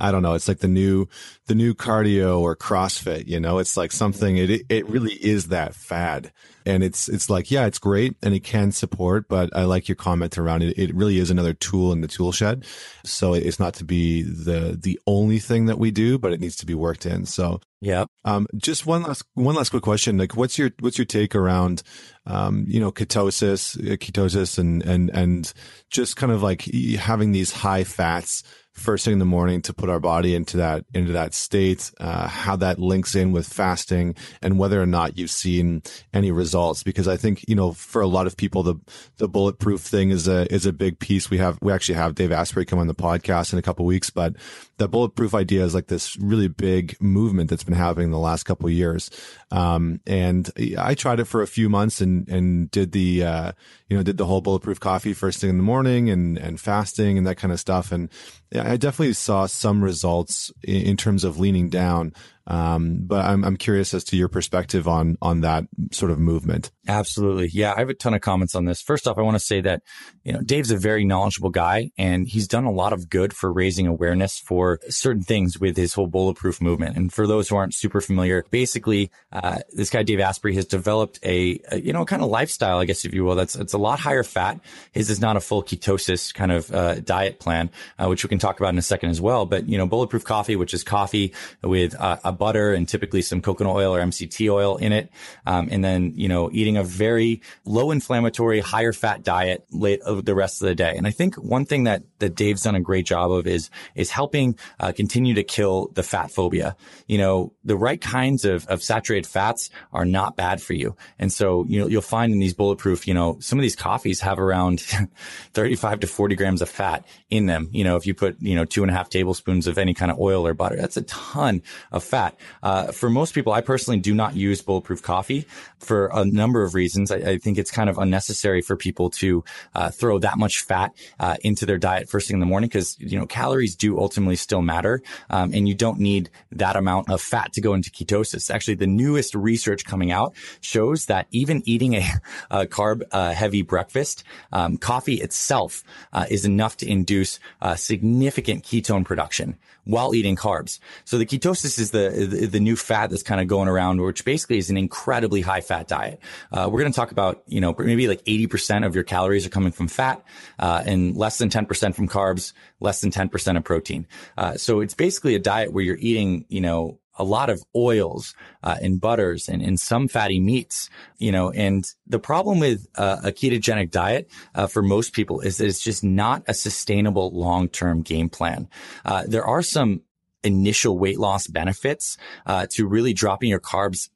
I 0.02 0.12
don't 0.12 0.24
know. 0.24 0.34
It's 0.34 0.48
like 0.48 0.60
the 0.60 0.68
new, 0.68 1.08
the 1.48 1.56
new 1.56 1.74
cardio 1.74 2.40
or 2.40 2.56
CrossFit, 2.56 3.28
you 3.28 3.40
know, 3.40 3.60
it's 3.60 3.78
like 3.78 3.92
something, 3.92 4.38
it, 4.38 4.64
it 4.70 4.90
really 4.90 5.14
is 5.14 5.48
that 5.48 5.76
fad. 5.76 6.32
And 6.70 6.84
it's, 6.84 7.10
it's 7.10 7.30
like, 7.30 7.50
yeah, 7.50 7.66
it's 7.66 7.80
great 7.80 8.16
and 8.22 8.34
it 8.34 8.44
can 8.44 8.72
support, 8.72 9.28
but 9.28 9.50
I 9.56 9.64
like 9.64 9.90
your 9.90 9.96
comment 9.96 10.38
around 10.38 10.62
it. 10.62 10.78
It 10.78 10.94
really 10.94 11.18
is 11.18 11.32
another 11.32 11.54
tool 11.54 11.92
in 11.92 12.02
the 12.02 12.08
tool 12.08 12.32
shed. 12.32 12.66
So 13.04 13.34
it's 13.34 13.60
not 13.60 13.74
to 13.76 13.84
be 13.84 14.22
the, 14.22 14.78
the 14.80 15.00
only 15.08 15.40
thing 15.40 15.66
that 15.66 15.80
we 15.80 15.92
do, 15.92 16.20
but 16.20 16.32
it 16.32 16.40
needs 16.40 16.56
to 16.58 16.66
be 16.66 16.76
worked 16.76 17.06
in. 17.06 17.26
So 17.26 17.60
yeah. 17.82 18.06
Um, 18.26 18.46
just 18.58 18.86
one 18.86 19.04
last, 19.04 19.24
one 19.36 19.56
last 19.56 19.70
quick 19.70 19.84
question. 19.84 20.18
Like, 20.18 20.36
what's 20.36 20.58
your, 20.58 20.72
what's 20.80 20.98
your 20.98 21.06
take 21.06 21.34
around, 21.34 21.82
um, 22.26 22.66
you 22.68 22.80
know, 22.80 22.92
ketosis, 22.92 23.78
uh, 23.80 23.96
ketosis 23.96 24.60
and, 24.60 24.84
and, 24.84 25.10
and 25.12 25.52
just 25.90 26.18
kind 26.18 26.32
of 26.32 26.44
like 26.44 26.64
having 27.00 27.32
these 27.32 27.52
high 27.52 27.86
fats 27.86 28.44
first 28.80 29.06
thing 29.06 29.14
in 29.14 29.20
the 29.20 29.26
morning 29.26 29.62
to 29.64 29.74
put 29.74 29.90
our 29.90 30.00
body 30.00 30.36
into 30.36 30.58
that 30.58 30.86
into 30.94 31.12
that 31.14 31.34
state, 31.34 31.92
uh, 32.00 32.28
how 32.28 32.56
that 32.58 32.80
links 32.80 33.16
in 33.16 33.32
with 33.32 33.48
fasting, 33.48 34.16
and 34.42 34.58
whether 34.58 34.82
or 34.82 34.86
not 34.86 35.18
you've 35.18 35.30
seen 35.30 35.84
any 36.14 36.32
results. 36.32 36.84
Because 36.84 37.08
I 37.08 37.18
think 37.18 37.46
you 37.48 37.56
know, 37.56 37.74
for 37.74 38.02
a 38.02 38.08
lot 38.08 38.28
of 38.28 38.38
people, 38.38 38.64
the 38.64 38.76
the 39.18 39.28
bulletproof 39.28 39.82
thing 39.82 40.10
is 40.10 40.28
a 40.28 40.52
is 40.54 40.66
a 40.66 40.74
big 40.74 41.00
piece. 41.00 41.30
We 41.30 41.38
have 41.38 41.60
we 41.62 41.72
actually 41.72 41.96
have 41.96 42.16
Dave 42.16 42.32
Asprey 42.32 42.66
come 42.66 42.80
on 42.80 42.88
the 42.88 42.96
podcast 42.96 43.54
in 43.54 43.60
a 43.60 43.64
couple 43.64 43.86
weeks, 43.86 44.10
but 44.10 44.36
the 44.78 44.88
bulletproof 44.88 45.36
idea 45.36 45.64
is 45.64 45.76
like 45.76 45.88
this 45.88 46.18
really 46.18 46.48
big 46.48 47.00
movement 47.02 47.50
that's 47.50 47.64
been 47.64 47.74
happening 47.74 48.06
in 48.06 48.12
the 48.12 48.18
last 48.18 48.44
couple 48.44 48.70
years. 48.70 49.12
Um, 49.52 50.00
and 50.06 50.50
I 50.78 50.94
tried 50.94 51.20
it 51.20 51.26
for 51.26 51.42
a 51.42 51.48
few 51.48 51.70
months 51.70 52.02
and 52.02 52.28
and 52.30 52.70
did 52.70 52.92
the 52.92 53.24
uh, 53.24 53.52
you 53.88 53.98
know 53.98 54.04
did 54.04 54.18
the 54.18 54.26
whole 54.26 54.42
bulletproof 54.42 54.80
coffee 54.80 55.14
first 55.14 55.42
thing 55.42 55.50
in 55.50 55.58
the 55.58 55.64
morning 55.64 56.10
and 56.10 56.38
and 56.38 56.60
fasting 56.60 57.18
and 57.18 57.26
that 57.26 57.38
kind 57.38 57.52
of 57.52 57.60
stuff 57.60 57.92
and 57.92 58.10
I 58.54 58.78
definitely 58.78 59.14
saw 59.14 59.46
some 59.46 59.84
results 59.84 60.52
in, 60.64 60.82
in 60.82 60.98
terms 60.98 61.24
of 61.24 61.40
leaning 61.40 61.70
down. 61.70 62.14
Um, 62.50 63.02
but 63.04 63.24
I'm, 63.24 63.46
I'm 63.46 63.58
curious 63.58 63.94
as 63.94 64.04
to 64.06 64.18
your 64.18 64.28
perspective 64.28 64.88
on, 64.88 65.18
on 65.22 65.42
that 65.42 65.66
sort 65.92 66.12
of 66.12 66.18
movement. 66.18 66.72
Absolutely. 66.88 67.50
Yeah. 67.54 67.74
I 67.76 67.80
have 67.80 67.90
a 67.90 67.94
ton 67.94 68.16
of 68.16 68.22
comments 68.22 68.56
on 68.56 68.66
this. 68.66 68.82
First 68.82 69.08
off, 69.08 69.20
I 69.20 69.22
want 69.22 69.36
to 69.36 69.40
say 69.40 69.62
that, 69.62 69.84
you 70.24 70.34
know, 70.34 70.42
Dave's 70.42 70.72
a 70.72 70.78
very 70.78 71.06
knowledgeable 71.06 71.52
guy 71.52 71.92
and 71.96 72.28
he's 72.28 72.48
done 72.48 72.66
a 72.66 72.72
lot 72.72 72.92
of 72.92 73.08
good 73.08 73.34
for 73.34 73.54
raising 73.54 73.86
awareness 73.86 74.40
for 74.40 74.80
certain 74.90 75.22
things 75.22 75.60
with 75.60 75.78
his 75.78 75.94
whole 75.94 76.08
bulletproof 76.08 76.60
movement. 76.60 76.98
And 76.98 77.14
for 77.14 77.28
those 77.28 77.48
who 77.48 77.56
aren't 77.56 77.76
super 77.76 78.02
familiar, 78.02 78.44
basically, 78.50 79.12
uh, 79.32 79.60
this 79.72 79.92
guy, 79.92 80.02
Dave 80.02 80.20
Asprey 80.20 80.56
has 80.56 80.66
developed 80.66 81.20
a, 81.24 81.62
a, 81.72 81.80
you 81.80 81.94
know, 81.94 82.04
kind 82.04 82.24
of 82.24 82.30
lifestyle, 82.30 82.80
I 82.80 82.86
guess, 82.86 83.06
if 83.06 83.14
you 83.14 83.24
will. 83.24 83.36
That's, 83.36 83.56
it's 83.56 83.74
a 83.74 83.78
lot 83.78 84.00
higher 84.00 84.24
fat. 84.24 84.60
His 84.92 85.12
is 85.12 85.22
not 85.22 85.38
a 85.38 85.40
full 85.40 85.62
ketosis 85.62 86.34
kind 86.34 86.52
of, 86.52 86.74
uh, 86.74 86.96
diet 87.02 87.40
plan, 87.40 87.70
uh, 88.00 88.08
which 88.08 88.24
we 88.24 88.30
can 88.30 88.40
talk 88.40 88.60
about 88.60 88.70
in 88.70 88.80
a 88.80 88.82
second 88.82 89.12
as 89.12 89.22
well. 89.22 89.46
But, 89.46 89.70
you 89.70 89.78
know, 89.78 89.86
bulletproof 89.86 90.24
coffee, 90.24 90.56
which 90.56 90.74
is 90.74 90.84
coffee 90.84 91.34
with 91.62 91.94
uh, 92.00 92.18
a 92.24 92.39
butter 92.40 92.74
and 92.74 92.88
typically 92.88 93.22
some 93.22 93.42
coconut 93.42 93.76
oil 93.76 93.94
or 93.94 94.00
MCT 94.00 94.52
oil 94.52 94.78
in 94.78 94.92
it. 94.92 95.12
Um, 95.46 95.70
and 95.72 95.84
then, 95.84 96.14
you 96.16 96.28
know, 96.28 96.50
eating 96.52 96.78
a 96.78 96.84
very 96.84 97.42
low 97.66 97.92
inflammatory, 97.92 98.60
higher 98.62 98.94
fat 98.94 99.24
diet 99.24 99.66
late 99.72 100.02
of 100.02 100.26
the 100.26 100.34
rest 100.34 100.62
of 100.62 100.68
the 100.68 100.76
day. 100.76 100.96
And 100.98 101.06
I 101.06 101.12
think 101.12 101.36
one 101.36 101.66
thing 101.66 101.84
that, 101.84 102.04
that 102.20 102.36
Dave's 102.36 102.64
done 102.64 102.76
a 102.76 102.82
great 102.82 103.06
job 103.06 103.32
of 103.32 103.46
is, 103.46 103.70
is 103.94 104.10
helping 104.10 104.58
uh, 104.80 104.92
continue 104.92 105.36
to 105.36 105.44
kill 105.44 105.92
the 105.94 106.04
fat 106.04 106.32
phobia. 106.32 106.76
You 107.08 107.20
know, 107.20 107.54
the 107.64 107.78
right 107.78 108.00
kinds 108.00 108.46
of, 108.46 108.66
of 108.68 108.82
saturated 108.82 109.28
fats 109.28 109.70
are 109.94 110.06
not 110.06 110.36
bad 110.36 110.62
for 110.62 110.74
you. 110.74 110.96
And 111.20 111.32
so, 111.32 111.66
you 111.68 111.80
know, 111.80 111.88
you'll 111.88 112.02
find 112.02 112.34
in 112.34 112.40
these 112.40 112.54
bulletproof, 112.54 113.08
you 113.08 113.14
know, 113.14 113.38
some 113.40 113.60
of 113.60 113.64
these 113.64 113.76
coffees 113.76 114.22
have 114.22 114.40
around 114.40 114.82
35 115.54 116.02
to 116.02 116.08
40 116.08 116.36
grams 116.36 116.62
of 116.62 116.70
fat 116.70 117.06
in 117.30 117.46
them. 117.46 117.70
You 117.72 117.84
know, 117.84 117.96
if 117.96 118.08
you 118.08 118.14
put, 118.14 118.42
you 118.42 118.56
know, 118.56 118.66
two 118.66 118.82
and 118.84 118.92
a 118.92 118.94
half 118.94 119.10
tablespoons 119.10 119.68
of 119.68 119.78
any 119.78 119.94
kind 119.94 120.12
of 120.12 120.20
oil 120.20 120.46
or 120.46 120.54
butter, 120.54 120.78
that's 120.78 120.98
a 120.98 121.02
ton 121.04 121.62
of 121.92 122.04
fat. 122.04 122.29
Uh, 122.62 122.92
for 122.92 123.10
most 123.10 123.34
people, 123.34 123.54
I 123.54 123.62
personally 123.62 124.00
do 124.00 124.14
not 124.14 124.36
use 124.36 124.62
bulletproof 124.62 125.02
coffee 125.02 125.46
for 125.80 126.10
a 126.14 126.26
number 126.26 126.64
of 126.64 126.74
reasons. 126.76 127.12
I, 127.12 127.18
I 127.18 127.38
think 127.38 127.58
it's 127.58 127.72
kind 127.72 127.90
of 127.90 127.98
unnecessary 127.98 128.62
for 128.62 128.76
people 128.76 129.10
to 129.12 129.44
uh, 129.76 129.90
throw 129.90 130.20
that 130.20 130.38
much 130.38 130.62
fat 130.62 130.94
uh, 131.20 131.38
into 131.44 131.66
their 131.66 131.78
diet 131.78 132.10
first 132.10 132.28
thing 132.28 132.36
in 132.36 132.40
the 132.40 132.46
morning 132.46 132.68
because 132.68 132.98
you 133.00 133.18
know 133.18 133.26
calories 133.26 133.76
do 133.76 134.00
ultimately 134.00 134.36
still 134.36 134.62
matter, 134.62 135.02
um, 135.30 135.54
and 135.54 135.68
you 135.68 135.76
don't 135.76 136.00
need 136.00 136.30
that 136.52 136.76
amount 136.76 137.10
of 137.10 137.22
fat 137.22 137.54
to 137.54 137.62
go 137.62 137.74
into 137.74 137.90
ketosis. 137.90 138.54
Actually, 138.54 138.76
the 138.76 138.88
newest 138.88 139.36
research 139.36 139.86
coming 139.86 140.12
out 140.12 140.34
shows 140.62 141.06
that 141.06 141.28
even 141.32 141.62
eating 141.66 141.96
a, 141.96 142.06
a 142.52 142.66
carb 142.66 143.04
uh, 143.12 143.32
heavy 143.32 143.62
breakfast, 143.62 144.24
um, 144.52 144.78
coffee 144.78 145.22
itself 145.22 145.84
uh, 146.14 146.26
is 146.30 146.46
enough 146.46 146.78
to 146.78 146.90
induce 146.90 147.40
significant 147.76 148.64
ketone 148.64 149.06
production 149.06 149.58
while 149.90 150.14
eating 150.14 150.36
carbs. 150.36 150.80
So 151.04 151.18
the 151.18 151.26
ketosis 151.26 151.80
is 151.80 151.90
the, 151.90 152.28
the, 152.30 152.46
the 152.46 152.60
new 152.60 152.76
fat 152.76 153.10
that's 153.10 153.24
kind 153.24 153.42
of 153.42 153.48
going 153.48 153.68
around, 153.68 154.02
which 154.02 154.24
basically 154.24 154.60
is 154.60 154.70
an 154.70 154.78
incredibly 154.78 155.42
high 155.42 155.62
fat 155.62 155.88
diet. 155.88 156.20
Uh, 156.52 156.70
we're 156.72 156.80
going 156.80 156.92
to 156.92 156.96
talk 156.96 157.12
about, 157.12 157.42
you 157.48 157.60
know, 157.60 157.74
maybe 157.78 158.08
like 158.08 158.24
80% 158.26 158.86
of 158.86 158.94
your 158.94 159.04
calories 159.04 159.48
are 159.48 159.50
coming 159.50 159.72
from 159.72 159.88
fat, 159.88 160.24
uh, 160.60 160.84
and 160.86 161.18
less 161.18 161.40
than 161.40 161.50
10% 161.50 161.96
from 161.96 162.08
carbs, 162.08 162.54
less 162.80 163.02
than 163.02 163.10
10% 163.10 163.58
of 163.58 163.64
protein. 163.64 164.06
Uh, 164.38 164.56
so 164.58 164.80
it's 164.80 164.94
basically 164.94 165.34
a 165.34 165.40
diet 165.40 165.74
where 165.74 165.84
you're 165.84 165.98
eating, 166.00 166.46
you 166.50 166.62
know, 166.62 166.99
a 167.20 167.24
lot 167.24 167.50
of 167.50 167.62
oils 167.76 168.34
uh, 168.64 168.78
and 168.82 169.00
butters 169.00 169.48
and, 169.48 169.62
and 169.62 169.80
some 169.80 170.08
fatty 170.08 170.40
meats, 170.40 170.90
you 171.18 171.32
know, 171.32 171.52
and 171.52 171.86
the 172.08 172.20
problem 172.20 172.60
with 172.60 172.88
uh, 172.96 173.18
a 173.26 173.32
ketogenic 173.32 173.92
diet 173.92 174.30
uh, 174.56 174.66
for 174.66 174.82
most 174.82 175.14
people 175.14 175.42
is 175.42 175.58
that 175.58 175.68
it's 175.68 175.84
just 175.84 176.04
not 176.04 176.44
a 176.48 176.54
sustainable 176.54 177.30
long-term 177.32 178.02
game 178.02 178.30
plan. 178.30 178.68
Uh, 179.06 179.24
there 179.28 179.46
are 179.46 179.62
some 179.62 180.02
initial 180.44 180.98
weight 180.98 181.20
loss 181.20 181.48
benefits 181.48 182.18
uh, 182.46 182.66
to 182.72 182.88
really 182.88 183.14
dropping 183.14 183.50
your 183.50 183.60
carbs 183.60 184.10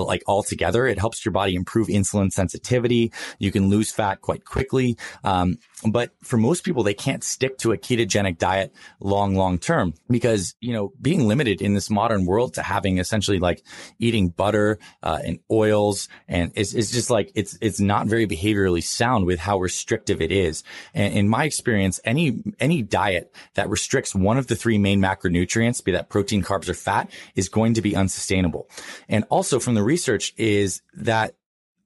like 0.00 0.22
altogether. 0.26 0.86
It 0.86 0.98
helps 0.98 1.24
your 1.24 1.32
body 1.32 1.54
improve 1.54 1.88
insulin 1.88 2.32
sensitivity. 2.32 3.12
You 3.38 3.52
can 3.52 3.68
lose 3.68 3.90
fat 3.90 4.20
quite 4.20 4.44
quickly. 4.44 4.96
Um, 5.22 5.58
but 5.86 6.12
for 6.22 6.36
most 6.36 6.64
people, 6.64 6.82
they 6.82 6.94
can't 6.94 7.22
stick 7.22 7.58
to 7.58 7.72
a 7.72 7.78
ketogenic 7.78 8.38
diet 8.38 8.74
long, 9.00 9.34
long 9.34 9.58
term 9.58 9.94
because, 10.08 10.54
you 10.60 10.72
know, 10.72 10.92
being 11.00 11.28
limited 11.28 11.60
in 11.60 11.74
this 11.74 11.90
modern 11.90 12.24
world 12.24 12.54
to 12.54 12.62
having 12.62 12.98
essentially 12.98 13.38
like 13.38 13.62
eating 13.98 14.28
butter, 14.30 14.78
uh, 15.02 15.18
and 15.24 15.38
oils 15.50 16.08
and 16.28 16.52
it's, 16.54 16.74
it's 16.74 16.90
just 16.90 17.10
like, 17.10 17.30
it's, 17.34 17.58
it's 17.60 17.80
not 17.80 18.06
very 18.06 18.26
behaviorally 18.26 18.82
sound 18.82 19.26
with 19.26 19.38
how 19.38 19.58
restrictive 19.58 20.20
it 20.20 20.32
is. 20.32 20.64
And 20.94 21.14
in 21.14 21.28
my 21.28 21.44
experience, 21.44 22.00
any, 22.04 22.42
any 22.58 22.82
diet 22.82 23.34
that 23.54 23.68
restricts 23.68 24.14
one 24.14 24.38
of 24.38 24.46
the 24.46 24.56
three 24.56 24.78
main 24.78 25.00
macronutrients, 25.00 25.84
be 25.84 25.92
that 25.92 26.08
protein, 26.08 26.42
carbs 26.42 26.68
or 26.68 26.74
fat 26.74 27.10
is 27.34 27.48
going 27.48 27.74
to 27.74 27.82
be 27.82 27.94
unsustainable. 27.94 28.68
And 29.08 29.24
also 29.28 29.58
from 29.58 29.74
the 29.74 29.83
research 29.84 30.34
is 30.36 30.82
that 30.94 31.34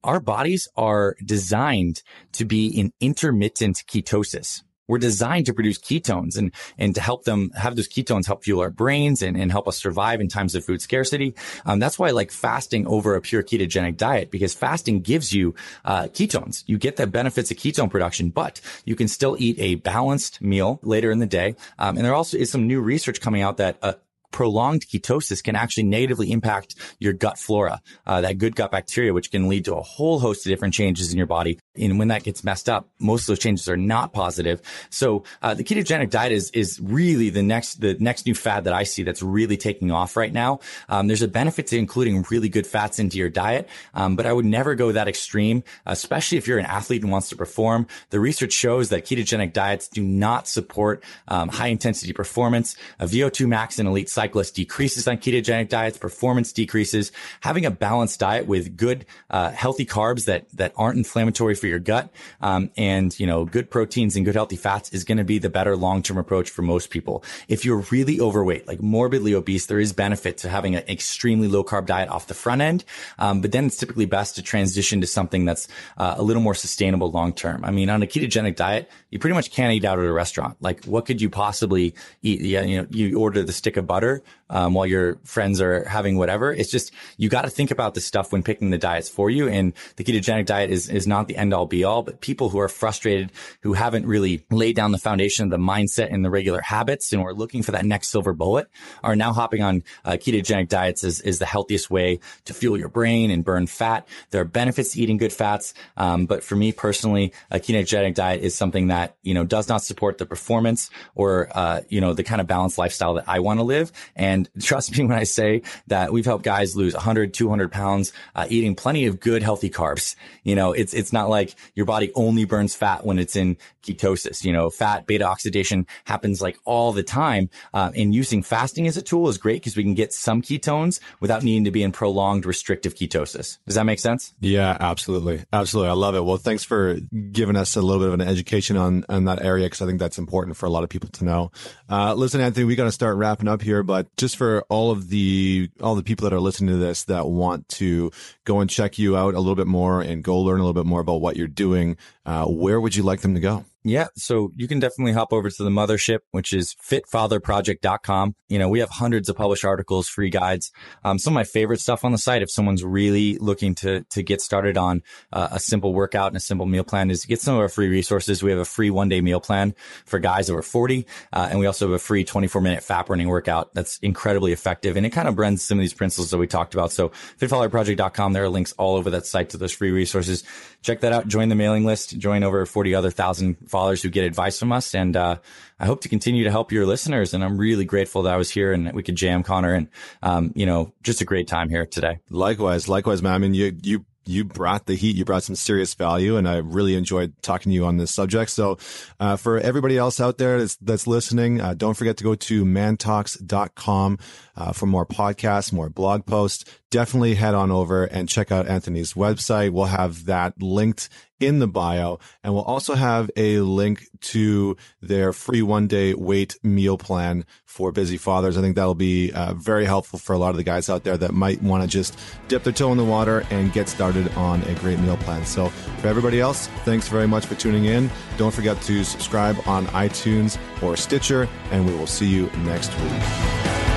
our 0.04 0.20
bodies 0.20 0.68
are 0.76 1.16
designed 1.24 2.02
to 2.32 2.44
be 2.44 2.68
in 2.68 2.92
intermittent 3.00 3.82
ketosis. 3.86 4.62
We're 4.88 4.98
designed 4.98 5.44
to 5.46 5.52
produce 5.52 5.78
ketones 5.78 6.38
and, 6.38 6.50
and 6.78 6.94
to 6.94 7.00
help 7.02 7.24
them 7.24 7.50
have 7.54 7.76
those 7.76 7.88
ketones 7.88 8.26
help 8.26 8.42
fuel 8.42 8.62
our 8.62 8.70
brains 8.70 9.20
and, 9.20 9.36
and 9.36 9.52
help 9.52 9.68
us 9.68 9.76
survive 9.76 10.20
in 10.20 10.28
times 10.28 10.54
of 10.54 10.64
food 10.64 10.80
scarcity. 10.80 11.34
Um, 11.66 11.78
that's 11.78 11.98
why 11.98 12.08
I 12.08 12.12
like 12.12 12.30
fasting 12.30 12.86
over 12.86 13.14
a 13.14 13.20
pure 13.20 13.42
ketogenic 13.42 13.98
diet 13.98 14.30
because 14.30 14.54
fasting 14.54 15.00
gives 15.00 15.30
you 15.32 15.54
uh, 15.84 16.04
ketones. 16.04 16.64
You 16.66 16.78
get 16.78 16.96
the 16.96 17.06
benefits 17.06 17.50
of 17.50 17.58
ketone 17.58 17.90
production, 17.90 18.30
but 18.30 18.62
you 18.86 18.96
can 18.96 19.08
still 19.08 19.36
eat 19.38 19.56
a 19.58 19.74
balanced 19.74 20.40
meal 20.40 20.80
later 20.82 21.10
in 21.10 21.18
the 21.18 21.26
day. 21.26 21.54
Um, 21.78 21.98
and 21.98 22.06
there 22.06 22.14
also 22.14 22.38
is 22.38 22.50
some 22.50 22.66
new 22.66 22.80
research 22.80 23.20
coming 23.20 23.42
out 23.42 23.58
that 23.58 23.76
uh, 23.82 23.92
prolonged 24.30 24.86
ketosis 24.86 25.42
can 25.42 25.56
actually 25.56 25.84
negatively 25.84 26.30
impact 26.32 26.74
your 26.98 27.12
gut 27.12 27.38
flora, 27.38 27.80
uh, 28.06 28.20
that 28.20 28.38
good 28.38 28.54
gut 28.54 28.70
bacteria, 28.70 29.12
which 29.12 29.30
can 29.30 29.48
lead 29.48 29.64
to 29.64 29.74
a 29.74 29.82
whole 29.82 30.18
host 30.18 30.46
of 30.46 30.50
different 30.50 30.74
changes 30.74 31.12
in 31.12 31.18
your 31.18 31.26
body. 31.26 31.58
And 31.76 31.98
when 31.98 32.08
that 32.08 32.24
gets 32.24 32.44
messed 32.44 32.68
up, 32.68 32.88
most 32.98 33.22
of 33.22 33.26
those 33.28 33.38
changes 33.38 33.68
are 33.68 33.76
not 33.76 34.12
positive. 34.12 34.60
So 34.90 35.24
uh, 35.42 35.54
the 35.54 35.64
ketogenic 35.64 36.10
diet 36.10 36.32
is 36.32 36.50
is 36.50 36.80
really 36.80 37.30
the 37.30 37.42
next 37.42 37.80
the 37.80 37.94
next 37.98 38.26
new 38.26 38.34
fad 38.34 38.64
that 38.64 38.72
I 38.72 38.82
see 38.82 39.02
that's 39.02 39.22
really 39.22 39.56
taking 39.56 39.90
off 39.90 40.16
right 40.16 40.32
now. 40.32 40.60
Um, 40.88 41.06
there's 41.06 41.22
a 41.22 41.28
benefit 41.28 41.66
to 41.68 41.78
including 41.78 42.24
really 42.30 42.48
good 42.48 42.66
fats 42.66 42.98
into 42.98 43.18
your 43.18 43.30
diet, 43.30 43.68
um, 43.94 44.16
but 44.16 44.26
I 44.26 44.32
would 44.32 44.44
never 44.44 44.74
go 44.74 44.92
that 44.92 45.08
extreme, 45.08 45.62
especially 45.86 46.38
if 46.38 46.46
you're 46.46 46.58
an 46.58 46.66
athlete 46.66 47.02
and 47.02 47.10
wants 47.10 47.28
to 47.30 47.36
perform. 47.36 47.86
The 48.10 48.20
research 48.20 48.52
shows 48.52 48.88
that 48.90 49.04
ketogenic 49.04 49.52
diets 49.52 49.88
do 49.88 50.02
not 50.02 50.48
support 50.48 51.04
um, 51.28 51.48
high 51.48 51.68
intensity 51.68 52.12
performance. 52.12 52.76
A 52.98 53.06
VO2 53.06 53.46
max 53.46 53.78
in 53.78 53.86
elite 53.86 54.08
cyclists 54.18 54.50
decreases 54.50 55.06
on 55.06 55.16
ketogenic 55.16 55.68
diets, 55.68 55.96
performance 55.96 56.52
decreases. 56.52 57.12
Having 57.40 57.66
a 57.66 57.70
balanced 57.70 58.18
diet 58.18 58.46
with 58.48 58.76
good, 58.76 59.06
uh, 59.30 59.50
healthy 59.50 59.86
carbs 59.86 60.24
that 60.24 60.50
that 60.54 60.72
aren't 60.76 60.98
inflammatory 60.98 61.54
for 61.54 61.68
your 61.68 61.78
gut, 61.78 62.10
um, 62.40 62.70
and 62.76 63.18
you 63.20 63.28
know, 63.28 63.44
good 63.44 63.70
proteins 63.70 64.16
and 64.16 64.24
good 64.24 64.34
healthy 64.34 64.56
fats 64.56 64.92
is 64.92 65.04
going 65.04 65.18
to 65.18 65.28
be 65.34 65.38
the 65.38 65.48
better 65.48 65.76
long-term 65.76 66.18
approach 66.18 66.50
for 66.50 66.62
most 66.62 66.90
people. 66.90 67.22
If 67.46 67.64
you're 67.64 67.84
really 67.92 68.20
overweight, 68.20 68.66
like 68.66 68.80
morbidly 68.82 69.34
obese, 69.34 69.66
there 69.66 69.78
is 69.78 69.92
benefit 69.92 70.38
to 70.38 70.48
having 70.48 70.74
an 70.74 70.82
extremely 70.88 71.46
low 71.46 71.62
carb 71.62 71.86
diet 71.86 72.08
off 72.08 72.26
the 72.26 72.34
front 72.34 72.60
end. 72.60 72.84
Um, 73.20 73.40
but 73.40 73.52
then 73.52 73.66
it's 73.66 73.76
typically 73.76 74.06
best 74.06 74.34
to 74.34 74.42
transition 74.42 75.00
to 75.00 75.06
something 75.06 75.44
that's 75.44 75.68
uh, 75.96 76.16
a 76.18 76.24
little 76.24 76.42
more 76.42 76.56
sustainable 76.56 77.12
long 77.12 77.32
term. 77.32 77.64
I 77.64 77.70
mean, 77.70 77.88
on 77.88 78.02
a 78.02 78.06
ketogenic 78.06 78.56
diet, 78.56 78.90
you 79.10 79.20
pretty 79.20 79.34
much 79.34 79.52
can't 79.52 79.72
eat 79.72 79.84
out 79.84 80.00
at 80.00 80.04
a 80.04 80.12
restaurant. 80.12 80.56
Like, 80.60 80.84
what 80.86 81.06
could 81.06 81.20
you 81.22 81.30
possibly 81.30 81.94
eat? 82.22 82.40
Yeah, 82.40 82.62
you 82.62 82.76
know, 82.78 82.86
you 82.90 83.18
order 83.20 83.44
the 83.44 83.52
stick 83.52 83.76
of 83.76 83.86
butter 83.86 84.07
um, 84.50 84.74
while 84.74 84.86
your 84.86 85.16
friends 85.24 85.60
are 85.60 85.86
having 85.88 86.16
whatever. 86.16 86.52
It's 86.52 86.70
just 86.70 86.92
you 87.16 87.28
got 87.28 87.42
to 87.42 87.50
think 87.50 87.70
about 87.70 87.94
the 87.94 88.00
stuff 88.00 88.32
when 88.32 88.42
picking 88.42 88.70
the 88.70 88.78
diets 88.78 89.08
for 89.08 89.30
you. 89.30 89.48
And 89.48 89.72
the 89.96 90.04
ketogenic 90.04 90.46
diet 90.46 90.70
is 90.70 90.88
is 90.88 91.06
not 91.06 91.28
the 91.28 91.36
end 91.36 91.52
all 91.52 91.66
be 91.66 91.84
all. 91.84 92.02
But 92.02 92.20
people 92.20 92.48
who 92.48 92.58
are 92.58 92.68
frustrated, 92.68 93.32
who 93.62 93.74
haven't 93.74 94.06
really 94.06 94.44
laid 94.50 94.76
down 94.76 94.92
the 94.92 94.98
foundation 94.98 95.44
of 95.44 95.50
the 95.50 95.58
mindset 95.58 96.12
and 96.12 96.24
the 96.24 96.30
regular 96.30 96.60
habits, 96.60 97.12
and 97.12 97.22
are 97.22 97.34
looking 97.34 97.62
for 97.62 97.72
that 97.72 97.84
next 97.84 98.08
silver 98.08 98.32
bullet, 98.32 98.68
are 99.02 99.16
now 99.16 99.32
hopping 99.32 99.62
on 99.62 99.82
uh, 100.04 100.12
ketogenic 100.12 100.68
diets 100.68 101.04
is 101.04 101.20
is 101.20 101.38
the 101.38 101.46
healthiest 101.46 101.90
way 101.90 102.20
to 102.44 102.54
fuel 102.54 102.78
your 102.78 102.88
brain 102.88 103.30
and 103.30 103.44
burn 103.44 103.66
fat. 103.66 104.06
There 104.30 104.40
are 104.40 104.46
benefits 104.46 104.92
to 104.92 105.00
eating 105.00 105.18
good 105.18 105.32
fats, 105.32 105.74
um, 105.96 106.26
but 106.26 106.42
for 106.42 106.56
me 106.56 106.72
personally, 106.72 107.32
a 107.50 107.58
ketogenic 107.58 108.14
diet 108.14 108.42
is 108.42 108.54
something 108.54 108.88
that 108.88 109.16
you 109.22 109.34
know 109.34 109.44
does 109.44 109.68
not 109.68 109.82
support 109.82 110.18
the 110.18 110.26
performance 110.26 110.90
or 111.14 111.48
uh, 111.54 111.80
you 111.88 112.00
know 112.00 112.14
the 112.14 112.24
kind 112.24 112.40
of 112.40 112.46
balanced 112.46 112.78
lifestyle 112.78 113.14
that 113.14 113.24
I 113.26 113.40
want 113.40 113.60
to 113.60 113.64
live. 113.64 113.92
And 114.16 114.48
trust 114.60 114.90
me 114.98 115.04
when 115.04 115.18
I 115.18 115.24
say 115.24 115.62
that 115.86 116.12
we've 116.12 116.24
helped 116.24 116.44
guys 116.44 116.76
lose 116.76 116.94
100, 116.94 117.34
200 117.34 117.70
pounds 117.72 118.12
uh, 118.34 118.46
eating 118.48 118.74
plenty 118.74 119.06
of 119.06 119.20
good, 119.20 119.42
healthy 119.42 119.70
carbs. 119.70 120.16
You 120.42 120.54
know, 120.54 120.72
it's 120.72 120.94
it's 120.94 121.12
not 121.12 121.28
like 121.28 121.54
your 121.74 121.86
body 121.86 122.12
only 122.14 122.44
burns 122.44 122.74
fat 122.74 123.04
when 123.04 123.18
it's 123.18 123.36
in 123.36 123.56
ketosis. 123.94 124.44
You 124.44 124.52
know, 124.52 124.70
fat 124.70 125.06
beta 125.06 125.24
oxidation 125.24 125.86
happens 126.04 126.40
like 126.40 126.58
all 126.64 126.92
the 126.92 127.02
time. 127.02 127.50
Uh, 127.72 127.90
and 127.96 128.14
using 128.14 128.42
fasting 128.42 128.86
as 128.86 128.96
a 128.96 129.02
tool 129.02 129.28
is 129.28 129.38
great 129.38 129.62
because 129.62 129.76
we 129.76 129.82
can 129.82 129.94
get 129.94 130.12
some 130.12 130.42
ketones 130.42 131.00
without 131.20 131.42
needing 131.42 131.64
to 131.64 131.70
be 131.70 131.82
in 131.82 131.92
prolonged 131.92 132.46
restrictive 132.46 132.94
ketosis. 132.94 133.58
Does 133.66 133.74
that 133.74 133.84
make 133.84 133.98
sense? 133.98 134.34
Yeah, 134.40 134.76
absolutely, 134.78 135.44
absolutely. 135.52 135.90
I 135.90 135.94
love 135.94 136.14
it. 136.14 136.24
Well, 136.24 136.36
thanks 136.36 136.64
for 136.64 136.98
giving 137.32 137.56
us 137.56 137.76
a 137.76 137.82
little 137.82 138.00
bit 138.00 138.08
of 138.08 138.14
an 138.14 138.28
education 138.28 138.76
on 138.76 139.04
on 139.08 139.24
that 139.24 139.42
area 139.42 139.66
because 139.66 139.82
I 139.82 139.86
think 139.86 139.98
that's 139.98 140.18
important 140.18 140.56
for 140.56 140.66
a 140.66 140.70
lot 140.70 140.84
of 140.84 140.90
people 140.90 141.08
to 141.10 141.24
know. 141.24 141.50
Uh, 141.88 142.14
listen, 142.14 142.40
Anthony, 142.40 142.64
we 142.64 142.76
got 142.76 142.84
to 142.84 142.92
start 142.92 143.16
wrapping 143.16 143.48
up 143.48 143.62
here, 143.62 143.82
but 143.82 144.14
just 144.16 144.36
for 144.36 144.62
all 144.68 144.90
of 144.90 145.08
the 145.08 145.70
all 145.82 145.94
the 145.94 146.02
people 146.02 146.24
that 146.24 146.34
are 146.34 146.40
listening 146.40 146.74
to 146.74 146.78
this 146.78 147.04
that 147.04 147.26
want 147.26 147.68
to 147.68 148.10
go 148.44 148.60
and 148.60 148.70
check 148.70 148.98
you 148.98 149.16
out 149.16 149.34
a 149.34 149.38
little 149.38 149.54
bit 149.54 149.66
more 149.66 150.00
and 150.00 150.22
go 150.22 150.38
learn 150.38 150.60
a 150.60 150.62
little 150.62 150.74
bit 150.74 150.86
more 150.86 151.00
about 151.00 151.20
what 151.20 151.36
you're 151.36 151.46
doing, 151.46 151.96
uh, 152.26 152.44
where 152.46 152.80
would 152.80 152.94
you 152.94 153.02
like 153.02 153.20
them 153.20 153.34
to 153.34 153.40
go? 153.40 153.64
Yeah. 153.84 154.08
So 154.16 154.52
you 154.56 154.66
can 154.66 154.80
definitely 154.80 155.12
hop 155.12 155.32
over 155.32 155.48
to 155.48 155.62
the 155.62 155.70
mothership, 155.70 156.18
which 156.32 156.52
is 156.52 156.74
fitfatherproject.com. 156.84 158.34
You 158.48 158.58
know, 158.58 158.68
we 158.68 158.80
have 158.80 158.90
hundreds 158.90 159.28
of 159.28 159.36
published 159.36 159.64
articles, 159.64 160.08
free 160.08 160.30
guides. 160.30 160.72
Um, 161.04 161.18
some 161.18 161.32
of 161.32 161.36
my 161.36 161.44
favorite 161.44 161.80
stuff 161.80 162.04
on 162.04 162.10
the 162.10 162.18
site, 162.18 162.42
if 162.42 162.50
someone's 162.50 162.82
really 162.82 163.38
looking 163.38 163.76
to, 163.76 164.02
to 164.10 164.22
get 164.22 164.40
started 164.40 164.76
on 164.76 165.02
uh, 165.32 165.48
a 165.52 165.60
simple 165.60 165.94
workout 165.94 166.28
and 166.28 166.36
a 166.36 166.40
simple 166.40 166.66
meal 166.66 166.82
plan 166.82 167.10
is 167.10 167.24
get 167.24 167.40
some 167.40 167.54
of 167.54 167.60
our 167.60 167.68
free 167.68 167.88
resources. 167.88 168.42
We 168.42 168.50
have 168.50 168.58
a 168.58 168.64
free 168.64 168.90
one 168.90 169.08
day 169.08 169.20
meal 169.20 169.40
plan 169.40 169.74
for 170.04 170.18
guys 170.18 170.50
over 170.50 170.62
40. 170.62 171.06
Uh, 171.32 171.48
and 171.50 171.60
we 171.60 171.66
also 171.66 171.86
have 171.86 171.94
a 171.94 172.00
free 172.00 172.24
24 172.24 172.60
minute 172.60 172.82
fat 172.82 173.06
burning 173.06 173.28
workout 173.28 173.72
that's 173.74 173.98
incredibly 173.98 174.52
effective. 174.52 174.96
And 174.96 175.06
it 175.06 175.10
kind 175.10 175.28
of 175.28 175.36
blends 175.36 175.62
some 175.62 175.78
of 175.78 175.82
these 175.82 175.94
principles 175.94 176.30
that 176.30 176.38
we 176.38 176.48
talked 176.48 176.74
about. 176.74 176.90
So 176.90 177.10
fitfatherproject.com, 177.38 178.32
there 178.32 178.44
are 178.44 178.48
links 178.48 178.72
all 178.72 178.96
over 178.96 179.10
that 179.10 179.24
site 179.24 179.50
to 179.50 179.56
those 179.56 179.72
free 179.72 179.92
resources. 179.92 180.42
Check 180.82 181.00
that 181.00 181.12
out. 181.12 181.28
Join 181.28 181.48
the 181.48 181.54
mailing 181.54 181.84
list, 181.84 182.18
join 182.18 182.42
over 182.42 182.66
40 182.66 182.94
other 182.94 183.10
thousand 183.10 183.56
fathers 183.68 184.02
who 184.02 184.08
get 184.08 184.24
advice 184.24 184.58
from 184.58 184.72
us. 184.72 184.94
And, 184.94 185.16
uh, 185.16 185.36
I 185.80 185.86
hope 185.86 186.00
to 186.02 186.08
continue 186.08 186.44
to 186.44 186.50
help 186.50 186.72
your 186.72 186.86
listeners. 186.86 187.34
And 187.34 187.44
I'm 187.44 187.58
really 187.58 187.84
grateful 187.84 188.22
that 188.22 188.34
I 188.34 188.36
was 188.36 188.50
here 188.50 188.72
and 188.72 188.92
we 188.92 189.02
could 189.02 189.16
jam 189.16 189.42
Connor 189.42 189.74
and, 189.74 189.88
um, 190.22 190.52
you 190.56 190.66
know, 190.66 190.92
just 191.02 191.20
a 191.20 191.24
great 191.24 191.48
time 191.48 191.68
here 191.68 191.86
today. 191.86 192.18
Likewise. 192.30 192.88
Likewise, 192.88 193.22
man. 193.22 193.32
I 193.32 193.38
mean, 193.38 193.54
you, 193.54 193.76
you, 193.82 194.04
you 194.28 194.44
brought 194.44 194.86
the 194.86 194.94
heat. 194.94 195.16
You 195.16 195.24
brought 195.24 195.42
some 195.42 195.56
serious 195.56 195.94
value, 195.94 196.36
and 196.36 196.46
I 196.46 196.58
really 196.58 196.94
enjoyed 196.94 197.32
talking 197.42 197.70
to 197.70 197.74
you 197.74 197.86
on 197.86 197.96
this 197.96 198.10
subject. 198.10 198.50
So, 198.50 198.76
uh, 199.18 199.36
for 199.36 199.58
everybody 199.58 199.96
else 199.96 200.20
out 200.20 200.36
there 200.38 200.58
that's, 200.58 200.76
that's 200.76 201.06
listening, 201.06 201.60
uh, 201.60 201.74
don't 201.74 201.94
forget 201.94 202.18
to 202.18 202.24
go 202.24 202.34
to 202.34 202.64
mantalks.com 202.64 204.18
uh, 204.54 204.72
for 204.72 204.86
more 204.86 205.06
podcasts, 205.06 205.72
more 205.72 205.88
blog 205.88 206.26
posts. 206.26 206.64
Definitely 206.90 207.34
head 207.34 207.54
on 207.54 207.70
over 207.70 208.04
and 208.04 208.28
check 208.28 208.50
out 208.50 208.66
Anthony's 208.66 209.12
website. 209.12 209.72
We'll 209.72 209.86
have 209.86 210.24
that 210.24 210.60
linked 210.62 211.10
in 211.40 211.58
the 211.58 211.68
bio. 211.68 212.18
And 212.42 212.54
we'll 212.54 212.62
also 212.62 212.94
have 212.94 213.30
a 213.36 213.60
link 213.60 214.06
to 214.20 214.76
their 215.00 215.32
free 215.32 215.62
one 215.62 215.86
day 215.86 216.14
weight 216.14 216.56
meal 216.62 216.98
plan 216.98 217.44
for 217.64 217.92
busy 217.92 218.16
fathers. 218.16 218.56
I 218.56 218.60
think 218.60 218.76
that'll 218.76 218.94
be 218.94 219.32
uh, 219.32 219.54
very 219.54 219.84
helpful 219.84 220.18
for 220.18 220.32
a 220.32 220.38
lot 220.38 220.50
of 220.50 220.56
the 220.56 220.64
guys 220.64 220.88
out 220.88 221.04
there 221.04 221.16
that 221.16 221.32
might 221.32 221.62
want 221.62 221.82
to 221.82 221.88
just 221.88 222.18
dip 222.48 222.64
their 222.64 222.72
toe 222.72 222.90
in 222.90 222.98
the 222.98 223.04
water 223.04 223.46
and 223.50 223.72
get 223.72 223.88
started 223.88 224.32
on 224.34 224.62
a 224.64 224.74
great 224.76 224.98
meal 224.98 225.16
plan. 225.18 225.44
So 225.44 225.68
for 225.68 226.08
everybody 226.08 226.40
else, 226.40 226.68
thanks 226.84 227.08
very 227.08 227.28
much 227.28 227.46
for 227.46 227.54
tuning 227.54 227.84
in. 227.84 228.10
Don't 228.36 228.52
forget 228.52 228.80
to 228.82 229.04
subscribe 229.04 229.56
on 229.66 229.86
iTunes 229.88 230.58
or 230.82 230.96
Stitcher, 230.96 231.48
and 231.70 231.86
we 231.86 231.94
will 231.94 232.06
see 232.06 232.26
you 232.26 232.46
next 232.64 232.90
week. 233.00 233.87